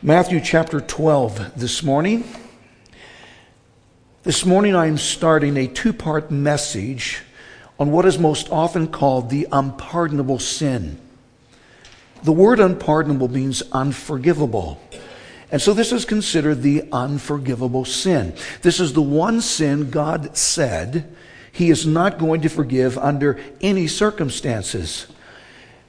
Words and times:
Matthew 0.00 0.38
chapter 0.38 0.80
12 0.80 1.58
this 1.58 1.82
morning. 1.82 2.22
This 4.22 4.46
morning 4.46 4.76
I 4.76 4.86
am 4.86 4.96
starting 4.96 5.56
a 5.56 5.66
two 5.66 5.92
part 5.92 6.30
message 6.30 7.22
on 7.80 7.90
what 7.90 8.04
is 8.04 8.16
most 8.16 8.48
often 8.52 8.86
called 8.86 9.28
the 9.28 9.48
unpardonable 9.50 10.38
sin. 10.38 11.00
The 12.22 12.30
word 12.30 12.60
unpardonable 12.60 13.26
means 13.26 13.60
unforgivable. 13.72 14.80
And 15.50 15.60
so 15.60 15.74
this 15.74 15.90
is 15.90 16.04
considered 16.04 16.62
the 16.62 16.84
unforgivable 16.92 17.84
sin. 17.84 18.36
This 18.62 18.78
is 18.78 18.92
the 18.92 19.02
one 19.02 19.40
sin 19.40 19.90
God 19.90 20.36
said 20.36 21.12
he 21.50 21.70
is 21.70 21.88
not 21.88 22.20
going 22.20 22.42
to 22.42 22.48
forgive 22.48 22.96
under 22.98 23.40
any 23.60 23.88
circumstances. 23.88 25.08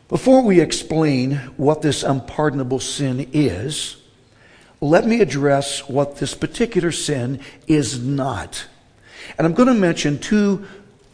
Before 0.08 0.42
we 0.42 0.60
explain 0.60 1.36
what 1.58 1.84
this 1.84 2.02
unpardonable 2.02 2.80
sin 2.80 3.30
is, 3.34 3.98
let 4.82 5.06
me 5.06 5.22
address 5.22 5.88
what 5.90 6.18
this 6.18 6.34
particular 6.34 6.92
sin 6.92 7.40
is 7.68 8.02
not. 8.02 8.66
And 9.38 9.46
I'm 9.46 9.54
going 9.54 9.68
to 9.68 9.74
mention 9.74 10.20
two 10.20 10.66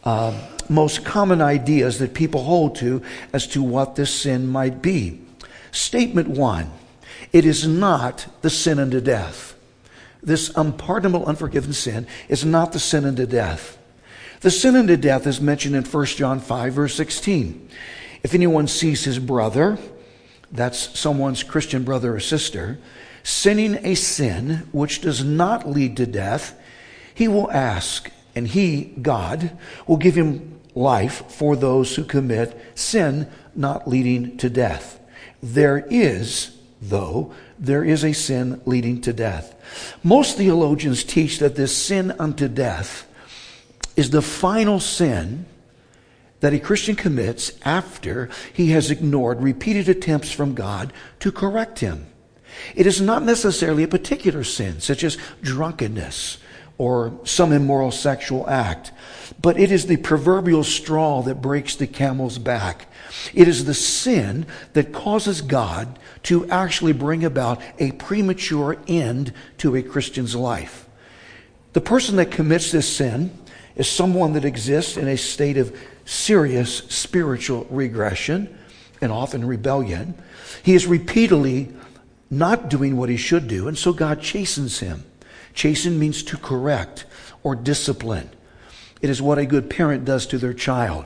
uh, 0.04 0.38
most 0.68 1.04
common 1.04 1.42
ideas 1.42 1.98
that 1.98 2.14
people 2.14 2.44
hold 2.44 2.76
to 2.76 3.02
as 3.32 3.46
to 3.48 3.62
what 3.62 3.96
this 3.96 4.12
sin 4.12 4.46
might 4.46 4.82
be. 4.82 5.20
Statement 5.72 6.28
one 6.28 6.70
it 7.32 7.44
is 7.44 7.66
not 7.66 8.26
the 8.42 8.50
sin 8.50 8.78
unto 8.78 9.00
death. 9.00 9.54
This 10.22 10.50
unpardonable, 10.56 11.26
unforgiven 11.26 11.72
sin 11.72 12.06
is 12.28 12.44
not 12.44 12.72
the 12.72 12.78
sin 12.78 13.04
unto 13.04 13.26
death. 13.26 13.78
The 14.40 14.50
sin 14.50 14.76
unto 14.76 14.96
death 14.96 15.26
is 15.26 15.40
mentioned 15.40 15.76
in 15.76 15.84
1 15.84 16.06
John 16.06 16.40
5, 16.40 16.72
verse 16.72 16.94
16. 16.94 17.68
If 18.22 18.34
anyone 18.34 18.68
sees 18.68 19.04
his 19.04 19.18
brother, 19.18 19.78
that's 20.50 20.98
someone's 20.98 21.42
Christian 21.42 21.84
brother 21.84 22.14
or 22.14 22.20
sister, 22.20 22.78
sinning 23.26 23.84
a 23.84 23.92
sin 23.96 24.68
which 24.70 25.00
does 25.00 25.24
not 25.24 25.68
lead 25.68 25.96
to 25.96 26.06
death, 26.06 26.56
he 27.12 27.26
will 27.26 27.50
ask, 27.50 28.08
and 28.36 28.46
he, 28.46 28.84
God, 29.02 29.50
will 29.84 29.96
give 29.96 30.14
him 30.14 30.60
life 30.76 31.28
for 31.28 31.56
those 31.56 31.96
who 31.96 32.04
commit 32.04 32.56
sin 32.76 33.28
not 33.56 33.88
leading 33.88 34.36
to 34.36 34.48
death. 34.48 35.00
There 35.42 35.84
is, 35.90 36.56
though, 36.80 37.34
there 37.58 37.82
is 37.82 38.04
a 38.04 38.12
sin 38.12 38.60
leading 38.64 39.00
to 39.00 39.12
death. 39.12 39.56
Most 40.04 40.36
theologians 40.36 41.02
teach 41.02 41.40
that 41.40 41.56
this 41.56 41.76
sin 41.76 42.14
unto 42.20 42.46
death 42.46 43.08
is 43.96 44.10
the 44.10 44.22
final 44.22 44.78
sin 44.78 45.46
that 46.38 46.54
a 46.54 46.60
Christian 46.60 46.94
commits 46.94 47.50
after 47.64 48.30
he 48.52 48.70
has 48.70 48.92
ignored 48.92 49.42
repeated 49.42 49.88
attempts 49.88 50.30
from 50.30 50.54
God 50.54 50.92
to 51.18 51.32
correct 51.32 51.80
him. 51.80 52.06
It 52.74 52.86
is 52.86 53.00
not 53.00 53.22
necessarily 53.22 53.82
a 53.82 53.88
particular 53.88 54.44
sin, 54.44 54.80
such 54.80 55.04
as 55.04 55.18
drunkenness 55.42 56.38
or 56.78 57.18
some 57.24 57.52
immoral 57.52 57.90
sexual 57.90 58.48
act, 58.48 58.92
but 59.40 59.58
it 59.58 59.72
is 59.72 59.86
the 59.86 59.96
proverbial 59.96 60.62
straw 60.62 61.22
that 61.22 61.40
breaks 61.40 61.76
the 61.76 61.86
camel's 61.86 62.38
back. 62.38 62.86
It 63.32 63.48
is 63.48 63.64
the 63.64 63.74
sin 63.74 64.46
that 64.74 64.92
causes 64.92 65.40
God 65.40 65.98
to 66.24 66.48
actually 66.50 66.92
bring 66.92 67.24
about 67.24 67.62
a 67.78 67.92
premature 67.92 68.76
end 68.86 69.32
to 69.58 69.74
a 69.74 69.82
Christian's 69.82 70.34
life. 70.34 70.86
The 71.72 71.80
person 71.80 72.16
that 72.16 72.30
commits 72.30 72.72
this 72.72 72.96
sin 72.96 73.36
is 73.74 73.88
someone 73.88 74.32
that 74.34 74.44
exists 74.44 74.96
in 74.96 75.08
a 75.08 75.16
state 75.16 75.56
of 75.56 75.76
serious 76.04 76.78
spiritual 76.88 77.66
regression 77.70 78.56
and 79.00 79.12
often 79.12 79.46
rebellion. 79.46 80.14
He 80.62 80.74
is 80.74 80.86
repeatedly 80.86 81.68
not 82.30 82.68
doing 82.68 82.96
what 82.96 83.08
he 83.08 83.16
should 83.16 83.48
do, 83.48 83.68
and 83.68 83.78
so 83.78 83.92
God 83.92 84.20
chastens 84.20 84.80
him. 84.80 85.04
Chasten 85.54 85.98
means 85.98 86.22
to 86.24 86.36
correct 86.36 87.06
or 87.42 87.54
discipline. 87.54 88.30
It 89.00 89.10
is 89.10 89.22
what 89.22 89.38
a 89.38 89.46
good 89.46 89.70
parent 89.70 90.04
does 90.04 90.26
to 90.26 90.38
their 90.38 90.54
child. 90.54 91.04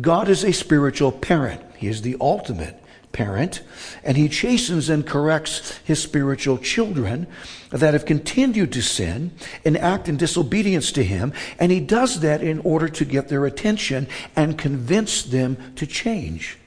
God 0.00 0.28
is 0.28 0.44
a 0.44 0.52
spiritual 0.52 1.12
parent. 1.12 1.62
He 1.76 1.88
is 1.88 2.02
the 2.02 2.16
ultimate 2.20 2.82
parent, 3.12 3.62
and 4.04 4.16
he 4.16 4.28
chastens 4.28 4.88
and 4.88 5.06
corrects 5.06 5.78
his 5.84 6.00
spiritual 6.00 6.58
children 6.58 7.26
that 7.70 7.94
have 7.94 8.04
continued 8.04 8.72
to 8.72 8.82
sin 8.82 9.32
and 9.64 9.76
act 9.76 10.08
in 10.08 10.16
disobedience 10.16 10.92
to 10.92 11.02
him, 11.02 11.32
and 11.58 11.72
he 11.72 11.80
does 11.80 12.20
that 12.20 12.42
in 12.42 12.60
order 12.60 12.88
to 12.88 13.04
get 13.04 13.28
their 13.28 13.46
attention 13.46 14.06
and 14.36 14.58
convince 14.58 15.22
them 15.22 15.56
to 15.76 15.86
change. 15.86 16.58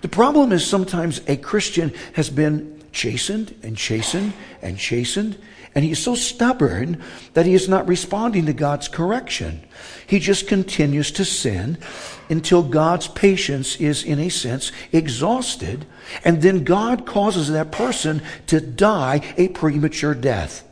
The 0.00 0.08
problem 0.08 0.52
is 0.52 0.66
sometimes 0.66 1.20
a 1.26 1.36
Christian 1.36 1.92
has 2.14 2.28
been 2.28 2.73
chastened 2.94 3.54
and 3.62 3.76
chastened 3.76 4.32
and 4.62 4.78
chastened. 4.78 5.36
And 5.74 5.84
he's 5.84 5.98
so 5.98 6.14
stubborn 6.14 7.02
that 7.34 7.46
he 7.46 7.54
is 7.54 7.68
not 7.68 7.88
responding 7.88 8.46
to 8.46 8.52
God's 8.52 8.86
correction. 8.86 9.66
He 10.06 10.20
just 10.20 10.46
continues 10.46 11.10
to 11.12 11.24
sin 11.24 11.78
until 12.30 12.62
God's 12.62 13.08
patience 13.08 13.76
is, 13.76 14.04
in 14.04 14.20
a 14.20 14.28
sense, 14.28 14.70
exhausted. 14.92 15.84
And 16.24 16.40
then 16.40 16.62
God 16.62 17.06
causes 17.06 17.48
that 17.48 17.72
person 17.72 18.22
to 18.46 18.60
die 18.60 19.34
a 19.36 19.48
premature 19.48 20.14
death 20.14 20.64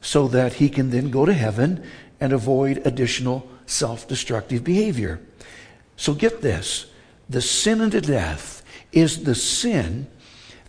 so 0.00 0.26
that 0.28 0.54
he 0.54 0.68
can 0.68 0.90
then 0.90 1.10
go 1.10 1.24
to 1.24 1.32
heaven 1.32 1.84
and 2.20 2.32
avoid 2.32 2.82
additional 2.84 3.48
self 3.66 4.08
destructive 4.08 4.64
behavior. 4.64 5.20
So 5.96 6.12
get 6.12 6.42
this 6.42 6.86
the 7.28 7.40
sin 7.40 7.80
unto 7.80 8.00
death 8.00 8.64
is 8.90 9.22
the 9.22 9.36
sin 9.36 10.08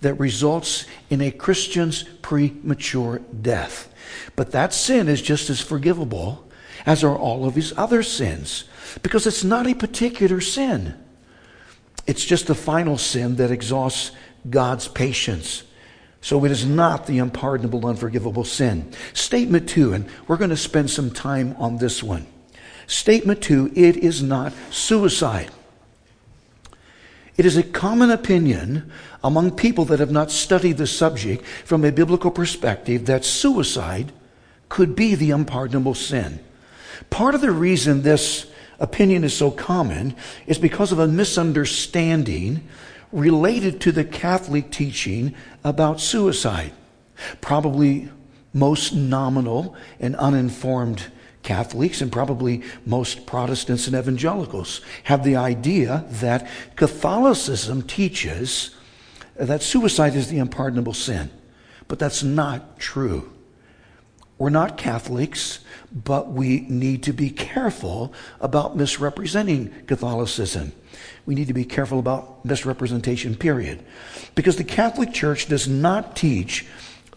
that 0.01 0.15
results 0.15 0.85
in 1.09 1.21
a 1.21 1.31
Christian's 1.31 2.03
premature 2.21 3.21
death. 3.41 3.93
But 4.35 4.51
that 4.51 4.73
sin 4.73 5.07
is 5.07 5.21
just 5.21 5.49
as 5.49 5.61
forgivable 5.61 6.47
as 6.85 7.03
are 7.03 7.17
all 7.17 7.45
of 7.45 7.55
his 7.55 7.73
other 7.77 8.03
sins 8.03 8.65
because 9.03 9.27
it's 9.27 9.43
not 9.43 9.67
a 9.67 9.73
particular 9.73 10.41
sin. 10.41 10.95
It's 12.07 12.25
just 12.25 12.47
the 12.47 12.55
final 12.55 12.97
sin 12.97 13.35
that 13.35 13.51
exhausts 13.51 14.11
God's 14.49 14.87
patience. 14.87 15.63
So 16.19 16.45
it 16.45 16.51
is 16.51 16.65
not 16.65 17.07
the 17.07 17.19
unpardonable, 17.19 17.85
unforgivable 17.85 18.43
sin. 18.43 18.91
Statement 19.13 19.69
two, 19.69 19.93
and 19.93 20.07
we're 20.27 20.37
going 20.37 20.49
to 20.49 20.57
spend 20.57 20.89
some 20.89 21.11
time 21.11 21.55
on 21.57 21.77
this 21.77 22.03
one. 22.03 22.27
Statement 22.87 23.41
two, 23.41 23.71
it 23.75 23.97
is 23.97 24.21
not 24.21 24.53
suicide. 24.71 25.51
It 27.41 27.47
is 27.47 27.57
a 27.57 27.63
common 27.63 28.11
opinion 28.11 28.91
among 29.23 29.55
people 29.55 29.83
that 29.85 29.99
have 29.99 30.11
not 30.11 30.29
studied 30.29 30.77
the 30.77 30.85
subject 30.85 31.43
from 31.43 31.83
a 31.83 31.91
biblical 31.91 32.29
perspective 32.29 33.07
that 33.07 33.25
suicide 33.25 34.11
could 34.69 34.95
be 34.95 35.15
the 35.15 35.31
unpardonable 35.31 35.95
sin. 35.95 36.39
Part 37.09 37.33
of 37.33 37.41
the 37.41 37.49
reason 37.49 38.03
this 38.03 38.45
opinion 38.79 39.23
is 39.23 39.35
so 39.35 39.49
common 39.49 40.15
is 40.45 40.59
because 40.59 40.91
of 40.91 40.99
a 40.99 41.07
misunderstanding 41.07 42.63
related 43.11 43.81
to 43.81 43.91
the 43.91 44.03
Catholic 44.03 44.69
teaching 44.69 45.33
about 45.63 45.99
suicide. 45.99 46.73
Probably 47.41 48.09
most 48.53 48.93
nominal 48.93 49.75
and 49.99 50.15
uninformed 50.17 51.07
Catholics 51.43 52.01
and 52.01 52.11
probably 52.11 52.61
most 52.85 53.25
Protestants 53.25 53.87
and 53.87 53.95
evangelicals 53.95 54.81
have 55.03 55.23
the 55.23 55.35
idea 55.35 56.05
that 56.09 56.47
Catholicism 56.75 57.81
teaches 57.81 58.71
that 59.35 59.63
suicide 59.63 60.15
is 60.15 60.29
the 60.29 60.39
unpardonable 60.39 60.93
sin. 60.93 61.31
But 61.87 61.99
that's 61.99 62.23
not 62.23 62.79
true. 62.79 63.31
We're 64.37 64.49
not 64.49 64.77
Catholics, 64.77 65.59
but 65.91 66.31
we 66.31 66.61
need 66.61 67.03
to 67.03 67.13
be 67.13 67.29
careful 67.29 68.13
about 68.39 68.75
misrepresenting 68.75 69.71
Catholicism. 69.85 70.71
We 71.25 71.35
need 71.35 71.47
to 71.47 71.53
be 71.53 71.65
careful 71.65 71.99
about 71.99 72.43
misrepresentation, 72.43 73.35
period. 73.35 73.85
Because 74.33 74.55
the 74.55 74.63
Catholic 74.63 75.13
Church 75.13 75.47
does 75.47 75.67
not 75.67 76.15
teach 76.15 76.65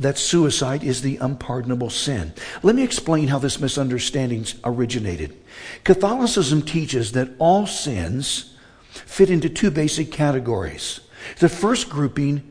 that 0.00 0.18
suicide 0.18 0.82
is 0.82 1.02
the 1.02 1.16
unpardonable 1.18 1.90
sin. 1.90 2.32
Let 2.62 2.74
me 2.74 2.82
explain 2.82 3.28
how 3.28 3.38
this 3.38 3.60
misunderstanding 3.60 4.46
originated. 4.64 5.36
Catholicism 5.84 6.62
teaches 6.62 7.12
that 7.12 7.30
all 7.38 7.66
sins 7.66 8.54
fit 8.90 9.30
into 9.30 9.48
two 9.48 9.70
basic 9.70 10.10
categories. 10.10 11.00
The 11.38 11.48
first 11.48 11.88
grouping 11.88 12.50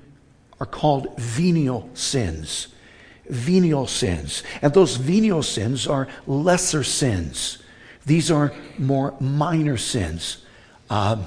are 0.59 0.65
called 0.65 1.17
venial 1.17 1.89
sins. 1.93 2.67
Venial 3.29 3.87
sins. 3.87 4.43
And 4.61 4.73
those 4.73 4.95
venial 4.95 5.43
sins 5.43 5.87
are 5.87 6.07
lesser 6.25 6.83
sins. 6.83 7.57
These 8.05 8.31
are 8.31 8.53
more 8.77 9.15
minor 9.19 9.77
sins. 9.77 10.45
Um, 10.89 11.25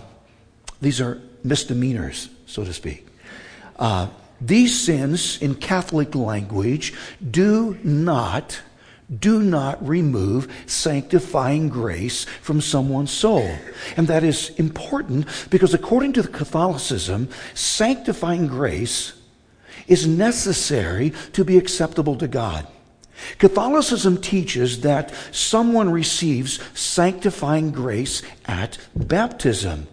these 0.81 1.01
are 1.01 1.21
misdemeanors, 1.43 2.29
so 2.47 2.65
to 2.65 2.73
speak. 2.73 3.07
Uh, 3.79 4.09
these 4.41 4.79
sins, 4.79 5.41
in 5.41 5.55
Catholic 5.55 6.15
language, 6.15 6.93
do 7.31 7.79
not, 7.83 8.61
do 9.19 9.43
not 9.43 9.87
remove 9.87 10.53
sanctifying 10.67 11.69
grace 11.69 12.25
from 12.43 12.61
someone's 12.61 13.11
soul. 13.11 13.49
And 13.97 14.09
that 14.09 14.25
is 14.25 14.51
important 14.51 15.27
because 15.49 15.73
according 15.73 16.13
to 16.15 16.29
Catholicism, 16.29 17.29
sanctifying 17.55 18.47
grace 18.47 19.15
is 19.87 20.07
necessary 20.07 21.13
to 21.33 21.45
be 21.45 21.57
acceptable 21.57 22.17
to 22.17 22.29
God. 22.29 22.67
Catholicism 23.39 24.21
teaches 24.21 24.83
that 24.83 25.15
someone 25.33 25.91
receives 25.91 26.61
sanctifying 26.79 27.71
grace 27.71 28.23
at 28.45 28.79
baptism. 28.95 29.87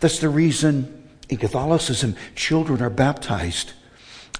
That's 0.00 0.20
the 0.20 0.30
reason 0.30 1.03
in 1.28 1.36
Catholicism 1.36 2.16
children 2.34 2.82
are 2.82 2.90
baptized 2.90 3.72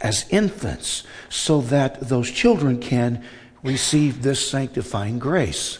as 0.00 0.26
infants 0.30 1.04
so 1.28 1.60
that 1.62 2.08
those 2.08 2.30
children 2.30 2.80
can 2.80 3.24
receive 3.62 4.22
this 4.22 4.46
sanctifying 4.46 5.18
grace. 5.18 5.78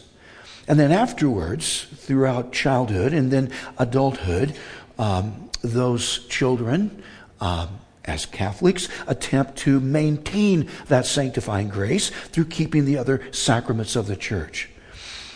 And 0.66 0.80
then 0.80 0.92
afterwards, 0.92 1.86
throughout 1.96 2.52
childhood 2.52 3.12
and 3.12 3.30
then 3.30 3.50
adulthood, 3.76 4.56
um, 4.98 5.50
those 5.62 6.26
children, 6.28 7.02
um, 7.40 7.80
as 8.04 8.24
Catholics, 8.26 8.88
attempt 9.06 9.56
to 9.58 9.80
maintain 9.80 10.68
that 10.88 11.06
sanctifying 11.06 11.68
grace 11.68 12.10
through 12.10 12.46
keeping 12.46 12.84
the 12.84 12.96
other 12.96 13.20
sacraments 13.32 13.96
of 13.96 14.06
the 14.06 14.16
church. 14.16 14.70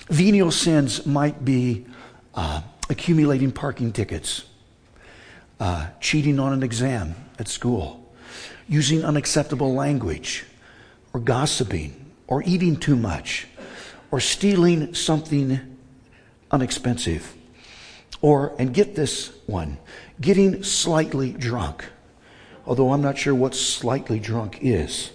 Venial 0.09 0.51
sins 0.51 1.05
might 1.05 1.45
be 1.45 1.87
uh, 2.35 2.63
accumulating 2.89 3.53
parking 3.53 3.93
tickets, 3.93 4.45
uh, 5.61 5.89
cheating 6.01 6.39
on 6.39 6.53
an 6.53 6.63
exam 6.63 7.15
at 7.39 7.49
school, 7.49 8.13
using 8.69 9.05
unacceptable 9.05 9.75
language, 9.75 10.45
or 11.13 11.21
gossiping, 11.21 12.13
or 12.27 12.43
eating 12.45 12.77
too 12.77 12.97
much, 12.97 13.47
or 14.11 14.21
stealing 14.21 14.95
something 14.95 15.61
unexpensive, 16.51 17.35
or, 18.21 18.55
and 18.59 18.73
get 18.75 18.95
this 18.95 19.33
one, 19.47 19.79
getting 20.21 20.63
slightly 20.63 21.33
drunk, 21.33 21.85
although 22.67 22.93
I'm 22.93 23.03
not 23.03 23.19
sure 23.19 23.35
what 23.35 23.55
slightly 23.55 24.19
drunk 24.19 24.59
is. 24.63 25.11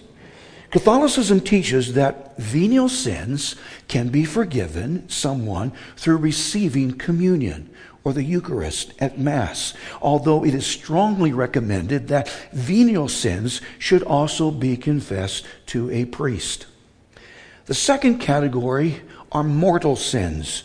Catholicism 0.72 1.40
teaches 1.40 1.94
that 1.94 2.36
venial 2.38 2.90
sins 2.90 3.56
can 3.88 4.10
be 4.10 4.26
forgiven 4.26 5.08
someone 5.08 5.72
through 5.96 6.18
receiving 6.18 6.98
communion 6.98 7.70
or 8.04 8.14
the 8.14 8.24
Eucharist 8.24 8.94
at 9.00 9.18
Mass, 9.18 9.74
although 10.02 10.44
it 10.44 10.54
is 10.54 10.66
strongly 10.66 11.32
recommended 11.32 12.08
that 12.10 12.30
venial 12.52 13.08
sins 13.08 13.62
should 13.80 14.04
also 14.04 14.52
be 14.52 14.76
confessed 14.76 15.46
to 15.68 15.90
a 15.90 16.06
priest. 16.06 16.66
The 17.66 17.74
second 17.74 18.20
category 18.20 19.02
are 19.32 19.44
mortal 19.44 19.96
sins. 19.96 20.64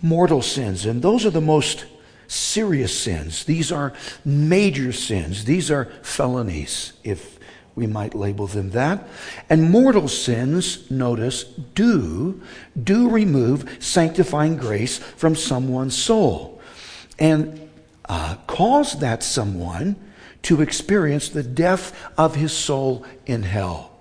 Mortal 0.00 0.42
sins, 0.42 0.86
and 0.86 1.02
those 1.02 1.26
are 1.26 1.30
the 1.30 1.40
most 1.40 1.86
serious 2.28 2.96
sins. 2.96 3.44
These 3.44 3.70
are 3.70 3.92
major 4.24 4.92
sins. 4.92 5.44
These 5.44 5.70
are 5.70 5.86
felonies, 6.02 6.92
if 7.04 7.38
we 7.74 7.86
might 7.86 8.14
label 8.14 8.46
them 8.46 8.70
that. 8.70 9.08
And 9.48 9.70
mortal 9.70 10.08
sins, 10.08 10.90
notice, 10.90 11.44
do, 11.44 12.40
do 12.80 13.08
remove 13.08 13.78
sanctifying 13.80 14.56
grace 14.56 14.98
from 14.98 15.36
someone's 15.36 15.96
soul 15.96 16.60
and 17.18 17.70
uh, 18.06 18.36
cause 18.46 18.98
that 19.00 19.22
someone 19.22 19.96
to 20.42 20.60
experience 20.60 21.28
the 21.28 21.42
death 21.42 21.96
of 22.18 22.34
his 22.34 22.52
soul 22.52 23.06
in 23.26 23.42
hell. 23.42 23.92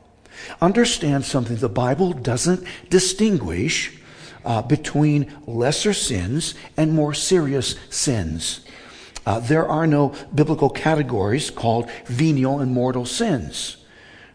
Understand 0.59 1.23
something 1.23 1.57
the 1.57 1.69
Bible 1.69 2.13
doesn't 2.13 2.65
distinguish 2.89 3.97
uh, 4.43 4.61
between 4.63 5.31
lesser 5.45 5.93
sins 5.93 6.55
and 6.75 6.93
more 6.93 7.13
serious 7.13 7.75
sins. 7.89 8.61
Uh, 9.25 9.39
there 9.39 9.67
are 9.67 9.85
no 9.85 10.13
biblical 10.33 10.69
categories 10.69 11.49
called 11.49 11.89
venial 12.05 12.59
and 12.59 12.71
mortal 12.71 13.05
sins. 13.05 13.77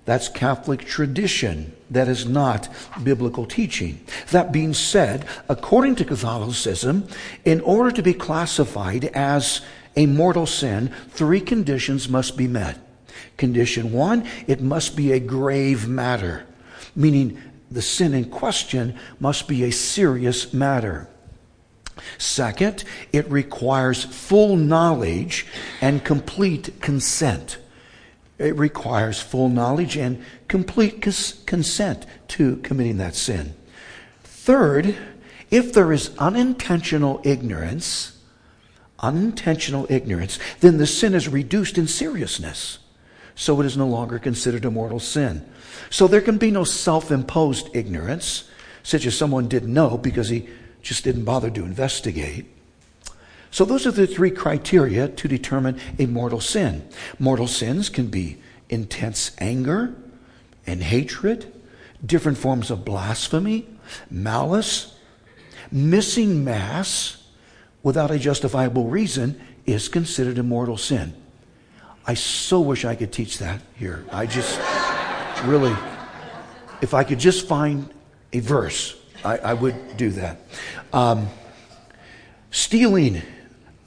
That's 0.04 0.28
Catholic 0.28 0.84
tradition. 0.84 1.74
That 1.90 2.06
is 2.08 2.26
not 2.26 2.68
biblical 3.02 3.44
teaching. 3.44 4.00
That 4.30 4.52
being 4.52 4.72
said, 4.72 5.26
according 5.48 5.96
to 5.96 6.04
Catholicism, 6.04 7.08
in 7.44 7.60
order 7.60 7.90
to 7.90 8.02
be 8.02 8.14
classified 8.14 9.06
as 9.06 9.62
a 9.96 10.06
mortal 10.06 10.46
sin, 10.46 10.92
three 11.08 11.40
conditions 11.40 12.08
must 12.08 12.36
be 12.36 12.46
met. 12.46 12.78
Condition 13.36 13.92
one, 13.92 14.28
it 14.46 14.60
must 14.60 14.94
be 14.94 15.12
a 15.12 15.20
grave 15.20 15.88
matter, 15.88 16.46
meaning 16.94 17.40
the 17.70 17.82
sin 17.82 18.14
in 18.14 18.30
question 18.30 18.96
must 19.18 19.48
be 19.48 19.64
a 19.64 19.72
serious 19.72 20.52
matter. 20.52 21.08
Second, 22.18 22.84
it 23.12 23.30
requires 23.30 24.04
full 24.04 24.56
knowledge 24.56 25.46
and 25.80 26.04
complete 26.04 26.80
consent. 26.80 27.58
It 28.38 28.56
requires 28.56 29.20
full 29.20 29.48
knowledge 29.48 29.96
and 29.96 30.22
complete 30.48 31.00
cons- 31.00 31.42
consent 31.46 32.06
to 32.28 32.56
committing 32.58 32.98
that 32.98 33.14
sin. 33.14 33.54
Third, 34.24 34.96
if 35.50 35.72
there 35.72 35.92
is 35.92 36.16
unintentional 36.18 37.20
ignorance, 37.24 38.18
unintentional 38.98 39.86
ignorance, 39.88 40.38
then 40.60 40.78
the 40.78 40.86
sin 40.86 41.14
is 41.14 41.28
reduced 41.28 41.78
in 41.78 41.86
seriousness 41.86 42.78
so 43.36 43.60
it 43.60 43.66
is 43.66 43.76
no 43.76 43.86
longer 43.86 44.18
considered 44.18 44.64
a 44.64 44.70
mortal 44.70 44.98
sin. 44.98 45.46
So 45.90 46.08
there 46.08 46.22
can 46.22 46.38
be 46.38 46.50
no 46.50 46.64
self 46.64 47.12
imposed 47.12 47.68
ignorance, 47.76 48.50
such 48.82 49.06
as 49.06 49.16
someone 49.16 49.46
didn't 49.46 49.72
know 49.72 49.98
because 49.98 50.30
he 50.30 50.48
just 50.86 51.02
didn't 51.02 51.24
bother 51.24 51.50
to 51.50 51.64
investigate. 51.64 52.46
So 53.50 53.64
those 53.64 53.86
are 53.86 53.90
the 53.90 54.06
three 54.06 54.30
criteria 54.30 55.08
to 55.08 55.28
determine 55.28 55.80
a 55.98 56.06
mortal 56.06 56.40
sin. 56.40 56.88
Mortal 57.18 57.48
sins 57.48 57.88
can 57.88 58.06
be 58.06 58.36
intense 58.68 59.32
anger 59.38 59.94
and 60.64 60.82
hatred, 60.82 61.52
different 62.04 62.38
forms 62.38 62.70
of 62.70 62.84
blasphemy, 62.84 63.66
malice, 64.10 64.94
missing 65.72 66.44
Mass 66.44 67.24
without 67.82 68.12
a 68.12 68.18
justifiable 68.18 68.86
reason 68.86 69.40
is 69.64 69.88
considered 69.88 70.38
a 70.38 70.42
mortal 70.44 70.76
sin. 70.76 71.14
I 72.06 72.14
so 72.14 72.60
wish 72.60 72.84
I 72.84 72.94
could 72.94 73.12
teach 73.12 73.38
that 73.38 73.60
here. 73.74 74.04
I 74.12 74.26
just 74.26 74.60
really, 75.44 75.74
if 76.80 76.94
I 76.94 77.02
could 77.02 77.18
just 77.18 77.48
find 77.48 77.92
a 78.32 78.38
verse, 78.38 78.96
I, 79.24 79.38
I 79.38 79.54
would 79.54 79.96
do 79.96 80.10
that. 80.10 80.40
Um, 80.92 81.28
stealing 82.50 83.22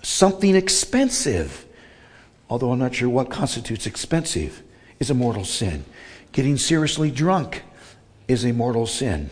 something 0.02 0.56
expensive, 0.56 1.66
although 2.50 2.72
I'm 2.72 2.80
not 2.80 2.96
sure 2.96 3.10
what 3.10 3.30
constitutes 3.30 3.86
expensive, 3.86 4.64
is 5.00 5.10
a 5.10 5.14
mortal 5.14 5.46
sin. 5.46 5.86
Getting 6.32 6.58
seriously 6.58 7.12
drunk 7.12 7.64
is 8.28 8.46
a 8.46 8.54
mortal 8.54 8.86
sin. 8.86 9.30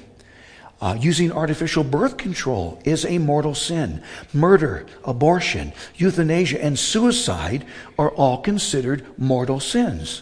Uh, 0.80 0.96
using 1.00 1.32
artificial 1.32 1.84
birth 1.84 2.18
control 2.18 2.80
is 2.86 3.04
a 3.06 3.18
mortal 3.18 3.56
sin. 3.56 4.04
Murder, 4.32 4.86
abortion, 5.06 5.74
euthanasia, 5.96 6.64
and 6.64 6.78
suicide 6.78 7.66
are 7.98 8.12
all 8.12 8.42
considered 8.42 9.06
mortal 9.18 9.60
sins. 9.60 10.22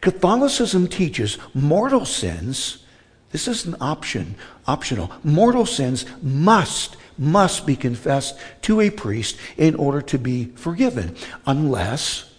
Catholicism 0.00 0.88
teaches 0.88 1.36
mortal 1.52 2.06
sins. 2.06 2.84
This 3.30 3.46
is 3.46 3.66
an 3.66 3.76
option, 3.80 4.36
optional. 4.70 5.10
Mortal 5.24 5.66
sins 5.66 6.06
must, 6.22 6.96
must 7.18 7.66
be 7.66 7.76
confessed 7.76 8.38
to 8.62 8.80
a 8.80 8.90
priest 8.90 9.36
in 9.56 9.74
order 9.74 10.00
to 10.02 10.18
be 10.18 10.46
forgiven, 10.54 11.16
unless, 11.46 12.32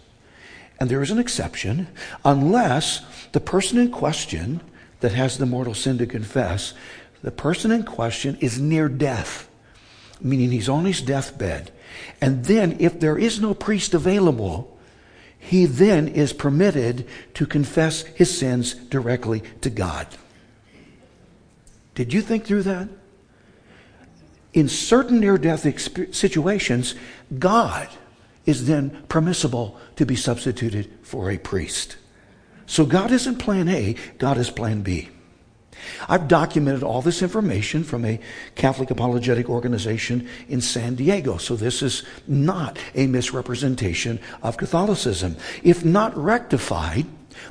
and 0.79 0.89
there 0.89 1.03
is 1.03 1.11
an 1.11 1.19
exception, 1.19 1.87
unless 2.23 3.01
the 3.33 3.39
person 3.39 3.77
in 3.77 3.91
question 3.91 4.61
that 5.01 5.11
has 5.11 5.37
the 5.37 5.45
mortal 5.45 5.73
sin 5.73 5.97
to 5.97 6.05
confess 6.05 6.73
the 7.23 7.31
person 7.31 7.71
in 7.71 7.83
question 7.83 8.37
is 8.39 8.59
near 8.59 8.89
death, 8.89 9.47
meaning 10.21 10.51
he's 10.51 10.69
on 10.69 10.85
his 10.85 11.01
deathbed. 11.01 11.71
And 12.19 12.45
then, 12.45 12.77
if 12.79 12.99
there 12.99 13.17
is 13.17 13.39
no 13.39 13.53
priest 13.53 13.93
available, 13.93 14.79
he 15.37 15.65
then 15.65 16.07
is 16.07 16.33
permitted 16.33 17.07
to 17.35 17.45
confess 17.45 18.03
his 18.03 18.35
sins 18.35 18.73
directly 18.73 19.43
to 19.61 19.69
God. 19.69 20.07
Did 22.01 22.13
you 22.13 22.23
think 22.23 22.45
through 22.45 22.63
that? 22.63 22.89
In 24.53 24.67
certain 24.67 25.19
near 25.19 25.37
death 25.37 25.67
situations, 26.15 26.95
God 27.37 27.89
is 28.47 28.65
then 28.65 29.03
permissible 29.07 29.79
to 29.97 30.05
be 30.07 30.15
substituted 30.15 30.91
for 31.03 31.29
a 31.29 31.37
priest. 31.37 31.97
So 32.65 32.87
God 32.87 33.11
isn't 33.11 33.35
plan 33.35 33.69
A, 33.69 33.95
God 34.17 34.39
is 34.39 34.49
plan 34.49 34.81
B. 34.81 35.09
I've 36.09 36.27
documented 36.27 36.81
all 36.81 37.03
this 37.03 37.21
information 37.21 37.83
from 37.83 38.03
a 38.03 38.19
Catholic 38.55 38.89
apologetic 38.89 39.47
organization 39.47 40.27
in 40.49 40.59
San 40.59 40.95
Diego, 40.95 41.37
so 41.37 41.55
this 41.55 41.83
is 41.83 42.03
not 42.25 42.79
a 42.95 43.05
misrepresentation 43.05 44.19
of 44.41 44.57
Catholicism. 44.57 45.37
If 45.61 45.85
not 45.85 46.17
rectified, 46.17 47.05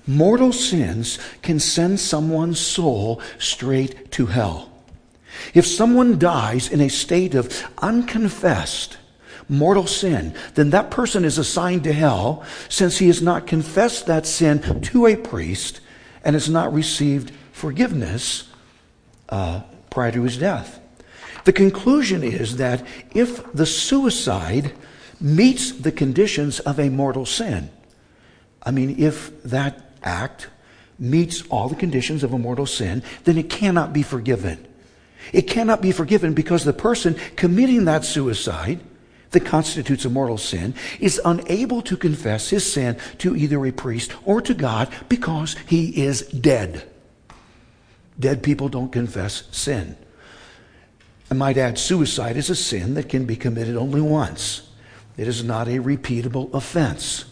mortal 0.06 0.52
sins 0.52 1.18
can 1.42 1.60
send 1.60 2.00
someone's 2.00 2.60
soul 2.60 3.20
straight 3.38 4.10
to 4.12 4.26
hell. 4.26 4.70
If 5.54 5.66
someone 5.66 6.18
dies 6.18 6.68
in 6.68 6.80
a 6.80 6.88
state 6.88 7.34
of 7.34 7.64
unconfessed, 7.78 8.98
mortal 9.48 9.86
sin, 9.86 10.34
then 10.54 10.70
that 10.70 10.90
person 10.90 11.24
is 11.24 11.38
assigned 11.38 11.84
to 11.84 11.92
hell 11.92 12.44
since 12.68 12.98
he 12.98 13.08
has 13.08 13.20
not 13.20 13.46
confessed 13.46 14.06
that 14.06 14.26
sin 14.26 14.80
to 14.82 15.06
a 15.06 15.16
priest 15.16 15.80
and 16.24 16.34
has 16.34 16.48
not 16.48 16.72
received 16.72 17.32
forgiveness 17.52 18.48
uh, 19.28 19.62
prior 19.90 20.12
to 20.12 20.22
his 20.22 20.36
death. 20.36 20.80
The 21.44 21.52
conclusion 21.52 22.22
is 22.22 22.56
that 22.56 22.86
if 23.12 23.50
the 23.52 23.66
suicide 23.66 24.72
meets 25.20 25.72
the 25.72 25.92
conditions 25.92 26.60
of 26.60 26.78
a 26.78 26.88
mortal 26.88 27.26
sin, 27.26 27.70
I 28.62 28.70
mean, 28.70 28.96
if 28.98 29.42
that 29.44 29.92
act 30.02 30.48
meets 30.98 31.42
all 31.48 31.68
the 31.68 31.76
conditions 31.76 32.22
of 32.22 32.32
a 32.32 32.38
mortal 32.38 32.66
sin, 32.66 33.02
then 33.24 33.38
it 33.38 33.48
cannot 33.48 33.92
be 33.92 34.02
forgiven. 34.02 34.66
It 35.32 35.42
cannot 35.42 35.80
be 35.80 35.92
forgiven 35.92 36.34
because 36.34 36.64
the 36.64 36.72
person 36.72 37.14
committing 37.36 37.84
that 37.86 38.04
suicide 38.04 38.80
that 39.30 39.44
constitutes 39.44 40.04
a 40.04 40.10
mortal 40.10 40.38
sin 40.38 40.74
is 40.98 41.20
unable 41.24 41.82
to 41.82 41.96
confess 41.96 42.50
his 42.50 42.70
sin 42.70 42.96
to 43.18 43.36
either 43.36 43.64
a 43.64 43.70
priest 43.70 44.12
or 44.24 44.40
to 44.42 44.54
God 44.54 44.92
because 45.08 45.56
he 45.66 46.02
is 46.02 46.22
dead. 46.22 46.88
Dead 48.18 48.42
people 48.42 48.68
don't 48.68 48.92
confess 48.92 49.44
sin. 49.50 49.96
I 51.30 51.34
might 51.34 51.56
add, 51.56 51.78
suicide 51.78 52.36
is 52.36 52.50
a 52.50 52.56
sin 52.56 52.94
that 52.94 53.08
can 53.08 53.24
be 53.24 53.36
committed 53.36 53.76
only 53.76 54.00
once. 54.00 54.68
It 55.16 55.28
is 55.28 55.44
not 55.44 55.68
a 55.68 55.78
repeatable 55.78 56.52
offense. 56.52 57.24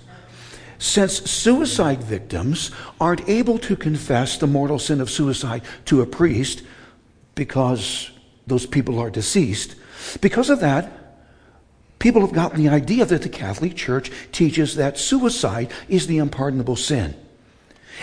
Since 0.78 1.28
suicide 1.28 2.02
victims 2.02 2.70
aren't 3.00 3.28
able 3.28 3.58
to 3.58 3.76
confess 3.76 4.36
the 4.36 4.46
mortal 4.46 4.78
sin 4.78 5.00
of 5.00 5.10
suicide 5.10 5.62
to 5.86 6.00
a 6.00 6.06
priest 6.06 6.62
because 7.34 8.10
those 8.46 8.64
people 8.64 8.98
are 8.98 9.10
deceased, 9.10 9.74
because 10.20 10.50
of 10.50 10.60
that, 10.60 10.92
people 11.98 12.22
have 12.22 12.32
gotten 12.32 12.62
the 12.62 12.68
idea 12.68 13.04
that 13.04 13.22
the 13.22 13.28
Catholic 13.28 13.74
Church 13.74 14.10
teaches 14.30 14.76
that 14.76 14.98
suicide 14.98 15.72
is 15.88 16.06
the 16.06 16.18
unpardonable 16.18 16.76
sin. 16.76 17.14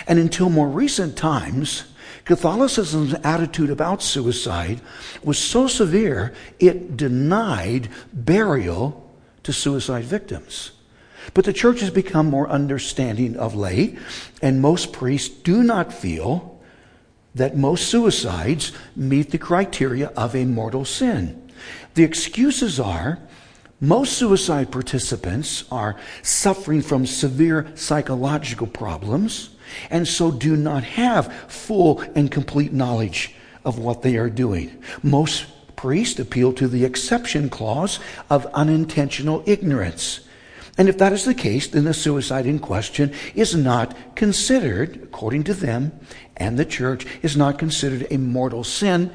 And 0.07 0.19
until 0.19 0.49
more 0.49 0.67
recent 0.67 1.17
times, 1.17 1.85
Catholicism's 2.25 3.13
attitude 3.23 3.69
about 3.69 4.03
suicide 4.03 4.81
was 5.23 5.37
so 5.37 5.67
severe 5.67 6.33
it 6.59 6.97
denied 6.97 7.87
burial 8.11 9.09
to 9.43 9.53
suicide 9.53 10.03
victims. 10.03 10.71
But 11.33 11.45
the 11.45 11.53
church 11.53 11.79
has 11.81 11.89
become 11.89 12.29
more 12.29 12.49
understanding 12.49 13.35
of 13.37 13.55
late, 13.55 13.97
and 14.41 14.61
most 14.61 14.93
priests 14.93 15.29
do 15.29 15.63
not 15.63 15.93
feel 15.93 16.59
that 17.33 17.57
most 17.57 17.87
suicides 17.89 18.71
meet 18.95 19.31
the 19.31 19.37
criteria 19.37 20.07
of 20.09 20.35
a 20.35 20.45
mortal 20.45 20.85
sin. 20.85 21.51
The 21.95 22.03
excuses 22.03 22.79
are 22.79 23.19
most 23.81 24.13
suicide 24.13 24.71
participants 24.71 25.65
are 25.69 25.97
suffering 26.21 26.81
from 26.81 27.05
severe 27.05 27.67
psychological 27.75 28.67
problems 28.67 29.49
and 29.89 30.07
so 30.07 30.31
do 30.31 30.55
not 30.55 30.83
have 30.83 31.33
full 31.47 31.99
and 32.15 32.31
complete 32.31 32.71
knowledge 32.71 33.35
of 33.63 33.79
what 33.79 34.01
they 34.01 34.15
are 34.15 34.29
doing. 34.29 34.81
Most 35.03 35.45
priests 35.75 36.19
appeal 36.19 36.53
to 36.53 36.67
the 36.67 36.85
exception 36.85 37.49
clause 37.49 37.99
of 38.29 38.45
unintentional 38.53 39.43
ignorance. 39.45 40.21
And 40.77 40.89
if 40.89 40.97
that 40.97 41.13
is 41.13 41.23
the 41.23 41.33
case, 41.33 41.67
then 41.67 41.85
the 41.85 41.93
suicide 41.93 42.45
in 42.45 42.59
question 42.59 43.13
is 43.33 43.55
not 43.55 43.95
considered, 44.15 45.01
according 45.03 45.45
to 45.45 45.53
them 45.53 45.97
and 46.35 46.59
the 46.59 46.65
church, 46.65 47.05
is 47.21 47.37
not 47.37 47.57
considered 47.57 48.07
a 48.11 48.17
mortal 48.17 48.63
sin, 48.63 49.11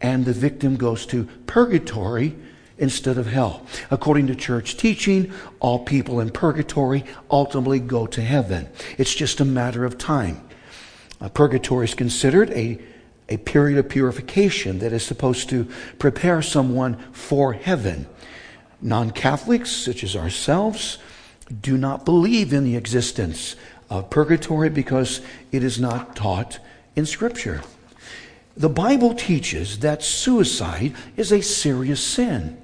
and 0.00 0.24
the 0.24 0.34
victim 0.34 0.76
goes 0.76 1.06
to 1.06 1.24
purgatory 1.46 2.36
instead 2.76 3.18
of 3.18 3.26
hell. 3.26 3.66
According 3.90 4.26
to 4.28 4.34
church 4.34 4.76
teaching, 4.76 5.32
all 5.60 5.80
people 5.80 6.20
in 6.20 6.30
purgatory 6.30 7.04
ultimately 7.30 7.80
go 7.80 8.06
to 8.06 8.20
heaven. 8.20 8.68
It's 8.98 9.14
just 9.14 9.40
a 9.40 9.44
matter 9.44 9.84
of 9.84 9.98
time. 9.98 10.46
Uh, 11.20 11.28
purgatory 11.28 11.86
is 11.86 11.94
considered 11.94 12.50
a, 12.50 12.78
a 13.28 13.38
period 13.38 13.78
of 13.78 13.88
purification 13.88 14.78
that 14.78 14.92
is 14.92 15.04
supposed 15.04 15.48
to 15.48 15.66
prepare 15.98 16.42
someone 16.42 16.96
for 17.12 17.54
heaven. 17.54 18.06
Non 18.80 19.10
Catholics, 19.10 19.70
such 19.70 20.04
as 20.04 20.14
ourselves, 20.14 20.98
do 21.62 21.76
not 21.76 22.04
believe 22.04 22.52
in 22.52 22.64
the 22.64 22.76
existence 22.76 23.56
of 23.90 24.10
purgatory 24.10 24.70
because 24.70 25.20
it 25.50 25.64
is 25.64 25.80
not 25.80 26.14
taught 26.14 26.58
in 26.94 27.06
Scripture. 27.06 27.62
The 28.56 28.68
Bible 28.68 29.14
teaches 29.14 29.80
that 29.80 30.02
suicide 30.02 30.94
is 31.16 31.32
a 31.32 31.40
serious 31.42 32.02
sin, 32.04 32.60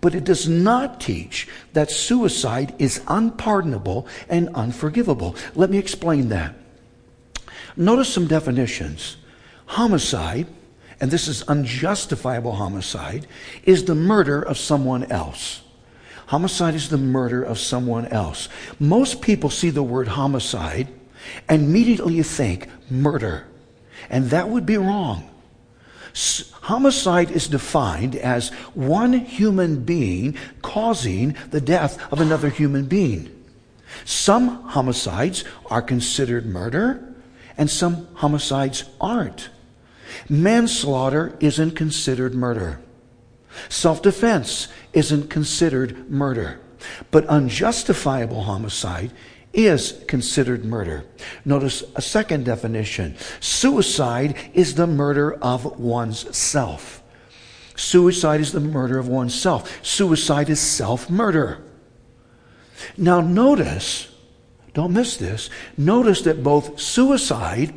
but 0.00 0.14
it 0.14 0.24
does 0.24 0.48
not 0.48 1.00
teach 1.00 1.48
that 1.72 1.90
suicide 1.90 2.74
is 2.78 3.02
unpardonable 3.08 4.06
and 4.28 4.48
unforgivable. 4.54 5.36
Let 5.54 5.70
me 5.70 5.78
explain 5.78 6.28
that. 6.28 6.54
Notice 7.76 8.12
some 8.12 8.26
definitions. 8.26 9.16
Homicide 9.66 10.46
and 11.04 11.12
this 11.12 11.28
is 11.28 11.42
unjustifiable 11.42 12.52
homicide, 12.52 13.26
is 13.64 13.84
the 13.84 13.94
murder 13.94 14.40
of 14.40 14.56
someone 14.56 15.04
else. 15.12 15.60
Homicide 16.28 16.74
is 16.74 16.88
the 16.88 16.96
murder 16.96 17.42
of 17.42 17.58
someone 17.58 18.06
else. 18.06 18.48
Most 18.80 19.20
people 19.20 19.50
see 19.50 19.68
the 19.68 19.82
word 19.82 20.08
homicide 20.08 20.88
and 21.46 21.64
immediately 21.64 22.22
think 22.22 22.70
murder. 22.88 23.46
And 24.08 24.30
that 24.30 24.48
would 24.48 24.64
be 24.64 24.78
wrong. 24.78 25.28
Homicide 26.62 27.30
is 27.30 27.48
defined 27.48 28.16
as 28.16 28.48
one 28.72 29.12
human 29.12 29.84
being 29.84 30.38
causing 30.62 31.36
the 31.50 31.60
death 31.60 32.00
of 32.10 32.22
another 32.22 32.48
human 32.48 32.86
being. 32.86 33.44
Some 34.06 34.62
homicides 34.68 35.44
are 35.66 35.82
considered 35.82 36.46
murder, 36.46 37.14
and 37.58 37.68
some 37.68 38.08
homicides 38.14 38.84
aren't. 39.02 39.50
Manslaughter 40.28 41.36
isn't 41.40 41.72
considered 41.72 42.34
murder. 42.34 42.80
Self 43.68 44.02
defense 44.02 44.68
isn't 44.92 45.30
considered 45.30 46.10
murder. 46.10 46.60
But 47.10 47.26
unjustifiable 47.26 48.42
homicide 48.42 49.12
is 49.52 50.04
considered 50.08 50.64
murder. 50.64 51.04
Notice 51.44 51.84
a 51.94 52.02
second 52.02 52.44
definition 52.44 53.16
suicide 53.40 54.36
is 54.52 54.74
the 54.74 54.86
murder 54.86 55.34
of 55.34 55.78
one's 55.78 56.36
self. 56.36 57.02
Suicide 57.76 58.40
is 58.40 58.52
the 58.52 58.60
murder 58.60 58.98
of 58.98 59.08
oneself. 59.08 59.84
Suicide 59.84 60.50
is 60.50 60.60
self 60.60 61.08
murder. 61.08 61.62
Now, 62.96 63.20
notice, 63.20 64.12
don't 64.74 64.92
miss 64.92 65.16
this, 65.16 65.48
notice 65.76 66.22
that 66.22 66.42
both 66.42 66.80
suicide 66.80 67.72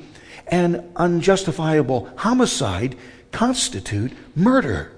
and 0.47 0.83
unjustifiable 0.95 2.09
homicide 2.17 2.95
constitute 3.31 4.13
murder. 4.35 4.91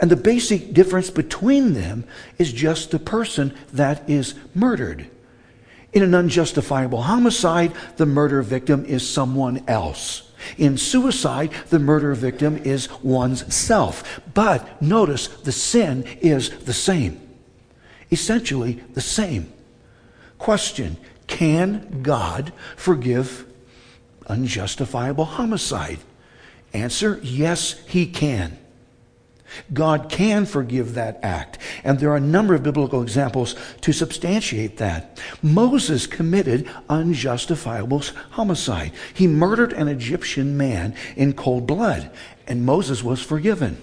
And 0.00 0.10
the 0.10 0.16
basic 0.16 0.72
difference 0.72 1.10
between 1.10 1.74
them 1.74 2.04
is 2.38 2.52
just 2.52 2.90
the 2.90 2.98
person 2.98 3.54
that 3.72 4.08
is 4.08 4.34
murdered. 4.54 5.08
In 5.92 6.02
an 6.02 6.14
unjustifiable 6.14 7.02
homicide, 7.02 7.72
the 7.96 8.06
murder 8.06 8.42
victim 8.42 8.84
is 8.86 9.08
someone 9.08 9.62
else. 9.68 10.32
In 10.58 10.76
suicide, 10.76 11.52
the 11.68 11.78
murder 11.78 12.14
victim 12.14 12.56
is 12.56 12.88
one's 13.02 13.54
self. 13.54 14.20
But 14.34 14.80
notice 14.82 15.28
the 15.28 15.52
sin 15.52 16.04
is 16.20 16.50
the 16.64 16.72
same. 16.72 17.20
Essentially 18.10 18.82
the 18.94 19.00
same. 19.00 19.52
Question 20.38 20.96
Can 21.26 22.02
God 22.02 22.52
forgive 22.76 23.46
unjustifiable 24.32 25.26
homicide? 25.26 25.98
Answer 26.72 27.20
yes, 27.22 27.78
he 27.86 28.06
can. 28.06 28.58
God 29.74 30.08
can 30.08 30.46
forgive 30.46 30.94
that 30.94 31.20
act. 31.22 31.58
And 31.84 31.98
there 31.98 32.10
are 32.10 32.16
a 32.16 32.20
number 32.20 32.54
of 32.54 32.62
biblical 32.62 33.02
examples 33.02 33.54
to 33.82 33.92
substantiate 33.92 34.78
that. 34.78 35.20
Moses 35.42 36.06
committed 36.06 36.70
unjustifiable 36.88 38.02
homicide. 38.30 38.92
He 39.12 39.26
murdered 39.26 39.74
an 39.74 39.88
Egyptian 39.88 40.56
man 40.56 40.94
in 41.16 41.34
cold 41.34 41.66
blood, 41.66 42.10
and 42.46 42.64
Moses 42.64 43.04
was 43.04 43.20
forgiven. 43.20 43.76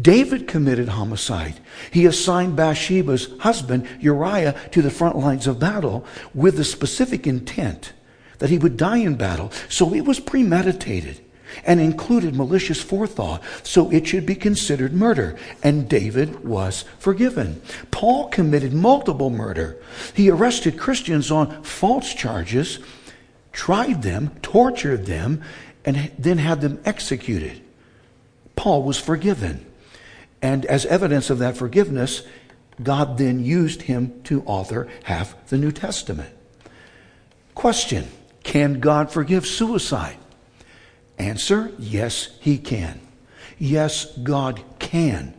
David 0.00 0.46
committed 0.46 0.90
homicide. 0.90 1.58
He 1.90 2.06
assigned 2.06 2.56
Bathsheba's 2.56 3.28
husband, 3.40 3.88
Uriah, 4.00 4.54
to 4.70 4.80
the 4.80 4.90
front 4.90 5.18
lines 5.18 5.48
of 5.48 5.58
battle 5.58 6.06
with 6.32 6.56
the 6.56 6.64
specific 6.64 7.26
intent 7.26 7.92
that 8.42 8.50
he 8.50 8.58
would 8.58 8.76
die 8.76 8.96
in 8.96 9.14
battle. 9.14 9.52
So 9.68 9.94
it 9.94 10.00
was 10.00 10.18
premeditated 10.18 11.20
and 11.64 11.78
included 11.78 12.34
malicious 12.34 12.82
forethought, 12.82 13.40
so 13.62 13.88
it 13.92 14.04
should 14.04 14.26
be 14.26 14.34
considered 14.34 14.92
murder. 14.92 15.36
And 15.62 15.88
David 15.88 16.44
was 16.44 16.84
forgiven. 16.98 17.62
Paul 17.92 18.30
committed 18.30 18.72
multiple 18.72 19.30
murder. 19.30 19.80
He 20.12 20.28
arrested 20.28 20.76
Christians 20.76 21.30
on 21.30 21.62
false 21.62 22.12
charges, 22.12 22.80
tried 23.52 24.02
them, 24.02 24.32
tortured 24.42 25.06
them, 25.06 25.40
and 25.84 26.10
then 26.18 26.38
had 26.38 26.62
them 26.62 26.80
executed. 26.84 27.62
Paul 28.56 28.82
was 28.82 28.98
forgiven. 28.98 29.64
And 30.42 30.66
as 30.66 30.84
evidence 30.86 31.30
of 31.30 31.38
that 31.38 31.56
forgiveness, 31.56 32.24
God 32.82 33.18
then 33.18 33.44
used 33.44 33.82
him 33.82 34.20
to 34.24 34.42
author 34.46 34.88
half 35.04 35.36
the 35.46 35.58
New 35.58 35.70
Testament. 35.70 36.34
Question 37.54 38.08
Can 38.42 38.80
God 38.80 39.10
forgive 39.10 39.46
suicide? 39.46 40.16
Answer 41.18 41.72
Yes, 41.78 42.30
he 42.40 42.58
can. 42.58 43.00
Yes, 43.58 44.06
God 44.18 44.62
can 44.78 45.34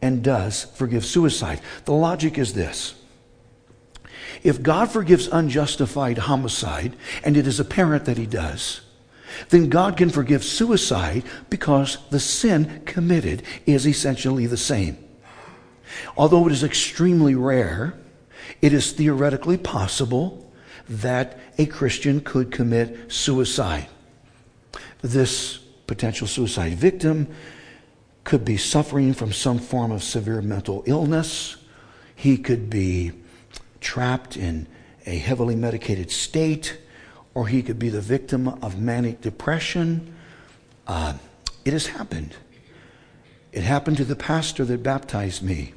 and 0.00 0.22
does 0.22 0.64
forgive 0.76 1.04
suicide. 1.04 1.60
The 1.84 1.92
logic 1.92 2.38
is 2.38 2.54
this. 2.54 2.94
If 4.42 4.62
God 4.62 4.90
forgives 4.90 5.26
unjustified 5.26 6.18
homicide, 6.18 6.96
and 7.24 7.36
it 7.36 7.46
is 7.46 7.58
apparent 7.58 8.04
that 8.04 8.18
he 8.18 8.26
does, 8.26 8.82
then 9.48 9.68
God 9.68 9.96
can 9.96 10.10
forgive 10.10 10.44
suicide 10.44 11.24
because 11.50 11.98
the 12.10 12.20
sin 12.20 12.82
committed 12.84 13.42
is 13.66 13.86
essentially 13.86 14.46
the 14.46 14.56
same. 14.56 14.96
Although 16.16 16.46
it 16.46 16.52
is 16.52 16.62
extremely 16.62 17.34
rare, 17.34 17.98
it 18.62 18.72
is 18.72 18.92
theoretically 18.92 19.56
possible 19.56 20.47
that 20.88 21.38
a 21.58 21.66
Christian 21.66 22.20
could 22.20 22.50
commit 22.50 23.12
suicide. 23.12 23.86
This 25.02 25.58
potential 25.86 26.26
suicide 26.26 26.74
victim 26.74 27.28
could 28.24 28.44
be 28.44 28.56
suffering 28.56 29.14
from 29.14 29.32
some 29.32 29.58
form 29.58 29.90
of 29.90 30.02
severe 30.02 30.42
mental 30.42 30.82
illness. 30.86 31.56
He 32.14 32.36
could 32.36 32.68
be 32.68 33.12
trapped 33.80 34.36
in 34.36 34.66
a 35.06 35.16
heavily 35.16 35.56
medicated 35.56 36.10
state, 36.10 36.78
or 37.34 37.46
he 37.46 37.62
could 37.62 37.78
be 37.78 37.88
the 37.88 38.00
victim 38.00 38.48
of 38.48 38.78
manic 38.78 39.20
depression. 39.20 40.14
Uh, 40.86 41.14
it 41.64 41.72
has 41.72 41.86
happened. 41.86 42.36
It 43.52 43.62
happened 43.62 43.96
to 43.98 44.04
the 44.04 44.16
pastor 44.16 44.64
that 44.66 44.82
baptized 44.82 45.42
me. 45.42 45.72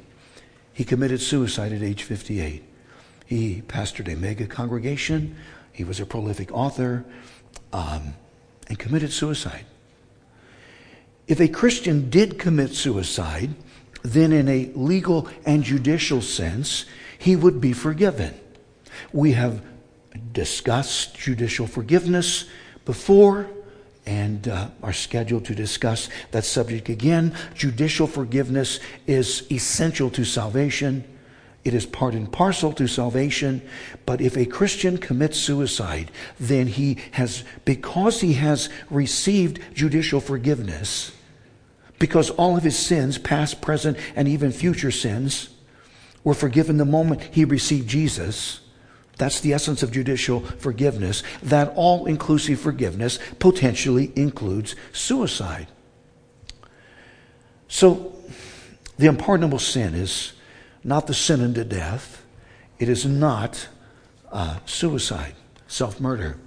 He 0.72 0.84
committed 0.84 1.20
suicide 1.20 1.72
at 1.72 1.82
age 1.82 2.02
58. 2.02 2.62
He 3.32 3.62
pastored 3.62 4.12
a 4.12 4.14
mega 4.14 4.46
congregation. 4.46 5.36
He 5.72 5.84
was 5.84 6.00
a 6.00 6.04
prolific 6.04 6.52
author 6.52 7.02
um, 7.72 8.12
and 8.68 8.78
committed 8.78 9.10
suicide. 9.10 9.64
If 11.26 11.40
a 11.40 11.48
Christian 11.48 12.10
did 12.10 12.38
commit 12.38 12.74
suicide, 12.74 13.54
then 14.02 14.32
in 14.32 14.50
a 14.50 14.70
legal 14.74 15.30
and 15.46 15.64
judicial 15.64 16.20
sense, 16.20 16.84
he 17.16 17.34
would 17.34 17.58
be 17.58 17.72
forgiven. 17.72 18.38
We 19.14 19.32
have 19.32 19.62
discussed 20.32 21.14
judicial 21.14 21.66
forgiveness 21.66 22.44
before 22.84 23.48
and 24.04 24.46
uh, 24.46 24.68
are 24.82 24.92
scheduled 24.92 25.46
to 25.46 25.54
discuss 25.54 26.10
that 26.32 26.44
subject 26.44 26.90
again. 26.90 27.34
Judicial 27.54 28.06
forgiveness 28.06 28.78
is 29.06 29.50
essential 29.50 30.10
to 30.10 30.22
salvation. 30.22 31.04
It 31.64 31.74
is 31.74 31.86
part 31.86 32.14
and 32.14 32.30
parcel 32.30 32.72
to 32.72 32.88
salvation. 32.88 33.62
But 34.04 34.20
if 34.20 34.36
a 34.36 34.46
Christian 34.46 34.98
commits 34.98 35.38
suicide, 35.38 36.10
then 36.40 36.66
he 36.66 36.98
has, 37.12 37.44
because 37.64 38.20
he 38.20 38.34
has 38.34 38.68
received 38.90 39.60
judicial 39.74 40.20
forgiveness, 40.20 41.12
because 41.98 42.30
all 42.30 42.56
of 42.56 42.64
his 42.64 42.76
sins, 42.76 43.16
past, 43.16 43.60
present, 43.60 43.96
and 44.16 44.26
even 44.26 44.50
future 44.50 44.90
sins, 44.90 45.50
were 46.24 46.34
forgiven 46.34 46.78
the 46.78 46.84
moment 46.84 47.22
he 47.32 47.44
received 47.44 47.88
Jesus, 47.88 48.60
that's 49.18 49.40
the 49.40 49.52
essence 49.52 49.82
of 49.84 49.92
judicial 49.92 50.40
forgiveness. 50.40 51.22
That 51.42 51.72
all 51.76 52.06
inclusive 52.06 52.58
forgiveness 52.58 53.18
potentially 53.38 54.12
includes 54.16 54.74
suicide. 54.92 55.68
So, 57.68 58.14
the 58.98 59.06
unpardonable 59.06 59.58
sin 59.58 59.94
is 59.94 60.32
not 60.84 61.06
the 61.06 61.14
sin 61.14 61.40
unto 61.40 61.64
death, 61.64 62.24
it 62.78 62.88
is 62.88 63.06
not 63.06 63.68
uh, 64.30 64.58
suicide, 64.66 65.34
self 65.66 66.00
murder. 66.00 66.38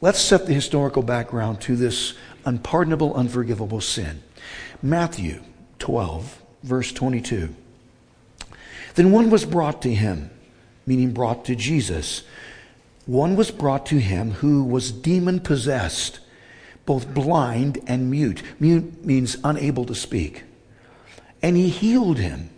Let's 0.00 0.20
set 0.20 0.46
the 0.46 0.54
historical 0.54 1.02
background 1.02 1.60
to 1.62 1.76
this 1.76 2.14
unpardonable, 2.44 3.14
unforgivable 3.14 3.80
sin. 3.80 4.22
Matthew 4.82 5.42
12, 5.78 6.42
verse 6.62 6.92
22. 6.92 7.54
Then 8.94 9.10
one 9.10 9.30
was 9.30 9.44
brought 9.44 9.82
to 9.82 9.92
him 9.92 10.30
meaning 10.86 11.12
brought 11.12 11.44
to 11.46 11.56
Jesus. 11.56 12.22
One 13.04 13.36
was 13.36 13.50
brought 13.50 13.86
to 13.86 13.98
him 13.98 14.32
who 14.32 14.64
was 14.64 14.92
demon 14.92 15.40
possessed, 15.40 16.20
both 16.86 17.12
blind 17.12 17.80
and 17.86 18.10
mute. 18.10 18.42
Mute 18.60 19.04
means 19.04 19.36
unable 19.44 19.84
to 19.86 19.94
speak. 19.94 20.44
And 21.42 21.56
he 21.56 21.68
healed 21.68 22.18
him, 22.18 22.50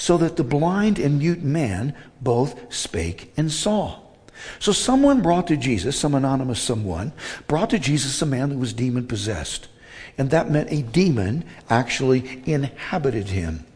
so 0.00 0.16
that 0.16 0.36
the 0.36 0.42
blind 0.42 0.98
and 0.98 1.18
mute 1.18 1.42
man 1.42 1.94
both 2.22 2.72
spake 2.72 3.30
and 3.36 3.52
saw. 3.52 3.98
So 4.58 4.72
someone 4.72 5.20
brought 5.20 5.46
to 5.48 5.58
Jesus, 5.58 5.94
some 5.94 6.14
anonymous 6.14 6.58
someone, 6.58 7.12
brought 7.46 7.68
to 7.68 7.78
Jesus 7.78 8.22
a 8.22 8.26
man 8.26 8.50
who 8.50 8.58
was 8.58 8.72
demon 8.72 9.06
possessed. 9.06 9.68
And 10.16 10.30
that 10.30 10.50
meant 10.50 10.72
a 10.72 10.80
demon 10.80 11.44
actually 11.68 12.42
inhabited 12.46 13.28
him. 13.28 13.66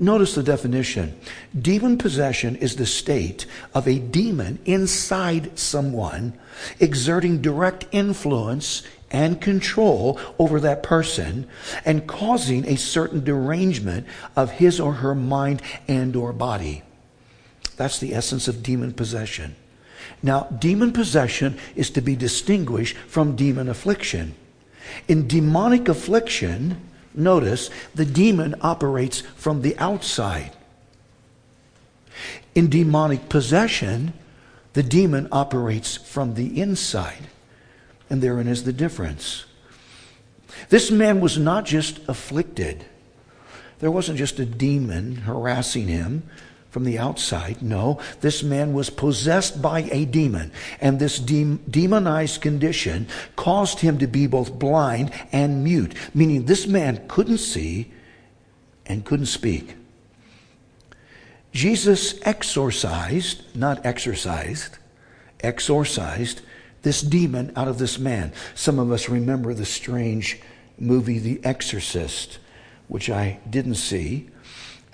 Notice 0.00 0.34
the 0.34 0.42
definition. 0.42 1.14
Demon 1.60 1.98
possession 1.98 2.56
is 2.56 2.76
the 2.76 2.86
state 2.86 3.44
of 3.74 3.86
a 3.86 3.98
demon 3.98 4.58
inside 4.64 5.58
someone 5.58 6.32
exerting 6.80 7.42
direct 7.42 7.84
influence 7.92 8.82
and 9.10 9.42
control 9.42 10.18
over 10.38 10.58
that 10.60 10.82
person 10.82 11.46
and 11.84 12.06
causing 12.06 12.66
a 12.66 12.76
certain 12.76 13.22
derangement 13.22 14.06
of 14.36 14.52
his 14.52 14.80
or 14.80 14.94
her 14.94 15.14
mind 15.14 15.60
and 15.86 16.16
or 16.16 16.32
body. 16.32 16.82
That's 17.76 17.98
the 17.98 18.14
essence 18.14 18.48
of 18.48 18.62
demon 18.62 18.94
possession. 18.94 19.54
Now, 20.22 20.44
demon 20.44 20.94
possession 20.94 21.58
is 21.76 21.90
to 21.90 22.00
be 22.00 22.16
distinguished 22.16 22.96
from 22.96 23.36
demon 23.36 23.68
affliction. 23.68 24.34
In 25.08 25.28
demonic 25.28 25.88
affliction, 25.88 26.80
Notice 27.14 27.70
the 27.94 28.04
demon 28.04 28.54
operates 28.60 29.20
from 29.36 29.62
the 29.62 29.76
outside. 29.78 30.52
In 32.54 32.68
demonic 32.68 33.28
possession, 33.28 34.12
the 34.72 34.82
demon 34.82 35.28
operates 35.32 35.96
from 35.96 36.34
the 36.34 36.60
inside. 36.60 37.28
And 38.08 38.22
therein 38.22 38.48
is 38.48 38.64
the 38.64 38.72
difference. 38.72 39.44
This 40.68 40.90
man 40.90 41.20
was 41.20 41.38
not 41.38 41.64
just 41.64 42.00
afflicted, 42.08 42.84
there 43.78 43.90
wasn't 43.90 44.18
just 44.18 44.38
a 44.38 44.44
demon 44.44 45.16
harassing 45.16 45.88
him 45.88 46.22
from 46.70 46.84
the 46.84 46.98
outside. 46.98 47.60
No, 47.60 48.00
this 48.20 48.42
man 48.42 48.72
was 48.72 48.90
possessed 48.90 49.60
by 49.60 49.80
a 49.90 50.04
demon, 50.04 50.52
and 50.80 50.98
this 50.98 51.18
de- 51.18 51.58
demonized 51.68 52.40
condition 52.40 53.08
caused 53.36 53.80
him 53.80 53.98
to 53.98 54.06
be 54.06 54.26
both 54.26 54.58
blind 54.58 55.12
and 55.32 55.64
mute, 55.64 55.94
meaning 56.14 56.44
this 56.44 56.66
man 56.66 57.04
couldn't 57.08 57.38
see 57.38 57.90
and 58.86 59.04
couldn't 59.04 59.26
speak. 59.26 59.74
Jesus 61.52 62.20
exorcised, 62.22 63.42
not 63.56 63.84
exorcised, 63.84 64.78
exorcised 65.40 66.42
this 66.82 67.00
demon 67.00 67.52
out 67.56 67.68
of 67.68 67.78
this 67.78 67.98
man. 67.98 68.32
Some 68.54 68.78
of 68.78 68.92
us 68.92 69.08
remember 69.08 69.52
the 69.52 69.66
strange 69.66 70.40
movie 70.78 71.18
The 71.18 71.40
Exorcist, 71.44 72.38
which 72.88 73.10
I 73.10 73.40
didn't 73.48 73.74
see. 73.74 74.30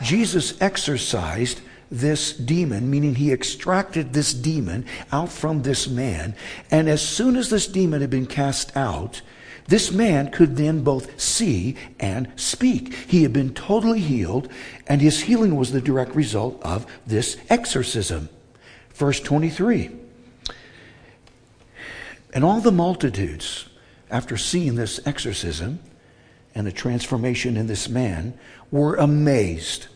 Jesus 0.03 0.61
exorcised 0.61 1.61
this 1.91 2.33
demon, 2.33 2.91
meaning 2.91 3.15
he 3.15 3.33
extracted 3.33 4.13
this 4.13 4.35
demon 4.35 4.85
out 5.13 5.31
from 5.31 5.63
this 5.63 5.89
man. 5.89 6.35
And 6.71 6.89
as 6.89 7.07
soon 7.07 7.37
as 7.37 7.51
this 7.51 7.67
demon 7.67 8.01
had 8.01 8.11
been 8.11 8.27
cast 8.27 8.77
out, 8.77 9.23
this 9.69 9.91
man 9.91 10.31
could 10.31 10.57
then 10.57 10.83
both 10.83 11.21
see 11.21 11.77
and 11.99 12.31
speak. 12.37 12.95
He 12.95 13.23
had 13.23 13.33
been 13.33 13.53
totally 13.53 14.01
healed, 14.01 14.49
and 14.87 15.01
his 15.01 15.23
healing 15.23 15.57
was 15.57 15.73
the 15.73 15.81
direct 15.81 16.15
result 16.15 16.63
of 16.63 16.87
this 17.07 17.37
exorcism. 17.49 18.29
Verse 18.95 19.21
23. 19.21 19.91
And 22.33 22.45
all 22.45 22.61
the 22.61 22.73
multitudes, 22.73 23.69
after 24.11 24.37
seeing 24.37 24.77
this 24.77 25.01
exorcism 25.05 25.81
and 26.55 26.67
the 26.67 26.73
transformation 26.73 27.57
in 27.57 27.67
this 27.67 27.89
man, 27.89 28.39
were 28.71 28.95
amazed 28.97 29.89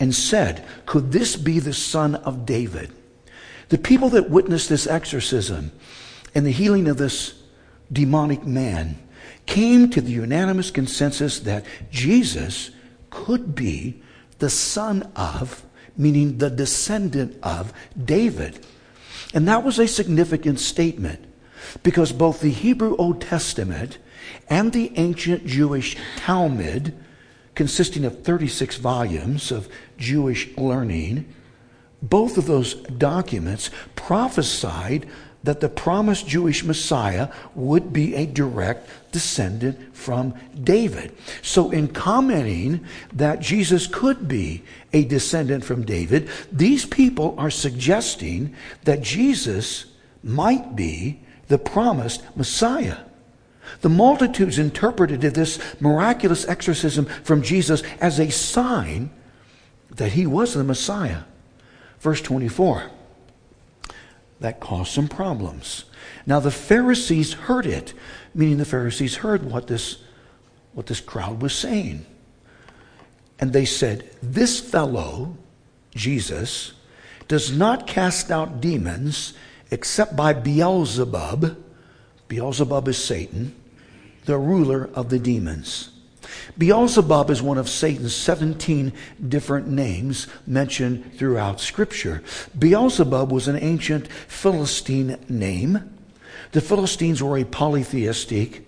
and 0.00 0.14
said, 0.14 0.64
Could 0.86 1.12
this 1.12 1.36
be 1.36 1.58
the 1.58 1.72
son 1.72 2.16
of 2.16 2.46
David? 2.46 2.92
The 3.68 3.78
people 3.78 4.10
that 4.10 4.30
witnessed 4.30 4.68
this 4.68 4.86
exorcism 4.86 5.72
and 6.34 6.44
the 6.44 6.50
healing 6.50 6.88
of 6.88 6.96
this 6.96 7.34
demonic 7.92 8.44
man 8.44 8.98
came 9.46 9.90
to 9.90 10.00
the 10.00 10.12
unanimous 10.12 10.70
consensus 10.70 11.40
that 11.40 11.64
Jesus 11.90 12.70
could 13.10 13.54
be 13.54 14.02
the 14.38 14.50
son 14.50 15.10
of, 15.14 15.64
meaning 15.96 16.38
the 16.38 16.50
descendant 16.50 17.38
of 17.42 17.72
David. 18.02 18.64
And 19.32 19.46
that 19.48 19.64
was 19.64 19.78
a 19.78 19.88
significant 19.88 20.60
statement 20.60 21.24
because 21.82 22.12
both 22.12 22.40
the 22.40 22.50
Hebrew 22.50 22.96
Old 22.96 23.20
Testament 23.20 23.98
and 24.48 24.72
the 24.72 24.92
ancient 24.96 25.46
Jewish 25.46 25.96
Talmud 26.16 26.94
consisting 27.54 28.04
of 28.04 28.22
36 28.22 28.76
volumes 28.78 29.50
of 29.50 29.68
Jewish 29.98 30.54
learning, 30.56 31.32
both 32.02 32.36
of 32.36 32.46
those 32.46 32.74
documents 32.74 33.70
prophesied 33.96 35.06
that 35.44 35.60
the 35.60 35.68
promised 35.68 36.26
Jewish 36.26 36.64
Messiah 36.64 37.28
would 37.54 37.92
be 37.92 38.14
a 38.14 38.26
direct 38.26 38.88
descendant 39.12 39.94
from 39.94 40.34
David. 40.62 41.14
So, 41.42 41.70
in 41.70 41.88
commenting 41.88 42.84
that 43.12 43.40
Jesus 43.40 43.86
could 43.86 44.26
be 44.26 44.62
a 44.92 45.04
descendant 45.04 45.64
from 45.64 45.84
David, 45.84 46.28
these 46.50 46.86
people 46.86 47.34
are 47.38 47.50
suggesting 47.50 48.54
that 48.84 49.02
Jesus 49.02 49.84
might 50.22 50.74
be 50.74 51.20
the 51.48 51.58
promised 51.58 52.22
Messiah. 52.36 52.96
The 53.80 53.88
multitudes 53.88 54.58
interpreted 54.58 55.20
this 55.20 55.58
miraculous 55.80 56.46
exorcism 56.46 57.06
from 57.06 57.42
Jesus 57.42 57.82
as 58.00 58.18
a 58.18 58.30
sign 58.30 59.10
that 59.90 60.12
he 60.12 60.26
was 60.26 60.54
the 60.54 60.64
Messiah. 60.64 61.22
Verse 62.00 62.20
24. 62.20 62.90
That 64.40 64.60
caused 64.60 64.92
some 64.92 65.08
problems. 65.08 65.84
Now 66.26 66.40
the 66.40 66.50
Pharisees 66.50 67.32
heard 67.32 67.66
it, 67.66 67.94
meaning 68.34 68.58
the 68.58 68.64
Pharisees 68.64 69.16
heard 69.16 69.44
what 69.44 69.68
this, 69.68 69.98
what 70.72 70.86
this 70.86 71.00
crowd 71.00 71.40
was 71.40 71.54
saying. 71.54 72.04
And 73.38 73.52
they 73.52 73.64
said, 73.64 74.10
This 74.22 74.60
fellow, 74.60 75.36
Jesus, 75.94 76.72
does 77.28 77.52
not 77.52 77.86
cast 77.86 78.30
out 78.30 78.60
demons 78.60 79.34
except 79.70 80.14
by 80.16 80.32
Beelzebub. 80.32 81.63
Beelzebub 82.28 82.88
is 82.88 83.02
Satan, 83.02 83.54
the 84.24 84.38
ruler 84.38 84.90
of 84.94 85.10
the 85.10 85.18
demons. 85.18 85.90
Beelzebub 86.56 87.30
is 87.30 87.42
one 87.42 87.58
of 87.58 87.68
Satan's 87.68 88.14
17 88.14 88.92
different 89.28 89.68
names 89.68 90.26
mentioned 90.46 91.16
throughout 91.18 91.60
Scripture. 91.60 92.22
Beelzebub 92.58 93.30
was 93.30 93.48
an 93.48 93.56
ancient 93.56 94.08
Philistine 94.08 95.18
name. 95.28 95.90
The 96.52 96.60
Philistines 96.60 97.22
were 97.22 97.38
a 97.38 97.44
polytheistic, 97.44 98.66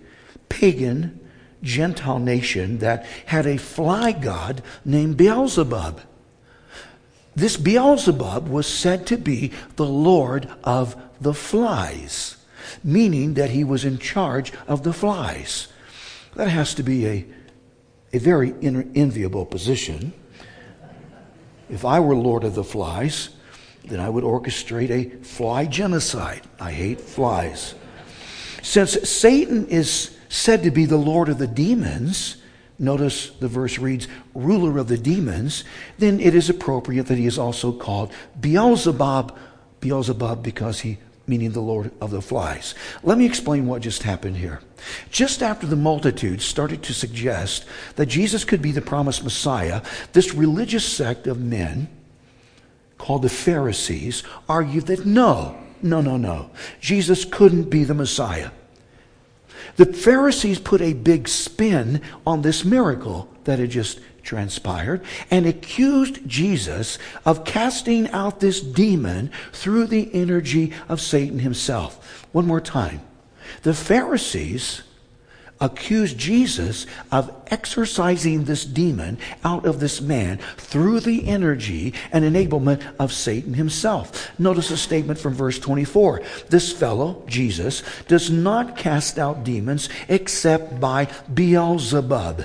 pagan, 0.49 1.19
Gentile 1.63 2.19
nation 2.19 2.79
that 2.79 3.05
had 3.25 3.47
a 3.47 3.57
fly 3.57 4.11
god 4.11 4.61
named 4.85 5.17
Beelzebub. 5.17 6.01
This 7.35 7.57
Beelzebub 7.57 8.47
was 8.47 8.67
said 8.67 9.05
to 9.07 9.17
be 9.17 9.51
the 9.75 9.85
lord 9.85 10.49
of 10.63 10.95
the 11.19 11.33
flies, 11.33 12.36
meaning 12.83 13.35
that 13.35 13.51
he 13.51 13.63
was 13.63 13.85
in 13.85 13.97
charge 13.97 14.51
of 14.67 14.83
the 14.83 14.93
flies. 14.93 15.67
That 16.35 16.49
has 16.49 16.73
to 16.75 16.83
be 16.83 17.07
a 17.07 17.25
a 18.13 18.19
very 18.19 18.53
enviable 18.61 19.45
position. 19.45 20.13
If 21.69 21.83
I 21.83 21.99
were 21.99 22.15
Lord 22.15 22.43
of 22.43 22.55
the 22.55 22.63
Flies, 22.63 23.29
then 23.85 23.99
I 23.99 24.09
would 24.09 24.23
orchestrate 24.23 24.89
a 24.89 25.23
fly 25.23 25.65
genocide. 25.65 26.41
I 26.59 26.71
hate 26.71 27.01
flies. 27.01 27.75
Since 28.61 29.09
Satan 29.09 29.67
is 29.67 30.17
said 30.29 30.63
to 30.63 30.71
be 30.71 30.85
the 30.85 30.97
Lord 30.97 31.29
of 31.29 31.37
the 31.37 31.47
demons, 31.47 32.37
notice 32.79 33.29
the 33.29 33.47
verse 33.47 33.77
reads, 33.77 34.07
ruler 34.33 34.77
of 34.77 34.87
the 34.87 34.97
demons, 34.97 35.63
then 35.97 36.19
it 36.19 36.35
is 36.35 36.49
appropriate 36.49 37.07
that 37.07 37.17
he 37.17 37.25
is 37.25 37.39
also 37.39 37.71
called 37.71 38.11
Beelzebub, 38.39 39.37
Beelzebub 39.79 40.43
because 40.43 40.81
he 40.81 40.97
meaning 41.27 41.51
the 41.51 41.59
Lord 41.59 41.91
of 41.99 42.11
the 42.11 42.21
flies. 42.21 42.73
Let 43.03 43.17
me 43.17 43.25
explain 43.25 43.67
what 43.67 43.81
just 43.81 44.03
happened 44.03 44.37
here. 44.37 44.61
Just 45.11 45.43
after 45.43 45.67
the 45.67 45.75
multitude 45.75 46.41
started 46.41 46.81
to 46.83 46.93
suggest 46.93 47.65
that 47.97 48.05
Jesus 48.05 48.45
could 48.45 48.61
be 48.61 48.71
the 48.71 48.81
promised 48.81 49.23
Messiah, 49.23 49.81
this 50.13 50.33
religious 50.33 50.85
sect 50.85 51.27
of 51.27 51.39
men 51.39 51.89
called 52.97 53.21
the 53.21 53.29
Pharisees 53.29 54.23
argued 54.47 54.87
that 54.87 55.05
no, 55.05 55.57
no, 55.81 56.01
no, 56.01 56.17
no, 56.17 56.49
Jesus 56.79 57.25
couldn't 57.25 57.69
be 57.69 57.83
the 57.83 57.93
Messiah. 57.93 58.51
The 59.75 59.85
Pharisees 59.85 60.59
put 60.59 60.81
a 60.81 60.93
big 60.93 61.27
spin 61.27 62.01
on 62.25 62.41
this 62.41 62.65
miracle 62.65 63.29
that 63.43 63.59
had 63.59 63.69
just 63.69 63.99
transpired 64.27 65.01
and 65.31 65.45
accused 65.45 66.27
Jesus 66.27 66.99
of 67.25 67.45
casting 67.45 68.09
out 68.09 68.41
this 68.41 68.59
demon 68.59 69.31
through 69.53 69.87
the 69.87 70.13
energy 70.13 70.73
of 70.89 71.01
Satan 71.01 71.39
himself. 71.39 72.27
One 72.33 72.45
more 72.45 72.61
time. 72.61 73.01
The 73.63 73.73
Pharisees 73.73 74.83
accused 75.59 76.17
Jesus 76.17 76.85
of 77.11 77.33
exorcising 77.47 78.43
this 78.43 78.65
demon 78.65 79.17
out 79.43 79.65
of 79.65 79.79
this 79.79 80.01
man 80.01 80.37
through 80.57 80.99
the 80.99 81.27
energy 81.27 81.93
and 82.11 82.23
enablement 82.23 82.83
of 82.99 83.13
Satan 83.13 83.53
himself. 83.53 84.29
Notice 84.37 84.69
a 84.69 84.77
statement 84.77 85.17
from 85.17 85.33
verse 85.33 85.57
24. 85.57 86.21
This 86.49 86.71
fellow, 86.71 87.23
Jesus, 87.27 87.81
does 88.07 88.29
not 88.29 88.77
cast 88.77 89.17
out 89.17 89.43
demons 89.43 89.89
except 90.09 90.79
by 90.79 91.07
Beelzebub 91.33 92.43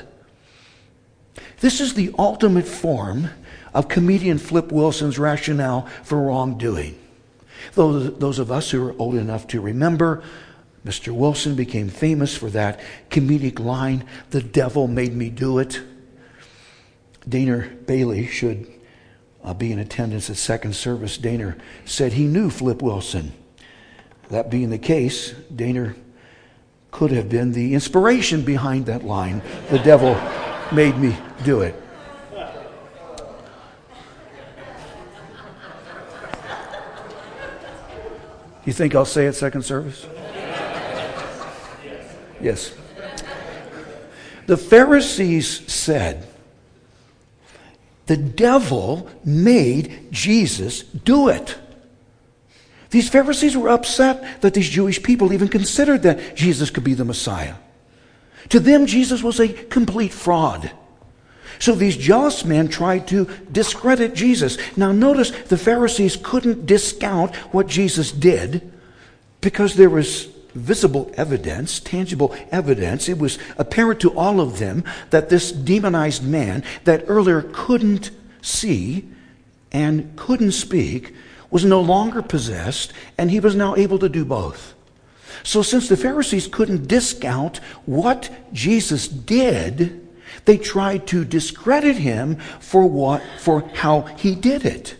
this 1.63 1.81
is 1.81 1.95
the 1.95 2.13
ultimate 2.19 2.67
form 2.67 3.31
of 3.73 3.89
comedian 3.89 4.37
Flip 4.37 4.73
Wilson's 4.73 5.17
rationale 5.17 5.87
for 6.03 6.21
wrongdoing. 6.21 6.99
Those, 7.75 8.19
those 8.19 8.41
of 8.41 8.51
us 8.51 8.73
who 8.73 8.85
are 8.85 8.99
old 8.99 9.15
enough 9.15 9.47
to 9.47 9.61
remember, 9.61 10.25
Mr. 10.85 11.13
Wilson 11.15 11.55
became 11.55 11.89
famous 11.89 12.37
for 12.37 12.51
that 12.51 12.81
comedic 13.11 13.61
line, 13.61 14.05
The 14.31 14.43
devil 14.43 14.89
made 14.89 15.15
me 15.15 15.31
do 15.31 15.61
it. 15.61 15.81
Daner 17.29 17.87
Bailey 17.87 18.27
should 18.27 18.67
uh, 19.45 19.55
be 19.55 19.71
in 19.71 19.79
attendance 19.79 20.29
at 20.31 20.37
second 20.39 20.75
service. 20.75 21.17
Daner 21.17 21.57
said 21.85 22.15
he 22.15 22.27
knew 22.27 22.51
Flip 22.51 22.83
Wilson. 22.83 23.33
That 24.31 24.51
being 24.51 24.71
the 24.71 24.79
case, 24.79 25.33
Daner 25.55 25.95
could 26.91 27.13
have 27.13 27.29
been 27.29 27.53
the 27.53 27.75
inspiration 27.75 28.43
behind 28.43 28.87
that 28.87 29.05
line, 29.05 29.43
The 29.71 29.79
devil 29.79 30.15
made 30.73 30.97
me 30.97 31.17
do 31.45 31.61
it. 31.61 31.75
You 38.65 38.73
think 38.73 38.95
I'll 38.95 39.05
say 39.05 39.27
it 39.27 39.33
second 39.35 39.63
service? 39.63 40.07
Yes. 42.41 42.75
The 44.47 44.57
Pharisees 44.57 45.73
said, 45.73 46.27
the 48.07 48.17
devil 48.17 49.09
made 49.25 50.09
Jesus 50.11 50.83
do 50.83 51.29
it. 51.29 51.57
These 52.91 53.09
Pharisees 53.09 53.57
were 53.57 53.71
upset 53.71 54.43
that 54.43 54.55
these 54.55 54.69
Jewish 54.69 55.03
people 55.03 55.33
even 55.33 55.49
considered 55.49 56.03
that 56.03 56.37
Jesus 56.37 56.69
could 56.69 56.85
be 56.85 56.95
the 56.95 57.05
Messiah. 57.05 57.55
To 58.53 58.61
them, 58.61 58.85
Jesus 58.85 59.23
was 59.23 59.41
a 59.41 59.49
complete 59.49 60.13
fraud. 60.13 60.71
So 61.59 61.75
these 61.75 61.97
jealous 61.97 62.45
men 62.45 62.69
tried 62.69 63.09
to 63.09 63.25
discredit 63.51 64.15
Jesus. 64.15 64.59
Now, 64.77 64.93
notice 64.93 65.31
the 65.31 65.57
Pharisees 65.57 66.19
couldn't 66.23 66.67
discount 66.67 67.35
what 67.55 67.67
Jesus 67.67 68.13
did 68.13 68.71
because 69.41 69.77
there 69.77 69.89
was 69.89 70.27
visible 70.55 71.11
evidence, 71.15 71.81
tangible 71.81 72.37
evidence. 72.51 73.09
It 73.09 73.17
was 73.17 73.39
apparent 73.57 74.01
to 74.01 74.15
all 74.19 74.39
of 74.39 74.59
them 74.59 74.85
that 75.09 75.31
this 75.31 75.51
demonized 75.51 76.23
man 76.23 76.63
that 76.85 77.07
earlier 77.09 77.41
couldn't 77.55 78.11
see 78.43 79.09
and 79.73 80.15
couldn't 80.15 80.53
speak 80.53 81.15
was 81.51 81.65
no 81.65 81.81
longer 81.81 82.21
possessed, 82.21 82.93
and 83.17 83.31
he 83.31 83.41
was 83.41 83.55
now 83.55 83.77
able 83.77 83.99
to 83.99 84.11
do 84.11 84.27
both. 84.27 84.75
So, 85.45 85.63
since 85.63 85.89
the 85.89 85.97
Pharisees 85.97 86.47
couldn't 86.47 86.87
discount 86.87 87.59
what 87.85 88.31
Jesus 88.53 89.09
did, 89.09 90.09
they 90.45 90.57
tried 90.57 91.07
to 91.09 91.25
discredit 91.25 91.97
him 91.97 92.37
for 92.61 92.87
what, 92.87 93.23
for 93.39 93.69
how 93.75 94.03
he 94.03 94.35
did 94.35 94.65
it. 94.65 94.97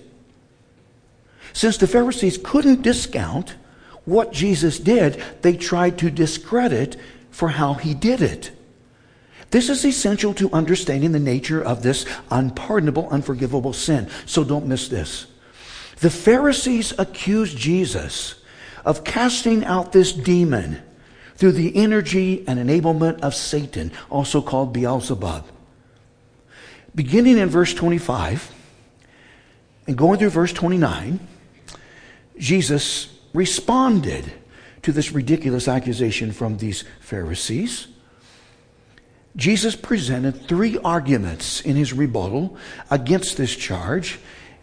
Since 1.53 1.77
the 1.79 1.87
Pharisees 1.87 2.39
couldn't 2.43 2.83
discount 2.83 3.57
what 4.05 4.33
Jesus 4.33 4.79
did, 4.79 5.23
they 5.43 5.57
tried 5.57 5.99
to 5.99 6.11
discredit 6.11 6.97
for 7.31 7.49
how 7.49 7.75
he 7.75 7.95
did 7.95 8.21
it. 8.21 8.51
This 9.51 9.69
is 9.69 9.85
essential 9.85 10.33
to 10.35 10.51
understanding 10.53 11.13
the 11.13 11.19
nature 11.19 11.63
of 11.63 11.83
this 11.83 12.07
unpardonable, 12.31 13.09
unforgivable 13.11 13.75
sin. 13.75 14.09
So 14.25 14.45
don't 14.45 14.67
miss 14.67 14.89
this. 14.89 15.27
The 16.01 16.11
Pharisees 16.11 16.95
accused 16.99 17.59
Jesus 17.59 18.42
of 18.85 19.05
casting 19.05 19.65
out 19.65 19.93
this 19.93 20.13
demon 20.13 20.83
through 21.37 21.53
the 21.53 21.75
energy 21.77 22.45
and 22.47 22.59
enablement 22.59 23.21
of 23.21 23.35
Satan, 23.35 23.91
also 24.11 24.41
called 24.41 24.73
Beelzebub. 24.73 25.45
Beginning 26.95 27.39
in 27.39 27.49
verse 27.49 27.73
25 27.75 28.53
and 29.87 29.97
going 29.97 30.19
through 30.19 30.31
verse 30.31 30.53
29, 30.53 31.19
Jesus 32.39 33.09
responded 33.33 34.33
to 34.83 34.93
this 34.93 35.13
ridiculous 35.13 35.69
accusation 35.69 36.33
from 36.33 36.59
these 36.59 36.85
Pharisees. 37.01 37.89
Jesus 39.35 39.75
presented 39.75 40.47
three 40.47 40.77
arguments 40.79 41.61
in 41.63 41.77
his 41.77 41.93
rebuttal 41.93 42.57
against 42.91 43.37
this 43.37 43.57
charge, 43.57 44.19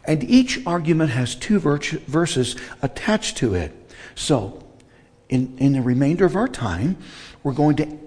and 0.05 0.23
each 0.23 0.65
argument 0.65 1.09
has 1.11 1.35
two 1.35 1.59
verses 1.59 2.55
attached 2.81 3.37
to 3.37 3.55
it. 3.55 3.75
So, 4.19 4.61
in, 5.29 5.57
in 5.59 5.71
the 5.71 5.81
remainder 5.81 6.25
of 6.25 6.35
our 6.35 6.49
time, 6.49 6.97
we're 7.41 7.53
going 7.53 7.77
to 7.77 7.97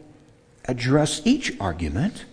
address 0.67 1.23
each 1.25 1.59
argument 1.59 2.27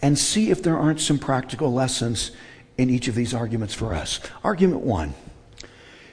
and 0.00 0.16
see 0.16 0.52
if 0.52 0.62
there 0.62 0.78
aren't 0.78 1.00
some 1.00 1.18
practical 1.18 1.72
lessons 1.72 2.30
in 2.78 2.88
each 2.88 3.08
of 3.08 3.16
these 3.16 3.34
arguments 3.34 3.74
for 3.74 3.92
us. 3.92 4.20
Argument 4.44 4.82
one 4.82 5.14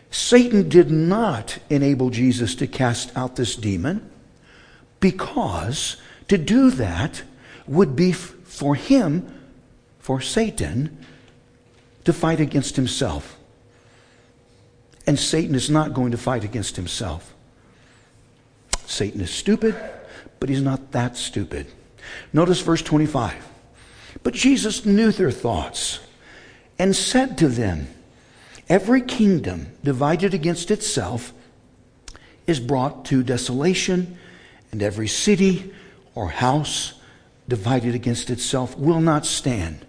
Satan 0.09 0.67
did 0.67 0.89
not 0.89 1.59
enable 1.69 2.09
Jesus 2.09 2.55
to 2.55 2.65
cast 2.65 3.15
out 3.15 3.35
this 3.35 3.55
demon 3.55 4.09
because 4.99 5.97
to 6.27 6.39
do 6.39 6.71
that 6.71 7.21
would 7.67 7.95
be 7.95 8.13
for 8.13 8.73
him, 8.73 9.31
for 9.99 10.19
Satan, 10.19 10.97
to 12.03 12.13
fight 12.13 12.39
against 12.39 12.77
himself. 12.77 13.37
And 15.07 15.19
Satan 15.19 15.55
is 15.55 15.69
not 15.69 15.93
going 15.93 16.11
to 16.11 16.17
fight 16.17 16.43
against 16.43 16.75
himself. 16.75 17.33
Satan 18.85 19.21
is 19.21 19.31
stupid, 19.31 19.75
but 20.39 20.49
he's 20.49 20.61
not 20.61 20.91
that 20.91 21.17
stupid. 21.17 21.67
Notice 22.33 22.61
verse 22.61 22.81
25. 22.81 23.47
But 24.23 24.33
Jesus 24.33 24.85
knew 24.85 25.11
their 25.11 25.31
thoughts 25.31 25.99
and 26.77 26.95
said 26.95 27.37
to 27.39 27.47
them, 27.47 27.87
Every 28.69 29.01
kingdom 29.01 29.67
divided 29.83 30.33
against 30.33 30.71
itself 30.71 31.33
is 32.47 32.59
brought 32.59 33.05
to 33.05 33.23
desolation, 33.23 34.17
and 34.71 34.81
every 34.81 35.07
city 35.07 35.73
or 36.15 36.29
house 36.29 36.93
divided 37.47 37.95
against 37.95 38.29
itself 38.29 38.77
will 38.77 39.01
not 39.01 39.25
stand. 39.25 39.85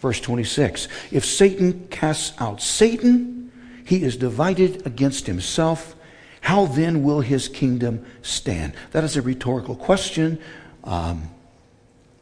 Verse 0.00 0.20
26 0.20 0.88
If 1.10 1.24
Satan 1.24 1.88
casts 1.88 2.38
out 2.40 2.60
Satan, 2.60 3.41
he 3.84 4.02
is 4.02 4.16
divided 4.16 4.86
against 4.86 5.26
himself. 5.26 5.94
How 6.40 6.66
then 6.66 7.02
will 7.02 7.20
his 7.20 7.48
kingdom 7.48 8.04
stand? 8.22 8.74
That 8.92 9.04
is 9.04 9.16
a 9.16 9.22
rhetorical 9.22 9.76
question. 9.76 10.38
Um, 10.84 11.30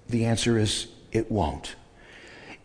the 0.09 0.27
answer 0.27 0.59
is 0.59 0.89
it 1.13 1.31
won't. 1.31 1.75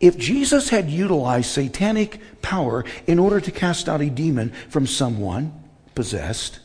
If 0.00 0.18
Jesus 0.18 0.68
had 0.68 0.90
utilized 0.90 1.50
satanic 1.50 2.20
power 2.42 2.84
in 3.06 3.18
order 3.18 3.40
to 3.40 3.50
cast 3.50 3.88
out 3.88 4.02
a 4.02 4.10
demon 4.10 4.50
from 4.68 4.86
someone 4.86 5.52
possessed, 5.94 6.60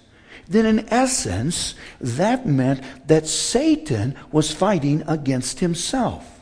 then 0.48 0.66
in 0.66 0.90
essence, 0.90 1.76
that 2.02 2.46
meant 2.46 2.84
that 3.08 3.28
Satan 3.28 4.16
was 4.32 4.52
fighting 4.52 5.04
against 5.08 5.62
himself. 5.62 6.42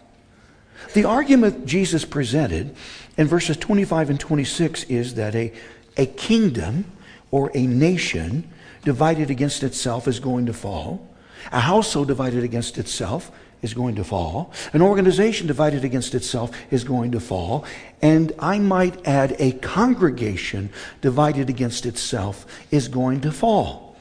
The 0.94 1.06
argument 1.06 1.68
Jesus 1.68 2.06
presented 2.06 2.76
in 3.18 3.28
verses 3.28 3.58
25 3.58 4.10
and 4.10 4.20
26 4.20 4.86
is 4.86 5.16
that 5.16 5.36
a, 5.36 5.54
a 6.00 6.06
kingdom 6.06 6.86
or 7.30 7.52
a 7.54 7.68
nation 7.68 8.50
divided 8.84 9.30
against 9.30 9.64
itself 9.64 10.08
is 10.08 10.20
going 10.20 10.46
to 10.46 10.54
fall. 10.54 11.06
A 11.52 11.60
household 11.60 12.08
divided 12.08 12.44
against 12.44 12.78
itself 12.78 13.32
is 13.62 13.74
going 13.74 13.96
to 13.96 14.04
fall. 14.06 14.54
An 14.72 14.82
organization 14.82 15.46
divided 15.46 15.84
against 15.84 16.16
itself 16.16 16.52
is 16.72 16.86
going 16.86 17.12
to 17.12 17.20
fall. 17.20 17.66
And 18.02 18.32
I 18.40 18.60
might 18.60 19.06
add, 19.06 19.36
a 19.40 19.52
congregation 19.52 20.70
divided 21.02 21.50
against 21.50 21.86
itself 21.86 22.46
is 22.72 22.88
going 22.88 23.20
to 23.22 23.32
fall. 23.32 23.98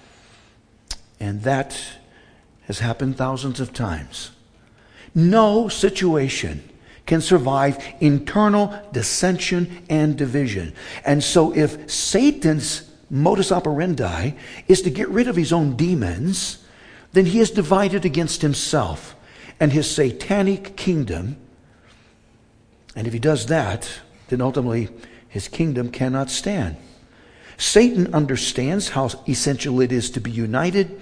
And 1.19 1.43
that 1.43 1.81
has 2.67 2.79
happened 2.79 3.17
thousands 3.17 3.59
of 3.59 3.73
times. 3.73 4.31
No 5.15 5.69
situation 5.69 6.68
can 7.09 7.21
survive 7.21 7.83
internal 8.01 8.73
dissension 8.93 9.83
and 9.89 10.17
division. 10.17 10.73
And 11.05 11.25
so, 11.25 11.53
if 11.53 11.91
Satan's 11.91 12.89
modus 13.11 13.51
operandi 13.51 14.33
is 14.69 14.83
to 14.83 14.91
get 14.91 15.09
rid 15.09 15.27
of 15.27 15.35
his 15.35 15.53
own 15.53 15.75
demons, 15.75 16.65
then 17.13 17.25
he 17.25 17.41
is 17.41 17.51
divided 17.51 18.05
against 18.05 18.43
himself 18.43 19.17
and 19.59 19.73
his 19.73 19.91
satanic 19.91 20.77
kingdom. 20.77 21.39
And 22.95 23.07
if 23.07 23.13
he 23.15 23.19
does 23.19 23.47
that, 23.47 23.91
then 24.29 24.43
ultimately 24.43 24.91
his 25.29 25.49
kingdom 25.49 25.91
cannot 25.91 26.31
stand. 26.31 26.77
Satan 27.57 28.15
understands 28.15 28.91
how 28.91 29.11
essential 29.27 29.81
it 29.81 29.93
is 29.93 30.11
to 30.11 30.21
be 30.21 30.31
united 30.31 31.01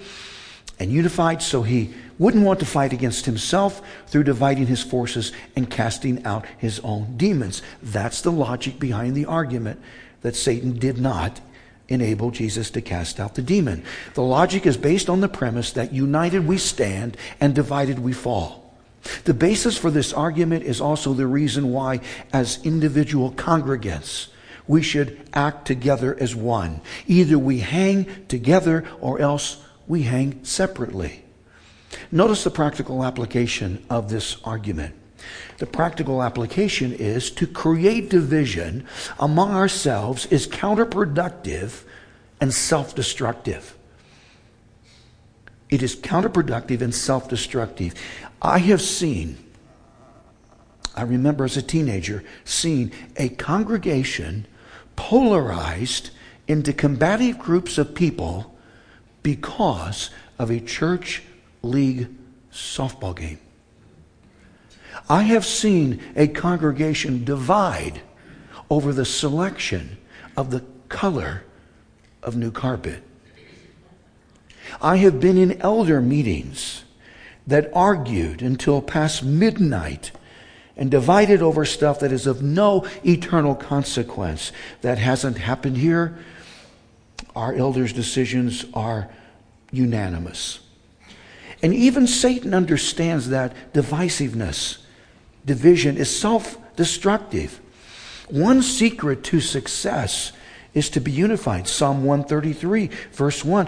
and 0.79 0.89
unified, 0.89 1.41
so 1.41 1.63
he 1.63 1.93
wouldn't 2.19 2.45
want 2.45 2.59
to 2.59 2.65
fight 2.65 2.93
against 2.93 3.25
himself 3.25 3.81
through 4.07 4.23
dividing 4.23 4.67
his 4.67 4.83
forces 4.83 5.31
and 5.55 5.69
casting 5.69 6.23
out 6.25 6.45
his 6.57 6.79
own 6.81 7.15
demons. 7.17 7.61
That's 7.81 8.21
the 8.21 8.31
logic 8.31 8.79
behind 8.79 9.15
the 9.15 9.25
argument 9.25 9.79
that 10.21 10.35
Satan 10.35 10.77
did 10.77 10.97
not 10.97 11.41
enable 11.89 12.31
Jesus 12.31 12.69
to 12.71 12.81
cast 12.81 13.19
out 13.19 13.35
the 13.35 13.41
demon. 13.41 13.83
The 14.13 14.23
logic 14.23 14.65
is 14.65 14.77
based 14.77 15.09
on 15.09 15.21
the 15.21 15.29
premise 15.29 15.71
that 15.73 15.93
united 15.93 16.45
we 16.45 16.57
stand 16.57 17.15
and 17.39 17.55
divided 17.55 17.99
we 17.99 18.13
fall. 18.13 18.75
The 19.23 19.33
basis 19.33 19.77
for 19.77 19.89
this 19.89 20.11
argument 20.11 20.65
is 20.65 20.81
also 20.81 21.13
the 21.13 21.27
reason 21.27 21.71
why, 21.71 22.01
as 22.33 22.59
individual 22.65 23.31
congregants, 23.31 24.27
we 24.67 24.81
should 24.81 25.29
act 25.33 25.65
together 25.65 26.17
as 26.19 26.35
one. 26.35 26.81
Either 27.05 27.39
we 27.39 27.59
hang 27.59 28.05
together 28.27 28.83
or 28.99 29.19
else 29.19 29.63
we 29.87 30.03
hang 30.03 30.43
separately. 30.43 31.23
Notice 32.11 32.43
the 32.43 32.51
practical 32.51 33.03
application 33.03 33.85
of 33.89 34.09
this 34.09 34.37
argument. 34.43 34.95
The 35.57 35.65
practical 35.65 36.23
application 36.23 36.93
is 36.93 37.31
to 37.31 37.47
create 37.47 38.09
division 38.09 38.85
among 39.19 39.51
ourselves 39.51 40.25
is 40.27 40.47
counterproductive 40.47 41.83
and 42.39 42.53
self 42.53 42.95
destructive. 42.95 43.75
It 45.69 45.83
is 45.83 45.95
counterproductive 45.95 46.81
and 46.81 46.95
self 46.95 47.27
destructive. 47.27 47.93
I 48.41 48.59
have 48.59 48.81
seen, 48.81 49.37
I 50.95 51.01
remember 51.01 51.43
as 51.43 51.57
a 51.57 51.61
teenager, 51.61 52.23
seeing 52.45 52.91
a 53.17 53.29
congregation 53.29 54.45
polarized 54.95 56.11
into 56.47 56.71
combative 56.71 57.37
groups 57.37 57.77
of 57.77 57.93
people 57.93 58.55
because 59.23 60.09
of 60.39 60.49
a 60.49 60.61
church 60.61 61.23
league 61.67 62.09
softball 62.51 63.15
game. 63.15 63.39
I 65.09 65.23
have 65.23 65.45
seen 65.45 66.01
a 66.15 66.27
congregation 66.27 67.23
divide 67.23 68.01
over 68.69 68.91
the 68.91 69.05
selection 69.05 69.97
of 70.35 70.51
the 70.51 70.63
color 70.89 71.43
of 72.23 72.35
new 72.35 72.51
carpet. 72.51 73.03
I 74.81 74.97
have 74.97 75.19
been 75.19 75.37
in 75.37 75.61
elder 75.61 76.01
meetings 76.01 76.83
that 77.45 77.71
argued 77.73 78.41
until 78.41 78.81
past 78.81 79.23
midnight 79.23 80.11
and 80.75 80.91
divided 80.91 81.41
over 81.41 81.65
stuff 81.65 82.01
that 82.01 82.11
is 82.11 82.27
of 82.27 82.43
no 82.43 82.85
eternal 83.05 83.55
consequence. 83.55 84.51
That 84.81 84.97
hasn't 84.97 85.37
happened 85.37 85.77
here. 85.77 86.19
Our 87.35 87.55
elders' 87.55 87.93
decisions 87.93 88.65
are 88.73 89.09
unanimous. 89.71 90.59
And 91.61 91.73
even 91.73 92.07
Satan 92.07 92.53
understands 92.53 93.29
that 93.29 93.53
divisiveness, 93.73 94.77
division, 95.45 95.97
is 95.97 96.19
self 96.19 96.57
destructive. 96.75 97.59
One 98.29 98.61
secret 98.61 99.23
to 99.25 99.39
success 99.39 100.33
is 100.73 100.89
to 100.91 100.99
be 100.99 101.11
unified. 101.11 101.67
Psalm 101.67 102.03
133, 102.03 102.89
verse 103.11 103.43
1 103.43 103.67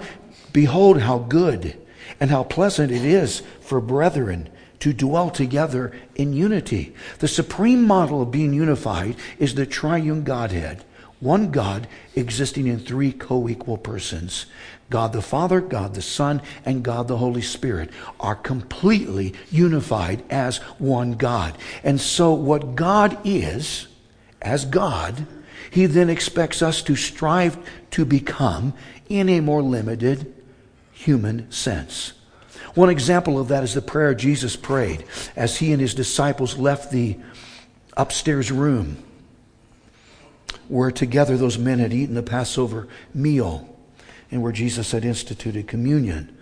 Behold, 0.54 1.02
how 1.02 1.20
good 1.20 1.78
and 2.20 2.30
how 2.30 2.44
pleasant 2.44 2.92
it 2.92 3.04
is 3.04 3.42
for 3.62 3.80
brethren 3.82 4.50
to 4.80 4.94
dwell 4.94 5.30
together 5.30 5.92
in 6.16 6.34
unity. 6.34 6.94
The 7.20 7.28
supreme 7.28 7.86
model 7.86 8.22
of 8.22 8.32
being 8.32 8.54
unified 8.54 9.16
is 9.38 9.56
the 9.56 9.66
triune 9.66 10.24
Godhead, 10.24 10.84
one 11.20 11.52
God 11.52 11.88
existing 12.16 12.68
in 12.68 12.80
three 12.80 13.12
co 13.12 13.50
equal 13.50 13.78
persons. 13.78 14.46
God 14.90 15.14
the 15.14 15.22
Father, 15.22 15.62
God 15.62 15.94
the 15.94 16.02
Son, 16.02 16.42
and 16.66 16.84
God 16.84 17.08
the 17.08 17.18
Holy 17.18 17.42
Spirit 17.42 17.90
are 18.20 18.36
completely 18.36 19.34
unified 19.52 20.24
as 20.30 20.58
one 20.78 21.14
God. 21.14 21.58
And 21.84 22.02
so, 22.02 22.34
what 22.34 22.76
God 22.76 23.18
is, 23.24 23.88
as 24.42 24.66
God, 24.66 25.28
He 25.70 25.86
then 25.86 26.10
expects 26.10 26.62
us 26.62 26.82
to 26.84 26.96
strive 26.96 27.58
to 27.92 28.06
become 28.06 28.74
in 29.08 29.30
a 29.30 29.42
more 29.42 29.62
limited 29.62 30.34
human 30.92 31.52
sense. 31.52 32.14
One 32.76 32.90
example 32.90 33.40
of 33.40 33.48
that 33.48 33.64
is 33.64 33.74
the 33.74 33.82
prayer 33.82 34.14
Jesus 34.14 34.56
prayed 34.56 35.06
as 35.36 35.58
he 35.58 35.72
and 35.72 35.82
his 35.82 35.96
disciples 35.96 36.58
left 36.58 36.92
the 36.92 37.18
upstairs 37.98 38.52
room 38.52 39.04
where 40.68 40.92
together 40.92 41.36
those 41.36 41.58
men 41.58 41.80
had 41.80 41.94
eaten 41.94 42.16
the 42.16 42.24
Passover 42.24 42.88
meal 43.14 43.76
and 44.32 44.42
where 44.42 44.52
Jesus 44.52 44.92
had 44.92 45.06
instituted 45.06 45.68
communion. 45.68 46.36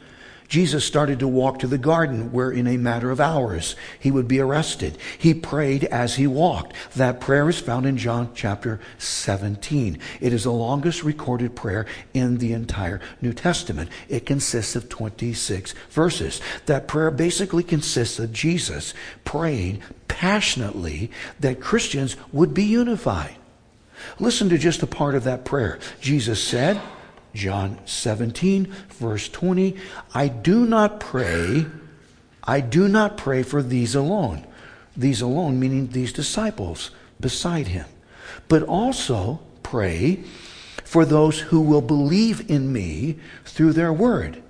Jesus 0.48 0.86
started 0.86 1.20
to 1.20 1.28
walk 1.28 1.60
to 1.60 1.68
the 1.68 1.78
garden 1.78 2.32
where 2.32 2.52
in 2.52 2.68
a 2.68 2.78
matter 2.78 3.12
of 3.12 3.20
hours 3.20 3.76
he 4.00 4.12
would 4.12 4.28
be 4.28 4.40
arrested. 4.40 4.98
He 5.18 5.34
prayed 5.34 5.84
as 5.86 6.16
he 6.16 6.26
walked. 6.26 6.74
That 6.96 7.20
prayer 7.20 7.50
is 7.50 7.60
found 7.60 7.86
in 7.86 7.98
John 7.98 8.32
chapter 8.34 8.80
17. 8.98 10.00
It 10.22 10.34
is 10.34 10.46
the 10.46 10.52
longest 10.52 11.04
recorded 11.04 11.56
prayer 11.56 11.86
in 12.14 12.38
the 12.38 12.54
entire 12.54 13.02
New 13.22 13.34
Testament. 13.34 13.90
It 14.08 14.26
consists 14.26 14.76
of 14.78 14.88
26 14.88 15.74
verses. 15.90 16.40
That 16.66 16.88
prayer 16.88 17.12
basically 17.12 17.64
consists 17.64 18.18
of 18.18 18.32
Jesus 18.32 18.94
praying 19.26 19.82
passionately 20.08 21.12
that 21.42 21.60
Christians 21.60 22.16
would 22.32 22.54
be 22.54 22.64
unified. 22.64 23.36
Listen 24.18 24.48
to 24.50 24.58
just 24.58 24.82
a 24.82 24.88
part 24.88 25.16
of 25.16 25.26
that 25.26 25.44
prayer. 25.44 25.80
Jesus 26.00 26.42
said, 26.42 26.82
John 27.38 27.78
17, 27.86 28.66
verse 28.90 29.30
20, 29.30 29.76
I 30.16 30.28
do 30.28 30.66
not 30.66 31.00
pray, 31.00 31.68
I 32.44 32.60
do 32.62 32.88
not 32.88 33.16
pray 33.16 33.44
for 33.44 33.62
these 33.62 33.94
alone. 33.94 34.46
These 34.96 35.22
alone, 35.22 35.60
meaning 35.60 35.90
these 35.90 36.12
disciples 36.12 36.90
beside 37.20 37.68
him, 37.68 37.86
but 38.48 38.64
also 38.64 39.40
pray 39.62 40.24
for 40.84 41.06
those 41.06 41.40
who 41.40 41.62
will 41.62 41.82
believe 41.82 42.50
in 42.50 42.74
me 42.74 43.20
through 43.46 43.74
their 43.74 43.94
word. 43.94 44.42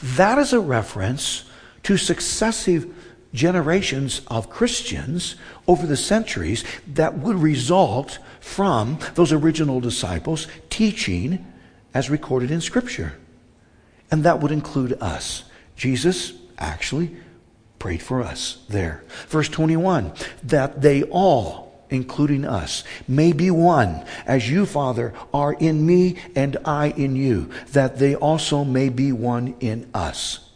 That 0.00 0.38
is 0.38 0.52
a 0.52 0.60
reference 0.60 1.44
to 1.82 1.96
successive 1.96 2.94
generations 3.34 4.20
of 4.28 4.48
Christians 4.48 5.34
over 5.66 5.88
the 5.88 5.96
centuries 5.96 6.62
that 6.86 7.18
would 7.18 7.36
result 7.36 8.20
from 8.38 9.00
those 9.14 9.32
original 9.32 9.80
disciples 9.80 10.46
teaching 10.70 11.44
as 11.94 12.10
recorded 12.10 12.50
in 12.50 12.60
Scripture. 12.60 13.14
And 14.10 14.24
that 14.24 14.40
would 14.40 14.52
include 14.52 14.94
us. 15.00 15.44
Jesus 15.76 16.32
actually 16.58 17.16
prayed 17.78 18.02
for 18.02 18.22
us 18.22 18.64
there. 18.68 19.04
Verse 19.28 19.48
21 19.48 20.12
that 20.42 20.82
they 20.82 21.02
all, 21.04 21.84
including 21.90 22.44
us, 22.44 22.84
may 23.06 23.32
be 23.32 23.50
one, 23.50 24.04
as 24.26 24.50
you, 24.50 24.66
Father, 24.66 25.14
are 25.32 25.52
in 25.54 25.86
me 25.86 26.16
and 26.34 26.56
I 26.64 26.88
in 26.88 27.16
you, 27.16 27.50
that 27.72 27.98
they 27.98 28.14
also 28.14 28.64
may 28.64 28.88
be 28.88 29.12
one 29.12 29.54
in 29.60 29.88
us. 29.94 30.50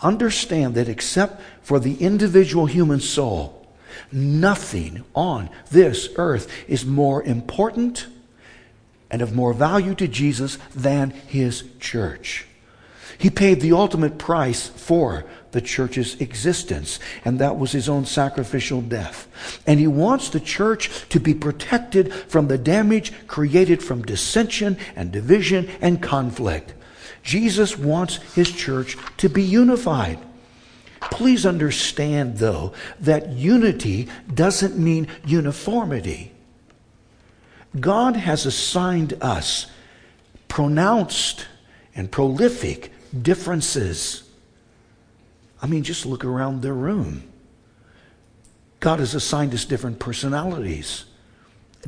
Understand 0.00 0.74
that 0.74 0.88
except 0.88 1.40
for 1.62 1.78
the 1.78 1.96
individual 1.96 2.66
human 2.66 3.00
soul, 3.00 3.66
nothing 4.10 5.04
on 5.14 5.50
this 5.70 6.08
earth 6.16 6.50
is 6.68 6.84
more 6.84 7.22
important 7.22 8.06
and 9.12 9.22
of 9.22 9.34
more 9.34 9.52
value 9.52 9.94
to 9.94 10.08
Jesus 10.08 10.58
than 10.74 11.10
his 11.10 11.62
church. 11.78 12.46
He 13.18 13.30
paid 13.30 13.60
the 13.60 13.72
ultimate 13.72 14.18
price 14.18 14.66
for 14.66 15.24
the 15.52 15.60
church's 15.60 16.20
existence, 16.20 16.98
and 17.24 17.38
that 17.38 17.58
was 17.58 17.70
his 17.70 17.88
own 17.88 18.06
sacrificial 18.06 18.80
death. 18.80 19.28
And 19.66 19.78
he 19.78 19.86
wants 19.86 20.30
the 20.30 20.40
church 20.40 21.08
to 21.10 21.20
be 21.20 21.34
protected 21.34 22.12
from 22.12 22.48
the 22.48 22.58
damage 22.58 23.12
created 23.28 23.82
from 23.82 24.02
dissension 24.02 24.78
and 24.96 25.12
division 25.12 25.68
and 25.80 26.02
conflict. 26.02 26.74
Jesus 27.22 27.78
wants 27.78 28.16
his 28.34 28.50
church 28.50 28.96
to 29.18 29.28
be 29.28 29.42
unified. 29.42 30.18
Please 31.00 31.44
understand, 31.44 32.38
though, 32.38 32.72
that 33.00 33.28
unity 33.28 34.08
doesn't 34.32 34.78
mean 34.78 35.08
uniformity. 35.24 36.32
God 37.78 38.16
has 38.16 38.44
assigned 38.46 39.14
us 39.20 39.66
pronounced 40.48 41.46
and 41.94 42.10
prolific 42.10 42.92
differences. 43.20 44.22
I 45.62 45.66
mean, 45.66 45.82
just 45.82 46.04
look 46.04 46.24
around 46.24 46.60
the 46.60 46.72
room. 46.72 47.22
God 48.80 48.98
has 48.98 49.14
assigned 49.14 49.54
us 49.54 49.64
different 49.64 49.98
personalities, 49.98 51.04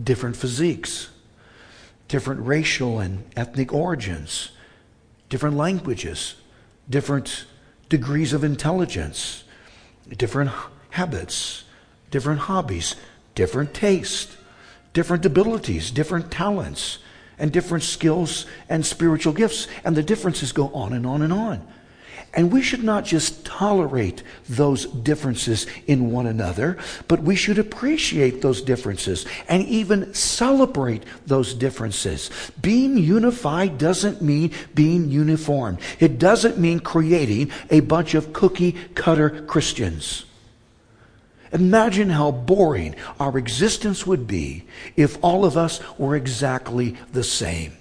different 0.02 0.36
physiques, 0.36 1.10
different 2.08 2.46
racial 2.46 3.00
and 3.00 3.24
ethnic 3.36 3.72
origins, 3.72 4.50
different 5.28 5.56
languages, 5.56 6.36
different 6.88 7.44
degrees 7.88 8.32
of 8.32 8.44
intelligence, 8.44 9.44
different 10.16 10.50
habits, 10.90 11.64
different 12.10 12.40
hobbies, 12.40 12.94
different 13.34 13.74
taste 13.74 14.36
different 14.94 15.26
abilities, 15.26 15.90
different 15.90 16.30
talents, 16.30 16.98
and 17.38 17.52
different 17.52 17.84
skills 17.84 18.46
and 18.70 18.86
spiritual 18.86 19.34
gifts. 19.34 19.68
And 19.84 19.94
the 19.94 20.02
differences 20.02 20.52
go 20.52 20.68
on 20.72 20.94
and 20.94 21.06
on 21.06 21.20
and 21.20 21.32
on. 21.32 21.66
And 22.36 22.52
we 22.52 22.62
should 22.62 22.82
not 22.82 23.04
just 23.04 23.44
tolerate 23.44 24.24
those 24.48 24.86
differences 24.86 25.68
in 25.86 26.10
one 26.10 26.26
another, 26.26 26.78
but 27.06 27.22
we 27.22 27.36
should 27.36 27.58
appreciate 27.58 28.42
those 28.42 28.60
differences 28.60 29.24
and 29.48 29.64
even 29.66 30.12
celebrate 30.14 31.04
those 31.26 31.54
differences. 31.54 32.30
Being 32.60 32.98
unified 32.98 33.78
doesn't 33.78 34.20
mean 34.20 34.50
being 34.74 35.10
uniform. 35.10 35.78
It 36.00 36.18
doesn't 36.18 36.58
mean 36.58 36.80
creating 36.80 37.52
a 37.70 37.80
bunch 37.80 38.14
of 38.14 38.32
cookie 38.32 38.72
cutter 38.94 39.42
Christians. 39.42 40.24
Imagine 41.54 42.10
how 42.10 42.32
boring 42.32 42.96
our 43.20 43.38
existence 43.38 44.04
would 44.04 44.26
be 44.26 44.64
if 44.96 45.16
all 45.22 45.44
of 45.44 45.56
us 45.56 45.80
were 45.96 46.16
exactly 46.16 46.96
the 47.12 47.22
same. 47.22 47.76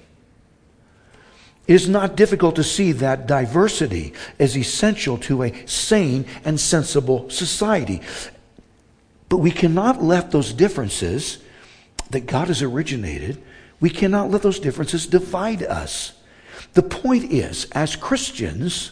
It 1.67 1.73
is 1.73 1.89
not 1.89 2.15
difficult 2.15 2.55
to 2.57 2.63
see 2.63 2.91
that 2.91 3.25
diversity 3.25 4.13
is 4.37 4.55
essential 4.55 5.17
to 5.19 5.43
a 5.43 5.67
sane 5.67 6.25
and 6.45 6.59
sensible 6.59 7.29
society. 7.31 8.01
But 9.27 9.37
we 9.37 9.49
cannot 9.49 10.03
let 10.03 10.29
those 10.29 10.53
differences 10.53 11.39
that 12.11 12.27
God 12.27 12.49
has 12.49 12.61
originated, 12.61 13.41
we 13.79 13.89
cannot 13.89 14.29
let 14.29 14.43
those 14.43 14.59
differences 14.59 15.07
divide 15.07 15.63
us. 15.63 16.13
The 16.73 16.83
point 16.83 17.31
is, 17.31 17.65
as 17.71 17.95
Christians, 17.95 18.91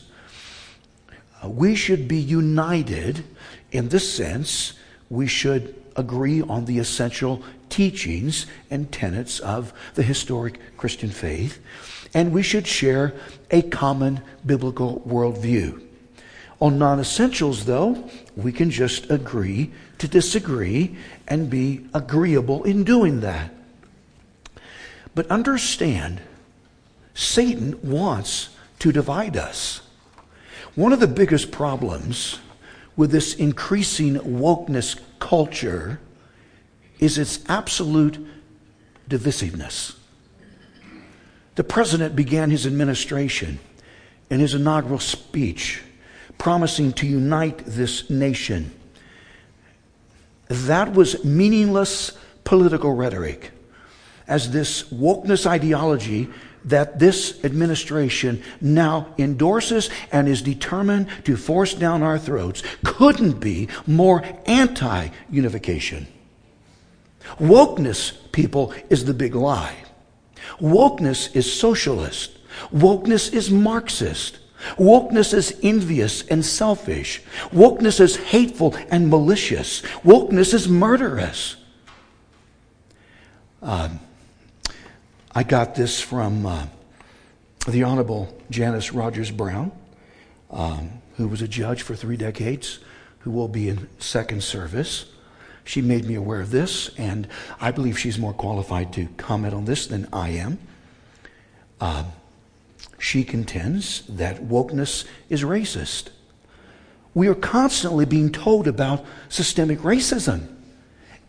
uh, 1.43 1.49
we 1.49 1.75
should 1.75 2.07
be 2.07 2.17
united 2.17 3.23
in 3.71 3.89
this 3.89 4.11
sense, 4.11 4.73
we 5.09 5.27
should 5.27 5.75
agree 5.95 6.41
on 6.41 6.65
the 6.65 6.79
essential 6.79 7.43
teachings 7.69 8.45
and 8.69 8.91
tenets 8.91 9.39
of 9.39 9.73
the 9.95 10.03
historic 10.03 10.59
Christian 10.77 11.09
faith, 11.09 11.59
and 12.13 12.31
we 12.31 12.43
should 12.43 12.67
share 12.67 13.13
a 13.49 13.61
common 13.61 14.21
biblical 14.45 15.01
worldview. 15.07 15.81
On 16.59 16.77
non 16.77 16.99
essentials, 16.99 17.65
though, 17.65 18.07
we 18.35 18.51
can 18.51 18.69
just 18.69 19.09
agree 19.09 19.71
to 19.97 20.07
disagree 20.07 20.95
and 21.27 21.49
be 21.49 21.87
agreeable 21.93 22.63
in 22.63 22.83
doing 22.83 23.21
that. 23.21 23.51
But 25.15 25.27
understand, 25.27 26.21
Satan 27.13 27.79
wants 27.81 28.49
to 28.79 28.91
divide 28.91 29.35
us. 29.35 29.81
One 30.75 30.93
of 30.93 30.99
the 30.99 31.07
biggest 31.07 31.51
problems 31.51 32.39
with 33.01 33.09
this 33.09 33.33
increasing 33.33 34.13
wokeness 34.17 34.95
culture 35.17 35.99
is 36.99 37.17
its 37.17 37.39
absolute 37.49 38.23
divisiveness. 39.09 39.95
The 41.55 41.63
president 41.63 42.15
began 42.15 42.51
his 42.51 42.67
administration 42.67 43.57
in 44.29 44.39
his 44.39 44.53
inaugural 44.53 44.99
speech 44.99 45.81
promising 46.37 46.93
to 46.93 47.07
unite 47.07 47.63
this 47.65 48.07
nation. 48.11 48.69
That 50.47 50.93
was 50.93 51.25
meaningless 51.25 52.11
political 52.43 52.93
rhetoric 52.93 53.49
as 54.31 54.51
this 54.51 54.83
wokeness 54.83 55.45
ideology 55.45 56.29
that 56.63 56.99
this 56.99 57.43
administration 57.43 58.41
now 58.61 59.13
endorses 59.17 59.89
and 60.09 60.27
is 60.29 60.41
determined 60.41 61.07
to 61.25 61.35
force 61.35 61.73
down 61.73 62.01
our 62.01 62.17
throats 62.17 62.63
couldn't 62.85 63.41
be 63.41 63.67
more 63.85 64.23
anti 64.45 65.09
unification. 65.29 66.07
Wokeness, 67.39 68.13
people, 68.31 68.73
is 68.89 69.03
the 69.03 69.13
big 69.13 69.35
lie. 69.35 69.75
Wokeness 70.61 71.35
is 71.35 71.51
socialist. 71.51 72.37
Wokeness 72.73 73.33
is 73.33 73.51
Marxist. 73.51 74.39
Wokeness 74.77 75.33
is 75.33 75.59
envious 75.61 76.25
and 76.27 76.45
selfish. 76.45 77.21
Wokeness 77.49 77.99
is 77.99 78.15
hateful 78.15 78.75
and 78.89 79.09
malicious. 79.09 79.81
Wokeness 80.05 80.53
is 80.53 80.69
murderous. 80.69 81.57
Um, 83.61 83.99
I 85.33 85.43
got 85.43 85.75
this 85.75 86.01
from 86.01 86.45
uh, 86.45 86.65
the 87.67 87.83
Honorable 87.83 88.37
Janice 88.49 88.91
Rogers 88.91 89.31
Brown, 89.31 89.71
um, 90.49 91.01
who 91.15 91.27
was 91.27 91.41
a 91.41 91.47
judge 91.47 91.83
for 91.83 91.95
three 91.95 92.17
decades, 92.17 92.79
who 93.19 93.31
will 93.31 93.47
be 93.47 93.69
in 93.69 93.87
second 93.99 94.43
service. 94.43 95.05
She 95.63 95.81
made 95.81 96.05
me 96.05 96.15
aware 96.15 96.41
of 96.41 96.51
this, 96.51 96.89
and 96.97 97.27
I 97.61 97.71
believe 97.71 97.97
she's 97.97 98.19
more 98.19 98.33
qualified 98.33 98.91
to 98.93 99.07
comment 99.15 99.53
on 99.53 99.65
this 99.65 99.87
than 99.87 100.07
I 100.11 100.29
am. 100.29 100.59
Uh, 101.79 102.03
She 102.99 103.23
contends 103.23 104.03
that 104.07 104.43
wokeness 104.43 105.05
is 105.27 105.43
racist. 105.43 106.09
We 107.15 107.27
are 107.27 107.35
constantly 107.35 108.05
being 108.05 108.31
told 108.31 108.67
about 108.67 109.05
systemic 109.27 109.79
racism. 109.79 110.50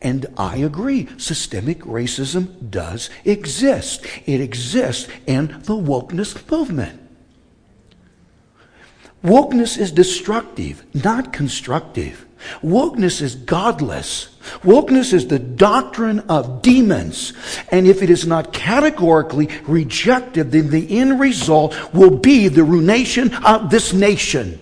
And 0.03 0.27
I 0.37 0.57
agree, 0.57 1.09
systemic 1.17 1.81
racism 1.81 2.71
does 2.71 3.09
exist. 3.25 4.05
It 4.27 4.41
exists 4.41 5.09
in 5.27 5.47
the 5.63 5.75
wokeness 5.75 6.51
movement. 6.51 7.01
Wokeness 9.23 9.79
is 9.79 9.93
destructive, 9.93 10.85
not 10.93 11.33
constructive. 11.33 12.27
Wokeness 12.61 13.23
is 13.23 13.37
godless. 13.37 14.37
Wokeness 14.65 15.13
is 15.13 15.29
the 15.29 15.39
doctrine 15.39 16.19
of 16.29 16.61
demons. 16.61 17.33
And 17.71 17.87
if 17.87 18.03
it 18.03 18.11
is 18.11 18.27
not 18.27 18.53
categorically 18.53 19.49
rejected, 19.69 20.51
then 20.51 20.71
the 20.71 20.99
end 20.99 21.21
result 21.21 21.95
will 21.95 22.19
be 22.19 22.49
the 22.49 22.65
ruination 22.65 23.33
of 23.45 23.71
this 23.71 23.93
nation. 23.93 24.59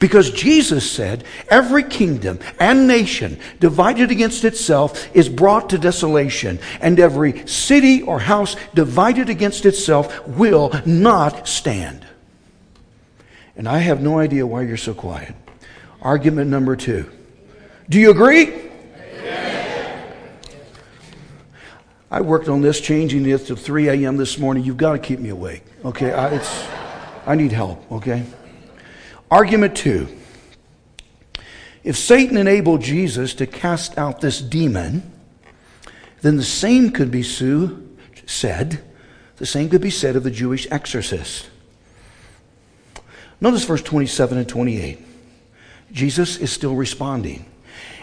Because 0.00 0.30
Jesus 0.30 0.90
said, 0.90 1.24
every 1.50 1.84
kingdom 1.84 2.40
and 2.58 2.88
nation 2.88 3.38
divided 3.60 4.10
against 4.10 4.44
itself 4.44 5.14
is 5.14 5.28
brought 5.28 5.70
to 5.70 5.78
desolation, 5.78 6.58
and 6.80 6.98
every 6.98 7.46
city 7.46 8.00
or 8.02 8.18
house 8.18 8.56
divided 8.74 9.28
against 9.28 9.66
itself 9.66 10.26
will 10.26 10.72
not 10.86 11.46
stand. 11.46 12.06
And 13.56 13.68
I 13.68 13.78
have 13.78 14.00
no 14.00 14.18
idea 14.18 14.46
why 14.46 14.62
you're 14.62 14.78
so 14.78 14.94
quiet. 14.94 15.34
Argument 16.00 16.50
number 16.50 16.76
two. 16.76 17.08
Do 17.90 18.00
you 18.00 18.10
agree? 18.10 18.70
I 22.10 22.22
worked 22.22 22.48
on 22.48 22.62
this, 22.62 22.80
changing 22.80 23.28
it 23.28 23.46
to 23.46 23.54
3 23.54 23.88
a.m. 23.88 24.16
this 24.16 24.38
morning. 24.38 24.64
You've 24.64 24.78
got 24.78 24.92
to 24.92 24.98
keep 24.98 25.20
me 25.20 25.28
awake. 25.28 25.62
Okay, 25.84 26.10
I, 26.10 26.28
it's, 26.28 26.66
I 27.26 27.34
need 27.34 27.52
help. 27.52 27.92
Okay. 27.92 28.24
Argument 29.30 29.76
two. 29.76 30.08
If 31.84 31.96
Satan 31.96 32.36
enabled 32.36 32.82
Jesus 32.82 33.32
to 33.34 33.46
cast 33.46 33.96
out 33.96 34.20
this 34.20 34.40
demon, 34.40 35.10
then 36.20 36.36
the 36.36 36.42
same 36.42 36.90
could 36.90 37.10
be 37.10 37.22
said. 37.22 38.82
The 39.36 39.46
same 39.46 39.70
could 39.70 39.80
be 39.80 39.90
said 39.90 40.16
of 40.16 40.24
the 40.24 40.30
Jewish 40.30 40.66
exorcist. 40.70 41.48
Notice 43.40 43.64
verse 43.64 43.82
27 43.82 44.36
and 44.36 44.48
28. 44.48 44.98
Jesus 45.92 46.36
is 46.36 46.52
still 46.52 46.74
responding. 46.74 47.46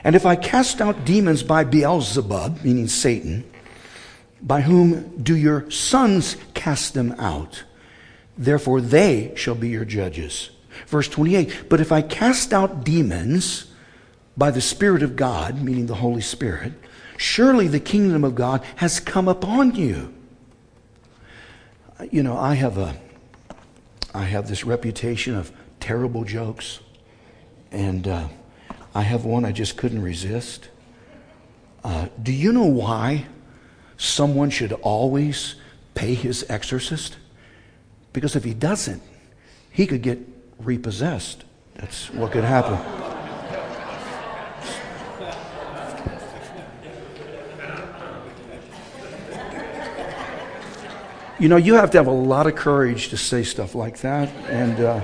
And 0.03 0.15
if 0.15 0.25
I 0.25 0.35
cast 0.35 0.81
out 0.81 1.05
demons 1.05 1.43
by 1.43 1.63
Beelzebub, 1.63 2.63
meaning 2.63 2.87
Satan, 2.87 3.43
by 4.41 4.61
whom 4.61 5.21
do 5.21 5.35
your 5.35 5.69
sons 5.69 6.37
cast 6.53 6.95
them 6.95 7.13
out? 7.19 7.63
Therefore 8.37 8.81
they 8.81 9.33
shall 9.35 9.55
be 9.55 9.69
your 9.69 9.85
judges. 9.85 10.49
Verse 10.85 11.07
28 11.07 11.69
But 11.69 11.81
if 11.81 11.91
I 11.91 12.01
cast 12.01 12.53
out 12.53 12.83
demons 12.83 13.71
by 14.35 14.51
the 14.51 14.61
Spirit 14.61 15.01
of 15.01 15.15
God, 15.15 15.61
meaning 15.61 15.87
the 15.87 15.95
Holy 15.95 16.21
Spirit, 16.21 16.73
surely 17.17 17.67
the 17.67 17.79
kingdom 17.79 18.23
of 18.23 18.35
God 18.35 18.63
has 18.75 18.99
come 18.99 19.27
upon 19.27 19.75
you. 19.75 20.13
You 22.11 22.21
know, 22.21 22.37
I 22.37 22.53
have 22.53 22.77
a 22.77 22.95
I 24.13 24.23
have 24.23 24.47
this 24.47 24.63
reputation 24.63 25.35
of 25.35 25.51
terrible 25.79 26.23
jokes, 26.23 26.79
and 27.71 28.07
uh, 28.07 28.27
I 28.93 29.01
have 29.01 29.25
one 29.25 29.45
I 29.45 29.51
just 29.51 29.77
couldn't 29.77 30.01
resist. 30.01 30.69
Uh, 31.83 32.07
do 32.21 32.31
you 32.31 32.51
know 32.51 32.65
why 32.65 33.25
someone 33.97 34.49
should 34.49 34.73
always 34.73 35.55
pay 35.93 36.13
his 36.13 36.45
exorcist? 36.49 37.17
Because 38.13 38.35
if 38.35 38.43
he 38.43 38.53
doesn't, 38.53 39.01
he 39.69 39.85
could 39.85 40.01
get 40.01 40.19
repossessed. 40.59 41.43
That's 41.75 42.09
what 42.11 42.31
could 42.31 42.43
happen. 42.43 42.77
You 51.39 51.49
know, 51.49 51.57
you 51.57 51.75
have 51.75 51.91
to 51.91 51.97
have 51.99 52.07
a 52.07 52.11
lot 52.11 52.47
of 52.47 52.55
courage 52.55 53.09
to 53.09 53.17
say 53.17 53.43
stuff 53.43 53.75
like 53.75 53.99
that. 53.99 54.29
And 54.49 54.79
uh, 54.79 55.01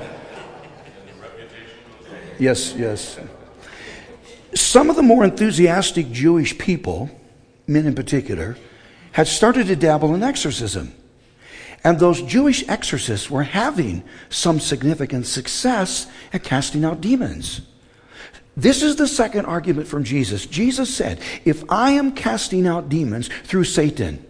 yes, 2.40 2.74
yes. 2.76 3.20
Some 4.56 4.90
of 4.90 4.96
the 4.96 5.04
more 5.04 5.24
enthusiastic 5.24 6.12
Jewish 6.12 6.58
people, 6.58 7.12
men 7.68 7.86
in 7.86 7.94
particular, 7.94 8.58
had 9.12 9.28
started 9.28 9.68
to 9.68 9.76
dabble 9.76 10.16
in 10.16 10.24
exorcism. 10.24 10.96
And 11.84 12.00
those 12.00 12.22
Jewish 12.22 12.68
exorcists 12.70 13.30
were 13.30 13.44
having 13.44 14.04
some 14.30 14.60
significant 14.60 15.28
success 15.28 16.08
at 16.32 16.44
casting 16.44 16.86
out 16.86 17.02
demons. 17.02 17.62
This 18.56 18.84
is 18.84 18.96
the 18.96 19.08
second 19.08 19.46
argument 19.46 19.88
from 19.88 20.04
Jesus. 20.04 20.46
Jesus 20.46 20.94
said, 20.94 21.20
If 21.44 21.70
I 21.70 21.92
am 21.92 22.14
casting 22.14 22.68
out 22.68 22.88
demons 22.88 23.28
through 23.44 23.66
Satan, 23.66 24.24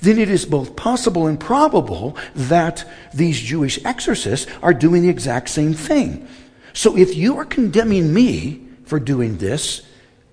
then 0.00 0.18
it 0.18 0.28
is 0.28 0.44
both 0.44 0.76
possible 0.76 1.26
and 1.26 1.38
probable 1.38 2.16
that 2.34 2.88
these 3.14 3.40
Jewish 3.40 3.82
exorcists 3.84 4.50
are 4.62 4.74
doing 4.74 5.02
the 5.02 5.08
exact 5.08 5.48
same 5.48 5.74
thing. 5.74 6.28
So 6.72 6.96
if 6.96 7.16
you 7.16 7.38
are 7.38 7.44
condemning 7.44 8.12
me 8.12 8.62
for 8.84 9.00
doing 9.00 9.38
this, 9.38 9.82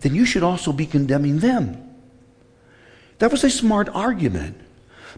then 0.01 0.14
you 0.14 0.26
should 0.26 0.43
also 0.43 0.74
be 0.74 0.86
condemning 0.86 1.39
them. 1.39 1.80
That 3.20 3.32
was 3.32 3.43
a 3.43 3.49
smart 3.49 3.88
argument 3.89 4.59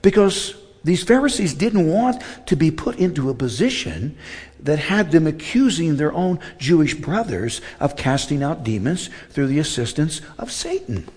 because 0.03 0.53
these 0.85 1.03
Pharisees 1.03 1.55
didn't 1.55 1.87
want 1.87 2.21
to 2.45 2.55
be 2.55 2.69
put 2.69 2.97
into 2.97 3.31
a 3.31 3.33
position 3.33 4.15
that 4.59 4.77
had 4.77 5.11
them 5.11 5.25
accusing 5.25 5.95
their 5.95 6.13
own 6.13 6.39
Jewish 6.59 6.93
brothers 6.93 7.59
of 7.79 7.95
casting 7.95 8.43
out 8.43 8.63
demons 8.63 9.09
through 9.31 9.47
the 9.47 9.57
assistance 9.57 10.21
of 10.37 10.51
Satan. 10.51 11.07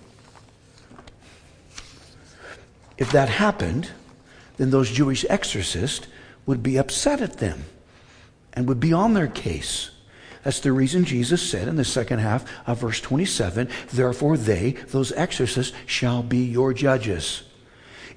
If 2.97 3.11
that 3.11 3.29
happened, 3.29 3.91
then 4.57 4.71
those 4.71 4.89
Jewish 4.89 5.23
exorcists 5.29 6.07
would 6.47 6.63
be 6.63 6.77
upset 6.77 7.21
at 7.21 7.37
them 7.37 7.65
and 8.53 8.67
would 8.67 8.79
be 8.79 8.91
on 8.91 9.13
their 9.13 9.27
case. 9.27 9.91
That's 10.43 10.61
the 10.61 10.71
reason 10.71 11.05
Jesus 11.05 11.47
said 11.47 11.67
in 11.67 11.75
the 11.75 11.85
second 11.85 12.19
half 12.19 12.43
of 12.67 12.79
verse 12.79 12.99
27 13.01 13.69
Therefore, 13.93 14.35
they, 14.35 14.71
those 14.87 15.11
exorcists, 15.11 15.75
shall 15.85 16.23
be 16.23 16.39
your 16.39 16.73
judges. 16.73 17.43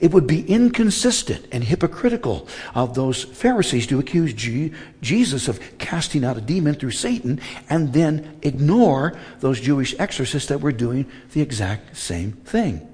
It 0.02 0.10
would 0.10 0.26
be 0.26 0.44
inconsistent 0.50 1.46
and 1.52 1.62
hypocritical 1.62 2.48
of 2.74 2.96
those 2.96 3.22
Pharisees 3.22 3.86
to 3.86 4.00
accuse 4.00 4.34
G- 4.34 4.72
Jesus 5.00 5.46
of 5.46 5.60
casting 5.78 6.24
out 6.24 6.36
a 6.36 6.40
demon 6.40 6.74
through 6.74 6.90
Satan 6.90 7.40
and 7.70 7.92
then 7.92 8.40
ignore 8.42 9.16
those 9.38 9.60
Jewish 9.60 9.94
exorcists 10.00 10.48
that 10.48 10.60
were 10.60 10.72
doing 10.72 11.08
the 11.34 11.40
exact 11.40 11.96
same 11.96 12.32
thing. 12.32 12.92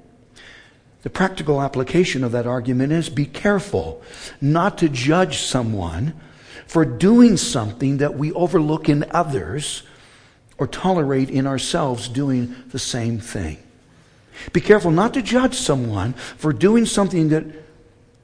The 1.01 1.09
practical 1.09 1.63
application 1.63 2.25
of 2.25 2.33
that 2.33 2.47
argument 2.47 2.93
is 2.93 3.09
be 3.09 3.25
careful 3.25 4.03
not 4.43 4.77
to 4.79 4.91
judge 4.91 5.39
someone 5.39 6.13
for 6.67 6.85
doing 6.85 7.39
something 7.39 7.97
that 7.97 8.19
we 8.19 8.33
overlook 8.33 8.91
in 8.91 9.07
others 9.13 9.83
or 10.59 10.67
tolerate 10.67 11.31
in 11.31 11.47
ourselves 11.47 12.07
doing 12.07 12.55
the 12.69 12.79
same 12.79 13.19
thing. 13.19 13.57
Be 14.53 14.61
careful 14.61 14.91
not 14.91 15.15
to 15.15 15.23
judge 15.23 15.55
someone 15.55 16.13
for 16.13 16.53
doing 16.53 16.87
something 16.87 17.29
that 17.31 17.45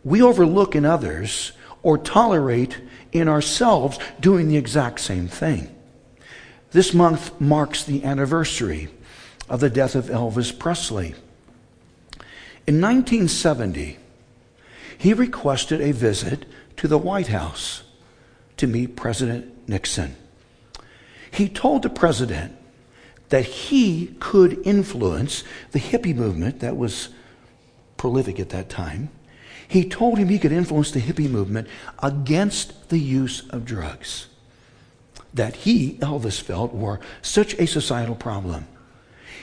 we 0.04 0.22
overlook 0.22 0.74
in 0.74 0.84
others 0.84 1.52
or 1.82 1.98
tolerate 1.98 2.80
in 3.12 3.28
ourselves 3.28 3.98
doing 4.20 4.48
the 4.48 4.56
exact 4.56 5.00
same 5.00 5.28
thing. 5.28 5.74
This 6.72 6.92
month 6.92 7.40
marks 7.40 7.84
the 7.84 8.04
anniversary 8.04 8.88
of 9.48 9.60
the 9.60 9.70
death 9.70 9.94
of 9.94 10.06
Elvis 10.06 10.58
Presley. 10.58 11.14
In 12.66 12.80
1970, 12.80 13.98
he 14.96 15.12
requested 15.12 15.80
a 15.80 15.92
visit 15.92 16.46
to 16.78 16.88
the 16.88 16.98
White 16.98 17.28
House 17.28 17.82
to 18.56 18.66
meet 18.66 18.96
President 18.96 19.68
Nixon. 19.68 20.16
He 21.30 21.48
told 21.48 21.82
the 21.82 21.90
president 21.90 22.56
that 23.34 23.46
he 23.46 24.14
could 24.20 24.64
influence 24.64 25.42
the 25.72 25.80
hippie 25.80 26.14
movement 26.14 26.60
that 26.60 26.76
was 26.76 27.08
prolific 27.96 28.38
at 28.38 28.50
that 28.50 28.68
time. 28.68 29.08
He 29.66 29.88
told 29.88 30.18
him 30.18 30.28
he 30.28 30.38
could 30.38 30.52
influence 30.52 30.92
the 30.92 31.00
hippie 31.00 31.28
movement 31.28 31.66
against 32.00 32.90
the 32.90 32.98
use 33.00 33.42
of 33.50 33.64
drugs 33.64 34.28
that 35.32 35.56
he, 35.56 35.94
Elvis, 35.94 36.40
felt 36.40 36.72
were 36.72 37.00
such 37.22 37.54
a 37.54 37.66
societal 37.66 38.14
problem. 38.14 38.68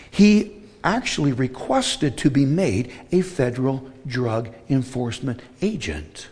He 0.10 0.54
actually 0.86 1.34
requested 1.34 2.18
to 2.20 2.30
be 2.30 2.46
made 2.46 2.94
a 3.12 3.20
federal 3.20 3.92
drug 4.08 4.56
enforcement 4.70 5.42
agent. 5.62 6.30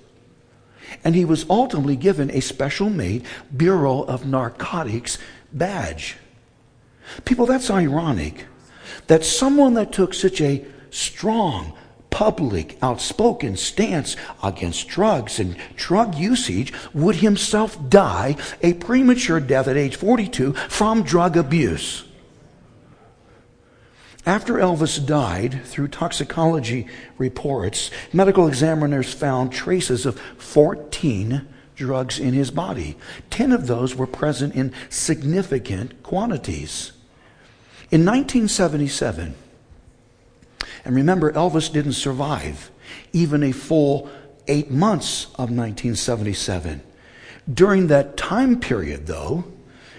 And 1.03 1.14
he 1.14 1.26
was 1.26 1.45
ultimately 1.49 1.97
given 1.97 2.32
a 2.32 2.39
special 2.39 2.89
made 2.89 3.26
Bureau 3.53 4.03
of 4.03 4.26
Narcotics 4.26 5.18
badge. 5.51 6.16
People, 7.26 7.45
that's 7.45 7.70
ironic 7.70 8.45
that 9.07 9.26
someone 9.26 9.74
that 9.74 9.91
took 9.91 10.14
such 10.14 10.41
a 10.41 10.64
strong, 10.91 11.74
public, 12.10 12.78
outspoken 12.82 13.55
stance 13.55 14.16
against 14.43 14.88
drugs 14.88 15.39
and 15.39 15.57
drug 15.76 16.16
usage 16.16 16.74
would 16.93 17.18
himself 17.18 17.78
die 17.89 18.36
a 18.62 18.74
premature 18.74 19.39
death 19.39 19.68
at 19.68 19.78
age 19.78 19.95
42 19.95 20.53
from 20.53 21.03
drug 21.03 21.38
abuse. 21.38 22.03
After 24.26 24.55
Elvis 24.55 25.03
died, 25.03 25.66
through 25.66 25.88
toxicology 25.88 26.88
reports, 27.18 27.89
medical 28.14 28.47
examiners 28.47 29.14
found 29.14 29.51
traces 29.51 30.05
of 30.05 30.20
14 30.38 31.47
drugs 31.76 32.20
in 32.20 32.34
his 32.34 32.51
body. 32.51 32.97
10 33.32 33.51
of 33.51 33.66
those 33.66 33.95
were 33.95 34.05
present 34.05 34.53
in 34.53 34.74
significant 34.89 36.03
quantities. 36.03 36.91
In 37.91 38.05
1977, 38.05 39.33
and 40.85 40.95
remember, 40.95 41.31
Elvis 41.31 41.71
didn't 41.71 41.93
survive 41.93 42.69
even 43.13 43.43
a 43.43 43.51
full 43.51 44.09
eight 44.47 44.69
months 44.69 45.25
of 45.35 45.49
1977. 45.49 46.81
During 47.51 47.87
that 47.87 48.15
time 48.15 48.59
period, 48.59 49.07
though, 49.07 49.43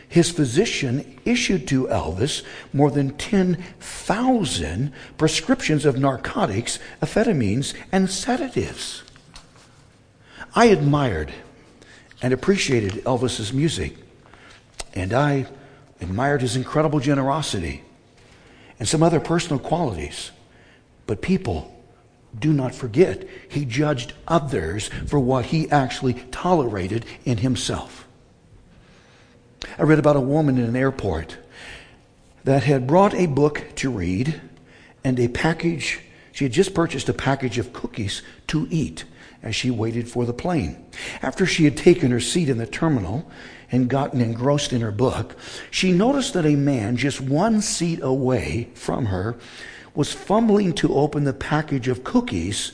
his 0.09 0.31
physician 0.31 1.21
issued 1.25 1.67
to 1.69 1.87
Elvis 1.87 2.43
more 2.73 2.91
than 2.91 3.17
10,000 3.17 4.93
prescriptions 5.19 5.85
of 5.85 5.99
narcotics, 5.99 6.79
amphetamines, 7.01 7.75
and 7.93 8.11
sedatives. 8.11 9.03
I 10.55 10.67
admired 10.67 11.33
and 12.23 12.33
appreciated 12.33 13.05
Elvis's 13.05 13.53
music, 13.53 13.97
and 14.95 15.13
I 15.13 15.47
admired 16.01 16.43
his 16.43 16.57
incredible 16.57 17.01
generosity 17.01 17.83
and 18.79 18.89
some 18.89 19.03
other 19.03 19.21
personal 19.21 19.59
qualities. 19.59 20.31
But 21.07 21.23
people, 21.23 21.77
do 22.39 22.53
not 22.53 22.75
forget, 22.75 23.27
he 23.49 23.65
judged 23.65 24.15
others 24.27 24.89
for 25.07 25.19
what 25.19 25.47
he 25.47 25.71
actually 25.71 26.15
tolerated 26.31 27.05
in 27.25 27.39
himself. 27.39 28.07
I 29.79 29.83
read 29.83 29.99
about 29.99 30.17
a 30.17 30.21
woman 30.21 30.59
in 30.59 30.65
an 30.65 30.77
airport 30.77 31.37
that 32.45 32.63
had 32.63 32.87
brought 32.87 33.15
a 33.15 33.27
book 33.27 33.65
to 33.77 33.91
read 33.91 34.41
and 35.05 35.19
a 35.21 35.29
package. 35.29 36.01
She 36.33 36.45
had 36.45 36.53
just 36.53 36.75
purchased 36.75 37.09
a 37.09 37.15
package 37.15 37.59
of 37.59 37.73
cookies 37.73 38.23
to 38.49 38.67
eat 38.71 39.05
as 39.43 39.55
she 39.55 39.71
waited 39.71 40.09
for 40.09 40.25
the 40.25 40.33
plane. 40.33 40.85
After 41.23 41.47
she 41.47 41.65
had 41.65 41.77
taken 41.77 42.11
her 42.11 42.21
seat 42.21 42.49
in 42.49 42.59
the 42.59 42.67
terminal 42.67 43.31
and 43.73 43.89
gotten 43.89 44.21
engrossed 44.21 44.73
in 44.73 44.81
her 44.81 44.91
book, 44.91 45.37
she 45.71 45.93
noticed 45.93 46.35
that 46.35 46.47
a 46.47 46.57
man 46.57 46.97
just 46.97 47.21
one 47.21 47.61
seat 47.61 48.01
away 48.03 48.69
from 48.75 49.07
her 49.07 49.37
was 49.95 50.13
fumbling 50.13 50.73
to 50.73 50.95
open 50.95 51.25
the 51.25 51.33
package 51.33 51.89
of 51.89 52.05
cookies 52.05 52.73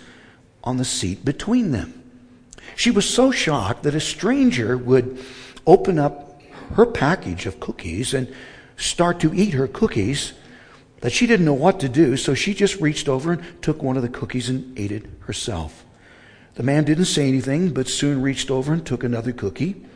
on 0.65 0.77
the 0.77 0.85
seat 0.85 1.25
between 1.25 1.71
them. 1.71 2.03
She 2.75 2.91
was 2.91 3.09
so 3.09 3.31
shocked 3.31 3.85
that 3.85 3.95
a 3.95 4.01
stranger 4.01 4.77
would 4.77 5.19
open 5.67 5.99
up 5.99 6.41
her 6.75 6.87
package 6.87 7.47
of 7.47 7.61
cookies 7.61 8.13
and 8.13 8.33
start 8.77 9.21
to 9.21 9.33
eat 9.35 9.55
her 9.55 9.69
cookies 9.69 10.33
that 11.01 11.13
she 11.13 11.27
didn't 11.27 11.47
know 11.47 11.55
what 11.55 11.81
to 11.81 11.89
do, 11.89 12.17
so 12.17 12.35
she 12.35 12.53
just 12.53 12.81
reached 12.81 13.09
over 13.09 13.33
and 13.33 13.63
took 13.63 13.83
one 13.83 13.97
of 13.97 14.03
the 14.03 14.09
cookies 14.09 14.49
and 14.49 14.79
ate 14.79 14.93
it 14.93 15.07
herself. 15.21 15.85
The 16.55 16.63
man 16.63 16.85
didn't 16.85 17.05
say 17.05 17.29
anything, 17.29 17.71
but 17.71 17.87
soon 17.87 18.23
reached 18.23 18.51
over 18.51 18.73
and 18.73 18.85
took 18.85 19.05
another 19.05 19.33
cookie 19.33 19.87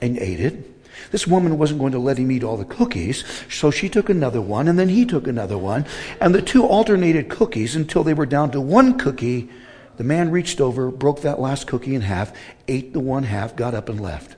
and 0.00 0.18
ate 0.18 0.40
it. 0.40 0.70
This 1.10 1.26
woman 1.26 1.58
wasn't 1.58 1.80
going 1.80 1.92
to 1.92 1.98
let 1.98 2.18
him 2.18 2.30
eat 2.30 2.44
all 2.44 2.56
the 2.56 2.64
cookies, 2.64 3.24
so 3.50 3.70
she 3.70 3.88
took 3.88 4.08
another 4.08 4.40
one, 4.40 4.68
and 4.68 4.78
then 4.78 4.88
he 4.88 5.04
took 5.04 5.26
another 5.26 5.58
one, 5.58 5.86
and 6.20 6.34
the 6.34 6.42
two 6.42 6.64
alternated 6.64 7.28
cookies 7.28 7.76
until 7.76 8.04
they 8.04 8.14
were 8.14 8.26
down 8.26 8.50
to 8.52 8.60
one 8.60 8.98
cookie. 8.98 9.48
The 9.96 10.04
man 10.04 10.30
reached 10.30 10.60
over, 10.60 10.90
broke 10.90 11.22
that 11.22 11.40
last 11.40 11.66
cookie 11.66 11.94
in 11.94 12.00
half, 12.02 12.32
ate 12.68 12.92
the 12.92 13.00
one 13.00 13.24
half, 13.24 13.54
got 13.54 13.74
up 13.74 13.88
and 13.88 14.00
left. 14.00 14.36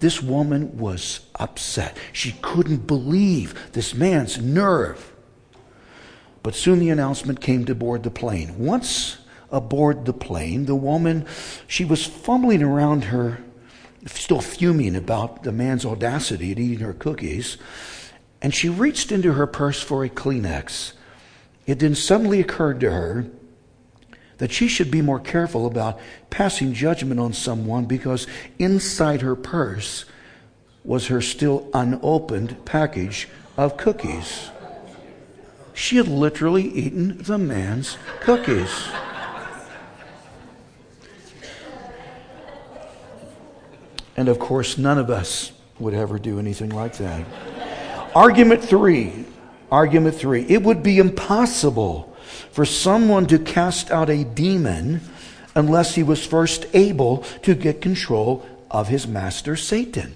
This 0.00 0.22
woman 0.22 0.76
was 0.78 1.20
upset. 1.36 1.96
She 2.12 2.32
couldn't 2.42 2.86
believe 2.86 3.72
this 3.72 3.94
man's 3.94 4.38
nerve. 4.38 5.12
But 6.42 6.54
soon 6.54 6.78
the 6.78 6.90
announcement 6.90 7.40
came 7.40 7.64
to 7.64 7.74
board 7.74 8.02
the 8.02 8.10
plane. 8.10 8.58
Once 8.58 9.18
aboard 9.50 10.04
the 10.04 10.12
plane, 10.12 10.66
the 10.66 10.74
woman, 10.74 11.26
she 11.66 11.84
was 11.84 12.06
fumbling 12.06 12.62
around 12.62 13.04
her 13.04 13.42
still 14.06 14.40
fuming 14.40 14.96
about 14.96 15.42
the 15.42 15.52
man's 15.52 15.84
audacity 15.84 16.52
at 16.52 16.58
eating 16.58 16.80
her 16.80 16.92
cookies, 16.92 17.56
and 18.42 18.54
she 18.54 18.68
reached 18.68 19.10
into 19.10 19.32
her 19.32 19.46
purse 19.46 19.82
for 19.82 20.04
a 20.04 20.08
Kleenex. 20.08 20.92
It 21.66 21.78
then 21.78 21.94
suddenly 21.94 22.40
occurred 22.40 22.80
to 22.80 22.90
her 22.90 23.26
that 24.38 24.52
she 24.52 24.68
should 24.68 24.90
be 24.90 25.00
more 25.00 25.20
careful 25.20 25.66
about 25.66 25.98
passing 26.28 26.74
judgment 26.74 27.20
on 27.20 27.32
someone 27.32 27.86
because 27.86 28.26
inside 28.58 29.22
her 29.22 29.36
purse 29.36 30.04
was 30.82 31.06
her 31.06 31.22
still 31.22 31.68
unopened 31.72 32.64
package 32.64 33.28
of 33.56 33.76
cookies. 33.76 34.50
She 35.72 35.96
had 35.96 36.08
literally 36.08 36.64
eaten 36.64 37.22
the 37.22 37.38
man's 37.38 37.96
cookies. 38.20 38.88
And 44.16 44.28
of 44.28 44.38
course, 44.38 44.78
none 44.78 44.98
of 44.98 45.10
us 45.10 45.52
would 45.78 45.94
ever 45.94 46.18
do 46.18 46.38
anything 46.38 46.70
like 46.70 46.96
that. 46.98 47.26
Argument 48.14 48.62
three. 48.62 49.24
Argument 49.70 50.14
three. 50.14 50.42
It 50.42 50.62
would 50.62 50.82
be 50.82 50.98
impossible 50.98 52.16
for 52.50 52.64
someone 52.64 53.26
to 53.26 53.38
cast 53.38 53.90
out 53.90 54.08
a 54.08 54.24
demon 54.24 55.00
unless 55.54 55.94
he 55.94 56.02
was 56.02 56.24
first 56.24 56.66
able 56.74 57.18
to 57.42 57.54
get 57.54 57.80
control 57.80 58.46
of 58.70 58.88
his 58.88 59.06
master, 59.06 59.56
Satan. 59.56 60.14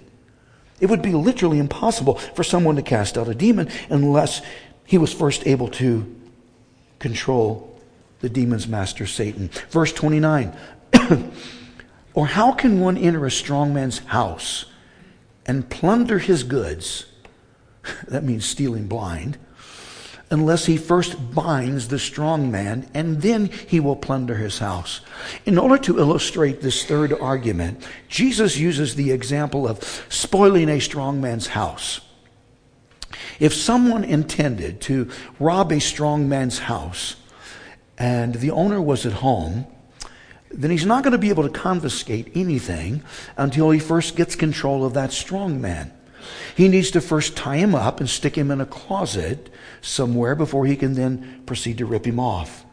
It 0.81 0.87
would 0.87 1.03
be 1.03 1.13
literally 1.13 1.59
impossible 1.59 2.15
for 2.15 2.45
someone 2.45 2.77
to 2.77 2.83
cast 2.83 3.19
out 3.19 3.29
a 3.29 3.35
demon 3.35 3.69
unless 3.91 4.43
he 4.85 4.99
was 4.99 5.13
first 5.13 5.47
able 5.47 5.69
to 5.69 6.15
control 6.99 7.79
the 8.21 8.29
demon's 8.29 8.67
master, 8.67 9.07
Satan. 9.07 9.49
Verse 9.71 9.93
29. 9.93 10.57
Or 12.19 12.27
how 12.27 12.51
can 12.51 12.81
one 12.81 12.99
enter 12.99 13.25
a 13.27 13.31
strong 13.31 13.73
man's 13.73 14.01
house 14.01 14.65
and 15.47 15.71
plunder 15.71 16.19
his 16.19 16.43
goods? 16.43 17.07
that 18.09 18.25
means 18.25 18.45
stealing 18.45 18.89
blind. 18.89 19.39
Unless 20.29 20.67
he 20.67 20.79
first 20.79 21.33
binds 21.33 21.87
the 21.87 21.99
strong 22.01 22.51
man, 22.51 22.91
and 22.93 23.23
then 23.23 23.47
he 23.47 23.79
will 23.79 23.95
plunder 23.95 24.35
his 24.35 24.59
house. 24.59 25.01
In 25.47 25.59
order 25.59 25.79
to 25.79 26.01
illustrate 26.01 26.61
this 26.61 26.85
third 26.85 27.13
argument, 27.13 27.87
Jesus 28.09 28.59
uses 28.59 28.97
the 28.97 29.13
example 29.13 29.69
of 29.69 30.05
spoiling 30.09 30.69
a 30.69 30.81
strong 30.81 31.21
man's 31.21 31.47
house. 31.47 32.01
If 33.39 33.55
someone 33.55 34.03
intended 34.03 34.81
to 34.81 35.09
rob 35.39 35.71
a 35.71 35.79
strong 35.79 36.29
man's 36.29 36.59
house, 36.59 37.15
and 37.97 38.35
the 38.35 38.51
owner 38.51 38.83
was 38.83 39.07
at 39.07 39.13
home, 39.13 39.69
then 40.51 40.71
he's 40.71 40.87
not 40.87 41.03
going 41.03 41.13
to 41.13 41.19
be 41.19 41.29
able 41.29 41.43
to 41.43 41.51
confiscate 41.51 42.33
anything 42.35 43.03
until 43.37 43.71
he 43.71 43.79
first 43.79 44.17
gets 44.17 44.35
control 44.35 44.85
of 44.85 44.95
that 44.95 45.13
strong 45.13 45.61
man. 45.61 45.93
He 46.57 46.69
needs 46.69 46.91
to 46.93 47.01
first 47.01 47.37
tie 47.37 47.57
him 47.57 47.75
up 47.75 48.01
and 48.01 48.09
stick 48.09 48.37
him 48.37 48.51
in 48.51 48.61
a 48.61 48.67
closet 48.67 49.51
somewhere 49.81 50.35
before 50.35 50.67
he 50.67 50.77
can 50.77 50.95
then 50.95 51.43
proceed 51.47 51.79
to 51.79 51.87
rip 51.87 52.07
him 52.07 52.19
off. 52.19 52.65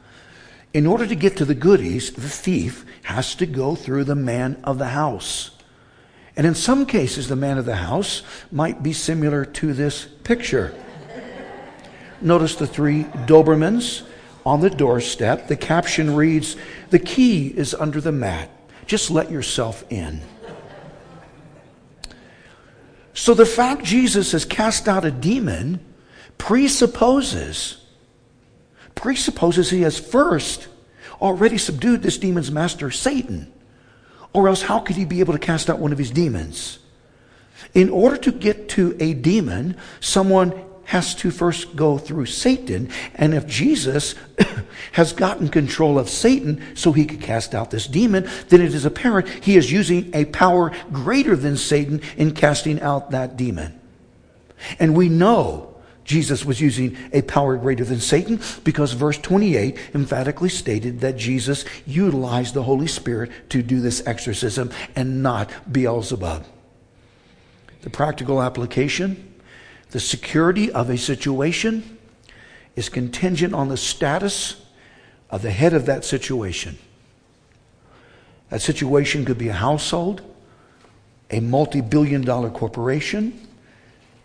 In 0.74 0.86
order 0.86 1.08
to 1.08 1.16
get 1.16 1.38
to 1.38 1.46
the 1.46 1.56
goodies, 1.56 2.12
the 2.12 2.30
thief 2.30 2.86
has 3.04 3.36
to 3.36 3.46
go 3.46 3.76
through 3.76 4.04
the 4.06 4.16
man 4.16 4.60
of 4.64 4.78
the 4.78 4.88
house. 4.88 5.52
And 6.36 6.46
in 6.46 6.56
some 6.56 6.86
cases, 6.86 7.30
the 7.30 7.36
man 7.36 7.58
of 7.58 7.66
the 7.66 7.78
house 7.78 8.24
might 8.52 8.84
be 8.84 8.92
similar 8.92 9.46
to 9.46 9.74
this 9.74 10.06
picture. 10.24 10.76
Notice 12.20 12.56
the 12.56 12.68
three 12.68 13.04
Dobermans 13.26 14.04
on 14.46 14.62
the 14.62 14.70
doorstep. 14.70 15.48
The 15.48 15.58
caption 15.58 16.16
reads, 16.16 16.56
The 16.90 17.00
key 17.00 17.48
is 17.48 17.74
under 17.74 18.00
the 18.00 18.12
mat. 18.12 18.50
Just 18.86 19.10
let 19.10 19.32
yourself 19.32 19.84
in. 19.90 20.22
So 23.14 23.34
the 23.34 23.46
fact 23.46 23.84
Jesus 23.84 24.34
has 24.34 24.46
cast 24.46 24.88
out 24.88 25.06
a 25.06 25.12
demon 25.12 25.80
presupposes 26.38 27.82
presupposes 28.94 29.70
he 29.70 29.82
has 29.82 30.00
first 30.00 30.68
already 31.22 31.58
subdued 31.58 32.02
this 32.02 32.18
demon's 32.18 32.52
master 32.52 32.90
Satan. 32.92 33.52
Or 34.34 34.48
else 34.48 34.62
how 34.62 34.80
could 34.80 34.96
he 34.96 35.06
be 35.06 35.20
able 35.20 35.34
to 35.34 35.40
cast 35.40 35.70
out 35.70 35.80
one 35.80 35.92
of 35.92 35.98
his 35.98 36.12
demons? 36.12 36.80
In 37.74 37.90
order 37.90 38.18
to 38.18 38.32
get 38.32 38.70
to 38.70 38.96
a 39.00 39.14
demon, 39.14 39.78
someone 40.00 40.65
has 40.86 41.16
to 41.16 41.32
first 41.32 41.76
go 41.76 41.98
through 41.98 42.28
Satan. 42.28 42.90
And 43.16 43.34
if 43.34 43.46
Jesus 43.48 44.16
has 44.94 45.14
gotten 45.14 45.50
control 45.50 46.00
of 46.00 46.10
Satan 46.10 46.62
so 46.76 46.92
he 46.92 47.06
could 47.06 47.22
cast 47.22 47.54
out 47.54 47.72
this 47.72 47.88
demon, 47.88 48.30
then 48.50 48.62
it 48.62 48.74
is 48.74 48.86
apparent 48.86 49.28
he 49.28 49.58
is 49.58 49.72
using 49.72 50.10
a 50.14 50.26
power 50.26 50.72
greater 50.92 51.36
than 51.36 51.58
Satan 51.58 52.02
in 52.18 52.34
casting 52.34 52.82
out 52.82 53.12
that 53.12 53.36
demon. 53.36 53.80
And 54.80 54.96
we 54.96 55.10
know 55.10 55.76
Jesus 56.06 56.46
was 56.46 56.62
using 56.62 56.96
a 57.12 57.24
power 57.24 57.58
greater 57.58 57.84
than 57.84 58.00
Satan 58.00 58.40
because 58.64 58.94
verse 58.94 59.18
28 59.18 59.78
emphatically 59.96 60.50
stated 60.50 61.02
that 61.02 61.18
Jesus 61.18 61.66
utilized 61.86 62.54
the 62.54 62.64
Holy 62.64 62.88
Spirit 62.88 63.32
to 63.50 63.64
do 63.64 63.82
this 63.82 64.06
exorcism 64.06 64.72
and 64.96 65.24
not 65.24 65.50
Beelzebub. 65.72 66.46
The 67.82 67.90
practical 67.90 68.42
application 68.42 69.35
the 69.96 70.02
security 70.02 70.70
of 70.74 70.90
a 70.90 70.98
situation 70.98 71.98
is 72.76 72.90
contingent 72.90 73.54
on 73.54 73.70
the 73.70 73.78
status 73.78 74.62
of 75.30 75.42
the 75.42 75.52
head 75.52 75.74
of 75.74 75.86
that 75.86 76.04
situation. 76.04 76.78
That 78.50 78.62
situation 78.62 79.24
could 79.24 79.38
be 79.38 79.48
a 79.48 79.54
household, 79.54 80.22
a 81.32 81.40
multi 81.40 81.80
billion 81.80 82.24
dollar 82.24 82.50
corporation, 82.50 83.48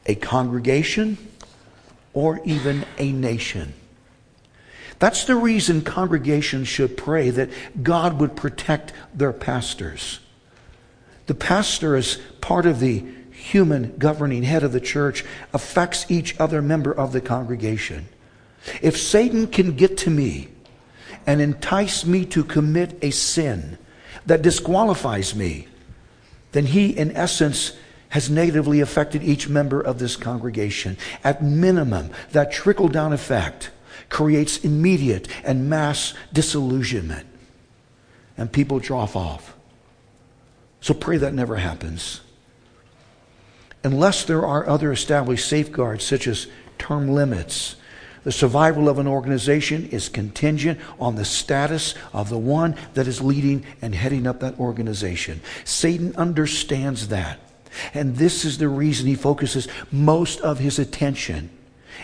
a 0.06 0.16
congregation, 0.16 1.16
or 2.14 2.40
even 2.44 2.84
a 2.98 3.12
nation. 3.12 3.72
That's 4.98 5.22
the 5.22 5.36
reason 5.36 5.82
congregations 5.82 6.66
should 6.66 6.96
pray 6.96 7.30
that 7.30 7.48
God 7.80 8.18
would 8.18 8.34
protect 8.34 8.92
their 9.14 9.32
pastors. 9.32 10.18
The 11.28 11.36
pastor, 11.36 11.94
is 11.94 12.18
part 12.40 12.66
of 12.66 12.80
the 12.80 13.04
human 13.40 13.96
governing 13.96 14.42
head 14.42 14.62
of 14.62 14.72
the 14.72 14.80
church, 14.80 15.24
affects 15.52 16.06
each 16.10 16.38
other 16.38 16.62
member 16.62 16.92
of 16.92 17.12
the 17.12 17.20
congregation. 17.20 18.08
If 18.82 18.96
Satan 18.96 19.46
can 19.46 19.74
get 19.74 19.96
to 19.98 20.10
me 20.10 20.48
and 21.26 21.40
entice 21.40 22.04
me 22.04 22.24
to 22.26 22.44
commit 22.44 22.98
a 23.02 23.10
sin 23.10 23.78
that 24.26 24.42
disqualifies 24.42 25.34
me, 25.34 25.66
then 26.52 26.66
he, 26.66 26.90
in 26.90 27.16
essence, 27.16 27.72
has 28.10 28.28
negatively 28.28 28.80
affected 28.80 29.22
each 29.22 29.48
member 29.48 29.80
of 29.80 29.98
this 29.98 30.16
congregation. 30.16 30.96
At 31.24 31.42
minimum, 31.42 32.10
that 32.32 32.52
trickle 32.52 32.88
down 32.88 33.12
effect 33.12 33.70
creates 34.08 34.64
immediate 34.64 35.28
and 35.44 35.70
mass 35.70 36.14
disillusionment, 36.32 37.26
and 38.36 38.52
people 38.52 38.80
drop 38.80 39.14
off. 39.16 39.54
So 40.80 40.92
pray 40.92 41.18
that 41.18 41.34
never 41.34 41.56
happens. 41.56 42.20
Unless 43.82 44.24
there 44.24 44.44
are 44.44 44.68
other 44.68 44.92
established 44.92 45.48
safeguards, 45.48 46.04
such 46.04 46.26
as 46.26 46.46
term 46.78 47.08
limits, 47.08 47.76
the 48.22 48.32
survival 48.32 48.88
of 48.88 48.98
an 48.98 49.06
organization 49.06 49.88
is 49.88 50.10
contingent 50.10 50.78
on 50.98 51.16
the 51.16 51.24
status 51.24 51.94
of 52.12 52.28
the 52.28 52.38
one 52.38 52.76
that 52.92 53.06
is 53.06 53.22
leading 53.22 53.64
and 53.80 53.94
heading 53.94 54.26
up 54.26 54.40
that 54.40 54.58
organization. 54.58 55.40
Satan 55.64 56.14
understands 56.16 57.08
that. 57.08 57.40
And 57.94 58.16
this 58.16 58.44
is 58.44 58.58
the 58.58 58.68
reason 58.68 59.06
he 59.06 59.14
focuses 59.14 59.68
most 59.90 60.40
of 60.40 60.58
his 60.58 60.78
attention 60.78 61.50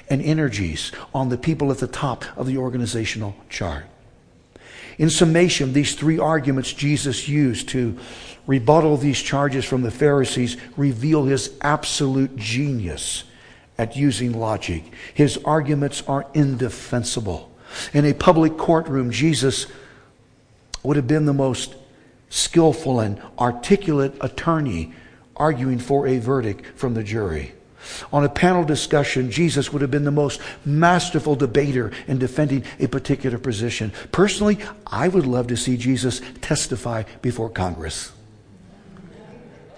and 0.08 0.22
energies 0.22 0.92
on 1.14 1.28
the 1.28 1.38
people 1.38 1.70
at 1.70 1.78
the 1.78 1.86
top 1.86 2.24
of 2.36 2.46
the 2.46 2.56
organizational 2.56 3.34
chart. 3.50 3.84
In 4.98 5.10
summation, 5.10 5.72
these 5.74 5.94
three 5.94 6.18
arguments 6.18 6.72
Jesus 6.72 7.28
used 7.28 7.68
to 7.70 7.98
rebuttal 8.46 8.96
these 8.96 9.20
charges 9.20 9.64
from 9.64 9.82
the 9.82 9.90
Pharisees 9.90 10.56
reveal 10.76 11.24
his 11.24 11.50
absolute 11.60 12.36
genius 12.36 13.24
at 13.78 13.96
using 13.96 14.32
logic. 14.38 14.84
His 15.14 15.38
arguments 15.44 16.02
are 16.06 16.26
indefensible. 16.34 17.52
In 17.92 18.04
a 18.04 18.14
public 18.14 18.56
courtroom, 18.56 19.10
Jesus 19.10 19.66
would 20.82 20.96
have 20.96 21.08
been 21.08 21.26
the 21.26 21.32
most 21.32 21.74
skillful 22.30 23.00
and 23.00 23.20
articulate 23.38 24.14
attorney 24.20 24.92
arguing 25.36 25.78
for 25.78 26.06
a 26.06 26.18
verdict 26.18 26.64
from 26.78 26.94
the 26.94 27.02
jury. 27.02 27.52
On 28.12 28.24
a 28.24 28.28
panel 28.28 28.64
discussion, 28.64 29.30
Jesus 29.30 29.72
would 29.72 29.82
have 29.82 29.90
been 29.90 30.04
the 30.04 30.10
most 30.10 30.40
masterful 30.64 31.36
debater 31.36 31.92
in 32.08 32.18
defending 32.18 32.64
a 32.80 32.88
particular 32.88 33.38
position. 33.38 33.92
Personally, 34.10 34.58
I 34.86 35.08
would 35.08 35.26
love 35.26 35.48
to 35.48 35.56
see 35.56 35.76
Jesus 35.76 36.20
testify 36.40 37.04
before 37.22 37.50
Congress. 37.50 38.12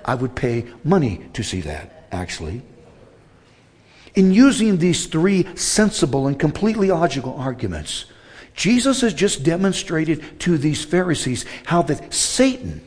I 0.09 0.15
would 0.15 0.35
pay 0.35 0.65
money 0.85 1.21
to 1.35 1.43
see 1.43 1.61
that, 1.61 2.09
actually. 2.11 2.63
In 4.15 4.33
using 4.33 4.79
these 4.79 5.05
three 5.05 5.47
sensible 5.55 6.27
and 6.27 6.41
completely 6.41 6.89
logical 6.89 7.35
arguments, 7.35 8.07
Jesus 8.55 9.03
has 9.03 9.13
just 9.13 9.43
demonstrated 9.43 10.41
to 10.41 10.57
these 10.57 10.83
Pharisees 10.83 11.45
how 11.67 11.83
that 11.83 12.15
Satan, 12.15 12.81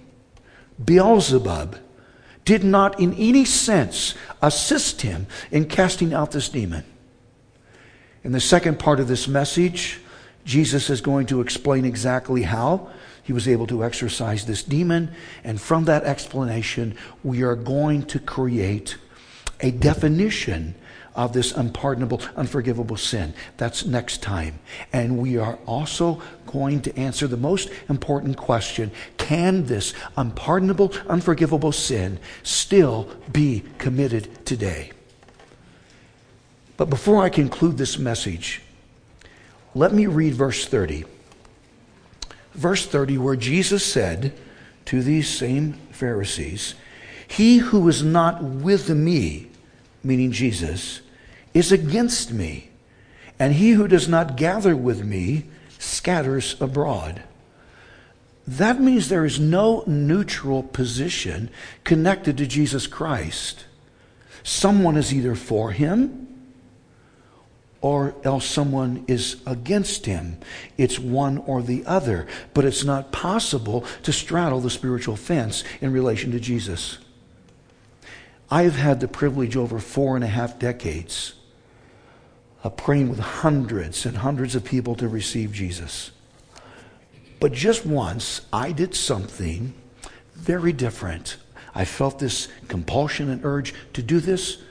Beelzebub, 0.84 1.78
did 2.44 2.64
not 2.64 3.00
in 3.00 3.14
any 3.14 3.46
sense 3.46 4.16
assist 4.42 5.02
him 5.02 5.28
in 5.52 5.66
casting 5.66 6.16
out 6.16 6.32
this 6.32 6.50
demon. 6.50 6.84
In 8.24 8.32
the 8.32 8.40
second 8.40 8.80
part 8.80 9.00
of 9.00 9.08
this 9.08 9.28
message, 9.28 10.00
Jesus 10.44 10.90
is 10.90 11.02
going 11.02 11.28
to 11.28 11.42
explain 11.42 11.86
exactly 11.86 12.42
how 12.42 12.90
he 13.24 13.34
was 13.34 13.48
able 13.48 13.68
to 13.68 13.84
exorcise 13.84 14.46
this 14.46 14.64
demon. 14.64 15.14
And 15.44 15.60
from 15.60 15.86
that 15.86 16.04
explanation, 16.04 16.96
we 17.24 17.44
are 17.44 17.56
going 17.56 18.04
to 18.08 18.20
create 18.20 18.98
a 19.60 19.72
definition 19.72 20.76
of 21.16 21.34
this 21.34 21.52
unpardonable, 21.52 22.22
unforgivable 22.36 22.98
sin. 22.98 23.34
That's 23.58 23.86
next 23.86 24.22
time. 24.22 24.60
And 24.94 25.18
we 25.18 25.38
are 25.38 25.58
also 25.66 26.22
going 26.48 26.82
to 26.84 26.98
answer 26.98 27.28
the 27.28 27.38
most 27.38 27.70
important 27.90 28.38
question 28.38 28.92
Can 29.18 29.66
this 29.66 29.94
unpardonable, 30.18 30.94
unforgivable 31.08 31.72
sin 31.72 32.20
still 32.44 33.10
be 33.32 33.64
committed 33.78 34.46
today? 34.46 34.92
But 36.78 36.90
before 36.90 37.24
I 37.24 37.30
conclude 37.30 37.78
this 37.78 38.00
message, 38.00 38.62
let 39.76 39.94
me 39.94 40.08
read 40.08 40.34
verse 40.34 40.66
30. 40.66 41.06
Verse 42.54 42.86
30, 42.86 43.18
where 43.18 43.36
Jesus 43.36 43.86
said 43.86 44.34
to 44.86 45.02
these 45.02 45.30
same 45.30 45.74
Pharisees, 45.92 46.76
He 47.28 47.60
who 47.60 47.88
is 47.88 48.04
not 48.04 48.44
with 48.44 48.90
me, 48.90 49.48
meaning 50.04 50.32
Jesus, 50.32 51.02
is 51.54 51.72
against 51.72 52.32
me. 52.32 52.70
And 53.40 53.54
he 53.54 53.72
who 53.72 53.88
does 53.88 54.08
not 54.08 54.38
gather 54.38 54.76
with 54.76 55.04
me 55.04 55.46
scatters 55.80 56.60
abroad. 56.62 57.24
That 58.48 58.80
means 58.80 59.10
there 59.10 59.26
is 59.26 59.40
no 59.40 59.84
neutral 59.88 60.64
position 60.64 61.50
connected 61.84 62.38
to 62.38 62.46
Jesus 62.48 62.86
Christ. 62.88 63.66
Someone 64.44 64.98
is 64.98 65.14
either 65.14 65.36
for 65.36 65.72
him 65.72 66.28
or 67.82 68.14
else 68.24 68.46
someone 68.46 69.04
is 69.08 69.42
against 69.46 70.06
him. 70.06 70.38
It's 70.78 71.00
one 71.00 71.40
or 71.40 71.62
the 71.62 71.84
other. 71.86 72.28
But 72.54 72.66
it's 72.66 72.84
not 72.84 73.12
possible 73.12 73.86
to 74.04 74.14
straddle 74.14 74.60
the 74.60 74.70
spiritual 74.70 75.16
fence 75.16 75.64
in 75.82 75.92
relation 75.92 76.32
to 76.32 76.40
Jesus. 76.40 77.00
I 78.52 78.64
have 78.64 78.76
had 78.76 79.00
the 79.00 79.08
privilege 79.08 79.56
over 79.56 79.80
four 79.80 80.16
and 80.16 80.24
a 80.24 80.28
half 80.28 80.60
decades 80.60 81.34
of 82.64 82.78
praying 82.78 83.10
with 83.10 83.20
hundreds 83.20 84.06
and 84.06 84.18
hundreds 84.18 84.56
of 84.56 84.64
people 84.64 84.94
to 84.96 85.08
receive 85.08 85.52
Jesus. 85.52 86.12
But 87.40 87.54
just 87.54 87.86
once, 87.86 88.42
I 88.54 88.72
did 88.72 88.94
something 88.94 89.74
very 90.36 90.74
different. 90.74 91.38
I 91.74 91.86
felt 91.86 92.20
this 92.20 92.48
compulsion 92.68 93.30
and 93.30 93.44
urge 93.44 93.74
to 93.94 94.04
do 94.04 94.20
this. 94.20 94.62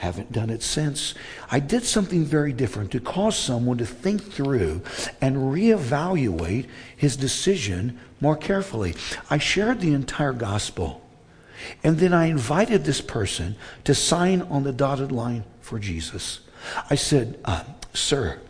Haven't 0.00 0.32
done 0.32 0.48
it 0.48 0.62
since. 0.62 1.12
I 1.50 1.60
did 1.60 1.84
something 1.84 2.24
very 2.24 2.54
different 2.54 2.90
to 2.92 3.00
cause 3.00 3.38
someone 3.38 3.76
to 3.76 3.84
think 3.84 4.32
through 4.32 4.80
and 5.20 5.36
reevaluate 5.36 6.68
his 6.96 7.18
decision 7.18 8.00
more 8.18 8.34
carefully. 8.34 8.94
I 9.28 9.36
shared 9.36 9.82
the 9.82 9.92
entire 9.92 10.32
gospel. 10.32 11.06
And 11.84 11.98
then 11.98 12.14
I 12.14 12.28
invited 12.28 12.82
this 12.84 13.02
person 13.02 13.56
to 13.84 13.94
sign 13.94 14.40
on 14.40 14.62
the 14.62 14.72
dotted 14.72 15.12
line 15.12 15.44
for 15.60 15.78
Jesus. 15.78 16.40
I 16.88 16.94
said, 16.94 17.38
uh, 17.44 17.64
Sir, 17.92 18.40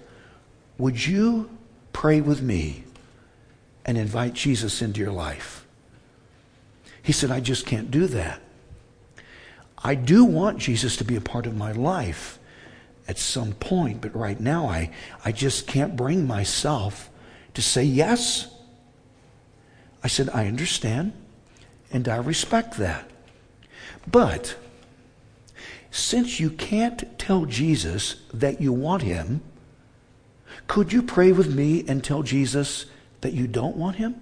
would 0.79 1.05
you 1.05 1.51
pray 1.93 2.21
with 2.21 2.41
me 2.41 2.85
and 3.85 3.99
invite 3.99 4.35
Jesus 4.35 4.81
into 4.83 5.01
your 5.01 5.11
life? 5.11 5.67
He 7.03 7.11
said, 7.11 7.33
I 7.33 7.41
just 7.41 7.67
can't 7.67 7.91
do 7.91 8.07
that. 8.07 8.41
I 9.83 9.95
do 9.95 10.24
want 10.24 10.59
Jesus 10.59 10.97
to 10.97 11.05
be 11.05 11.16
a 11.16 11.20
part 11.20 11.47
of 11.47 11.57
my 11.57 11.72
life 11.72 12.39
at 13.09 13.18
some 13.18 13.53
point, 13.53 14.01
but 14.01 14.14
right 14.14 14.39
now 14.39 14.66
I, 14.66 14.91
I 15.24 15.33
just 15.33 15.66
can't 15.66 15.97
bring 15.97 16.26
myself 16.26 17.11
to 17.55 17.62
say 17.62 17.83
yes. 17.83 18.49
I 20.03 20.09
said, 20.09 20.28
I 20.31 20.47
understand 20.47 21.12
and 21.93 22.09
I 22.09 22.16
respect 22.16 22.76
that. 22.78 23.11
But 24.07 24.57
since 25.91 26.39
you 26.39 26.51
can't 26.51 27.18
tell 27.18 27.47
Jesus 27.47 28.16
that 28.33 28.61
you 28.61 28.72
want 28.72 29.03
him, 29.03 29.43
could 30.66 30.93
you 30.93 31.03
pray 31.03 31.33
with 31.33 31.53
me 31.53 31.85
and 31.89 32.05
tell 32.05 32.22
Jesus 32.22 32.87
that 33.22 33.33
you 33.33 33.47
don't 33.47 33.76
want 33.76 33.97
him? 33.97 34.20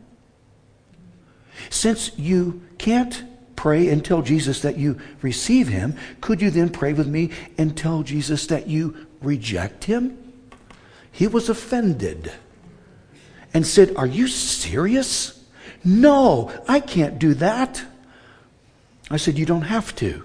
Since 1.69 2.17
you 2.17 2.63
can't 2.79 3.25
pray 3.59 3.89
and 3.89 4.05
tell 4.05 4.23
Jesus 4.23 4.63
that 4.63 4.79
you 4.79 5.01
receive 5.21 5.67
him, 5.67 5.97
could 6.21 6.41
you 6.41 6.49
then 6.49 6.71
pray 6.71 6.93
with 6.93 7.09
me 7.09 7.31
and 7.59 7.77
tell 7.77 8.05
Jesus 8.05 8.47
that 8.47 8.69
you 8.69 9.09
reject 9.21 9.85
him? 9.85 10.17
He 11.11 11.27
was 11.27 11.49
offended 11.49 12.33
and 13.53 13.67
said, 13.67 13.97
Are 13.97 14.07
you 14.07 14.29
serious? 14.29 15.45
No, 15.85 16.53
I 16.69 16.79
can't 16.79 17.19
do 17.19 17.35
that. 17.35 17.83
I 19.11 19.17
said, 19.17 19.37
You 19.37 19.45
don't 19.45 19.63
have 19.63 19.93
to 19.97 20.25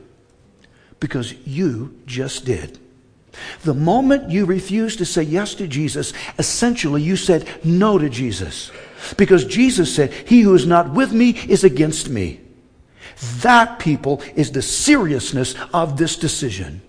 because 1.00 1.34
you 1.44 2.00
just 2.06 2.46
did. 2.46 2.78
The 3.64 3.74
moment 3.74 4.30
you 4.30 4.46
refused 4.46 5.00
to 5.00 5.06
say 5.06 5.24
yes 5.24 5.56
to 5.56 5.68
Jesus, 5.68 6.14
essentially 6.38 7.02
you 7.02 7.16
said 7.16 7.48
no 7.64 7.98
to 7.98 8.12
Jesus. 8.12 8.70
Because 9.18 9.44
Jesus 9.44 9.94
said, 9.94 10.14
He 10.14 10.42
who 10.42 10.54
is 10.54 10.68
not 10.68 10.94
with 10.94 11.12
me 11.12 11.32
is 11.32 11.64
against 11.64 12.10
me. 12.10 12.43
That, 13.42 13.80
people, 13.80 14.22
is 14.36 14.52
the 14.52 14.62
seriousness 14.62 15.56
of 15.74 15.98
this 15.98 16.18
decision. 16.18 16.82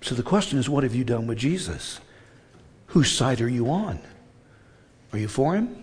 So 0.00 0.14
the 0.14 0.22
question 0.22 0.58
is, 0.58 0.68
what 0.68 0.84
have 0.84 0.94
you 0.94 1.04
done 1.04 1.26
with 1.26 1.38
Jesus? 1.38 2.00
Whose 2.88 3.10
side 3.10 3.40
are 3.40 3.48
you 3.48 3.70
on? 3.70 4.00
Are 5.12 5.18
you 5.18 5.28
for 5.28 5.54
him? 5.54 5.82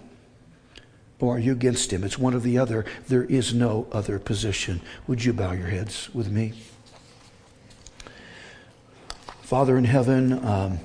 Or 1.19 1.36
are 1.36 1.39
you 1.39 1.51
against 1.51 1.91
him? 1.91 2.03
It's 2.03 2.17
one 2.17 2.33
or 2.33 2.39
the 2.39 2.57
other. 2.57 2.86
There 3.07 3.23
is 3.23 3.53
no 3.53 3.88
other 3.91 4.19
position. 4.19 4.81
Would 5.07 5.23
you 5.23 5.33
bow 5.33 5.51
your 5.53 5.67
heads 5.67 6.13
with 6.13 6.29
me? 6.29 6.53
Father 9.41 9.77
in 9.77 9.86
heaven, 9.86 10.33
um, 10.45 10.79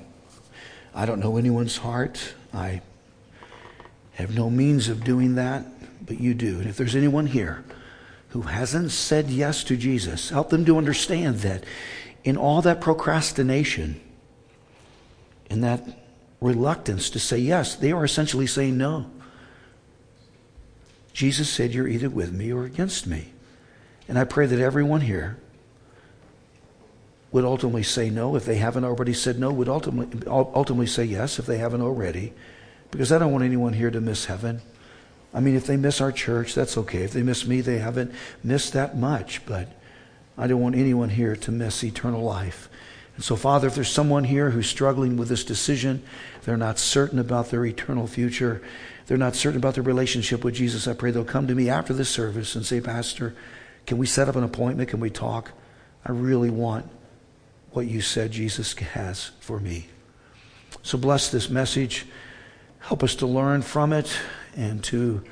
I 0.94 1.07
don't 1.07 1.20
know 1.20 1.36
anyone's 1.36 1.78
heart. 1.78 2.34
I 2.53 2.82
have 4.14 4.34
no 4.34 4.51
means 4.51 4.88
of 4.88 5.05
doing 5.05 5.36
that, 5.36 5.64
but 6.05 6.20
you 6.20 6.34
do. 6.34 6.59
And 6.59 6.68
if 6.68 6.76
there's 6.76 6.96
anyone 6.96 7.26
here 7.26 7.64
who 8.31 8.43
hasn't 8.43 8.91
said 8.91 9.28
yes 9.28 9.64
to 9.64 9.76
Jesus, 9.76 10.31
help 10.31 10.51
them 10.51 10.64
to 10.64 10.78
understand 10.78 11.41
that 11.41 11.64
in 12.22 12.37
all 12.37 12.62
that 12.62 12.81
procrastination, 12.81 14.01
in 15.49 15.62
that 15.62 15.83
reluctance 16.41 17.11
to 17.11 17.18
say 17.18 17.39
yes, 17.39 17.74
they 17.74 17.93
are 17.93 18.05
essentially 18.05 18.47
saying 18.47 18.78
no. 18.78 19.11
Jesus 21.12 21.51
said, 21.51 21.74
You're 21.74 21.89
either 21.89 22.09
with 22.09 22.33
me 22.33 22.53
or 22.53 22.64
against 22.64 23.07
me. 23.07 23.33
And 24.09 24.18
I 24.18 24.24
pray 24.24 24.47
that 24.47 24.61
everyone 24.61 25.03
here 25.03 25.39
would 27.33 27.45
ultimately 27.45 27.83
say 27.83 28.11
no 28.11 28.37
if 28.37 28.45
they 28.45 28.57
haven't 28.57 28.85
already 28.85 29.12
said 29.12 29.39
no, 29.39 29.53
would 29.53 29.68
ultimately, 29.68 30.26
ultimately 30.26 30.87
say 30.87 31.05
yes 31.05 31.39
if 31.39 31.47
they 31.47 31.59
haven't 31.59 31.83
already. 31.83 32.33
Because 32.91 33.12
I 33.12 33.18
don't 33.18 33.33
want 33.33 33.45
anyone 33.45 33.72
here 33.72 33.91
to 33.91 34.01
miss 34.01 34.26
heaven. 34.26 34.62
I 35.33 35.41
mean, 35.41 35.55
if 35.55 35.66
they 35.66 35.76
miss 35.76 36.01
our 36.01 36.12
church, 36.12 36.55
that's 36.55 36.76
okay. 36.76 37.03
If 37.03 37.12
they 37.12 37.22
miss 37.22 37.47
me, 37.47 37.61
they 37.61 37.78
haven't 37.78 38.12
missed 38.43 38.72
that 38.72 38.97
much. 38.97 39.45
But 39.47 39.68
I 40.37 40.47
don't 40.47 40.61
want 40.61 40.74
anyone 40.74 41.11
here 41.11 41.37
to 41.37 41.53
miss 41.53 41.85
eternal 41.85 42.22
life. 42.22 42.68
And 43.14 43.24
so, 43.24 43.37
Father, 43.37 43.68
if 43.68 43.74
there's 43.74 43.91
someone 43.91 44.24
here 44.24 44.51
who's 44.51 44.68
struggling 44.68 45.16
with 45.16 45.28
this 45.28 45.45
decision, 45.45 46.03
they're 46.43 46.57
not 46.57 46.78
certain 46.78 47.18
about 47.18 47.51
their 47.51 47.64
eternal 47.66 48.07
future, 48.07 48.62
they're 49.07 49.18
not 49.18 49.37
certain 49.37 49.59
about 49.59 49.74
their 49.74 49.85
relationship 49.85 50.43
with 50.43 50.55
Jesus, 50.55 50.89
I 50.89 50.95
pray 50.95 51.11
they'll 51.11 51.24
come 51.24 51.47
to 51.47 51.55
me 51.55 51.68
after 51.68 51.93
this 51.93 52.09
service 52.09 52.55
and 52.55 52.64
say, 52.64 52.81
Pastor, 52.81 53.35
can 53.87 53.99
we 53.99 54.07
set 54.07 54.28
up 54.28 54.37
an 54.37 54.45
appointment? 54.45 54.89
Can 54.89 55.01
we 55.01 55.11
talk? 55.11 55.53
I 56.07 56.12
really 56.12 56.49
want 56.49 56.89
what 57.72 57.87
you 57.87 58.01
said 58.01 58.33
Jesus 58.33 58.72
has 58.74 59.33
for 59.41 59.61
me. 59.61 59.89
So 60.83 60.97
bless 60.97 61.31
this 61.31 61.51
message. 61.51 62.07
Help 62.78 63.03
us 63.03 63.14
to 63.16 63.26
learn 63.26 63.62
from 63.62 63.93
it 63.93 64.11
and 64.57 64.82
to 64.84 65.22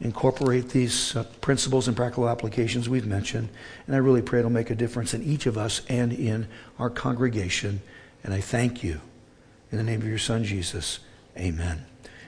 incorporate 0.00 0.68
these 0.70 1.16
uh, 1.16 1.24
principles 1.40 1.88
and 1.88 1.96
practical 1.96 2.28
applications 2.28 2.88
we've 2.88 3.06
mentioned. 3.06 3.48
And 3.86 3.96
I 3.96 3.98
really 3.98 4.22
pray 4.22 4.38
it'll 4.38 4.50
make 4.50 4.70
a 4.70 4.74
difference 4.74 5.14
in 5.14 5.22
each 5.22 5.46
of 5.46 5.58
us 5.58 5.82
and 5.88 6.12
in 6.12 6.46
our 6.78 6.90
congregation. 6.90 7.80
And 8.22 8.32
I 8.32 8.40
thank 8.40 8.84
you. 8.84 9.00
In 9.70 9.78
the 9.78 9.84
name 9.84 10.00
of 10.00 10.08
your 10.08 10.18
Son, 10.18 10.44
Jesus, 10.44 11.00
amen. 11.36 11.84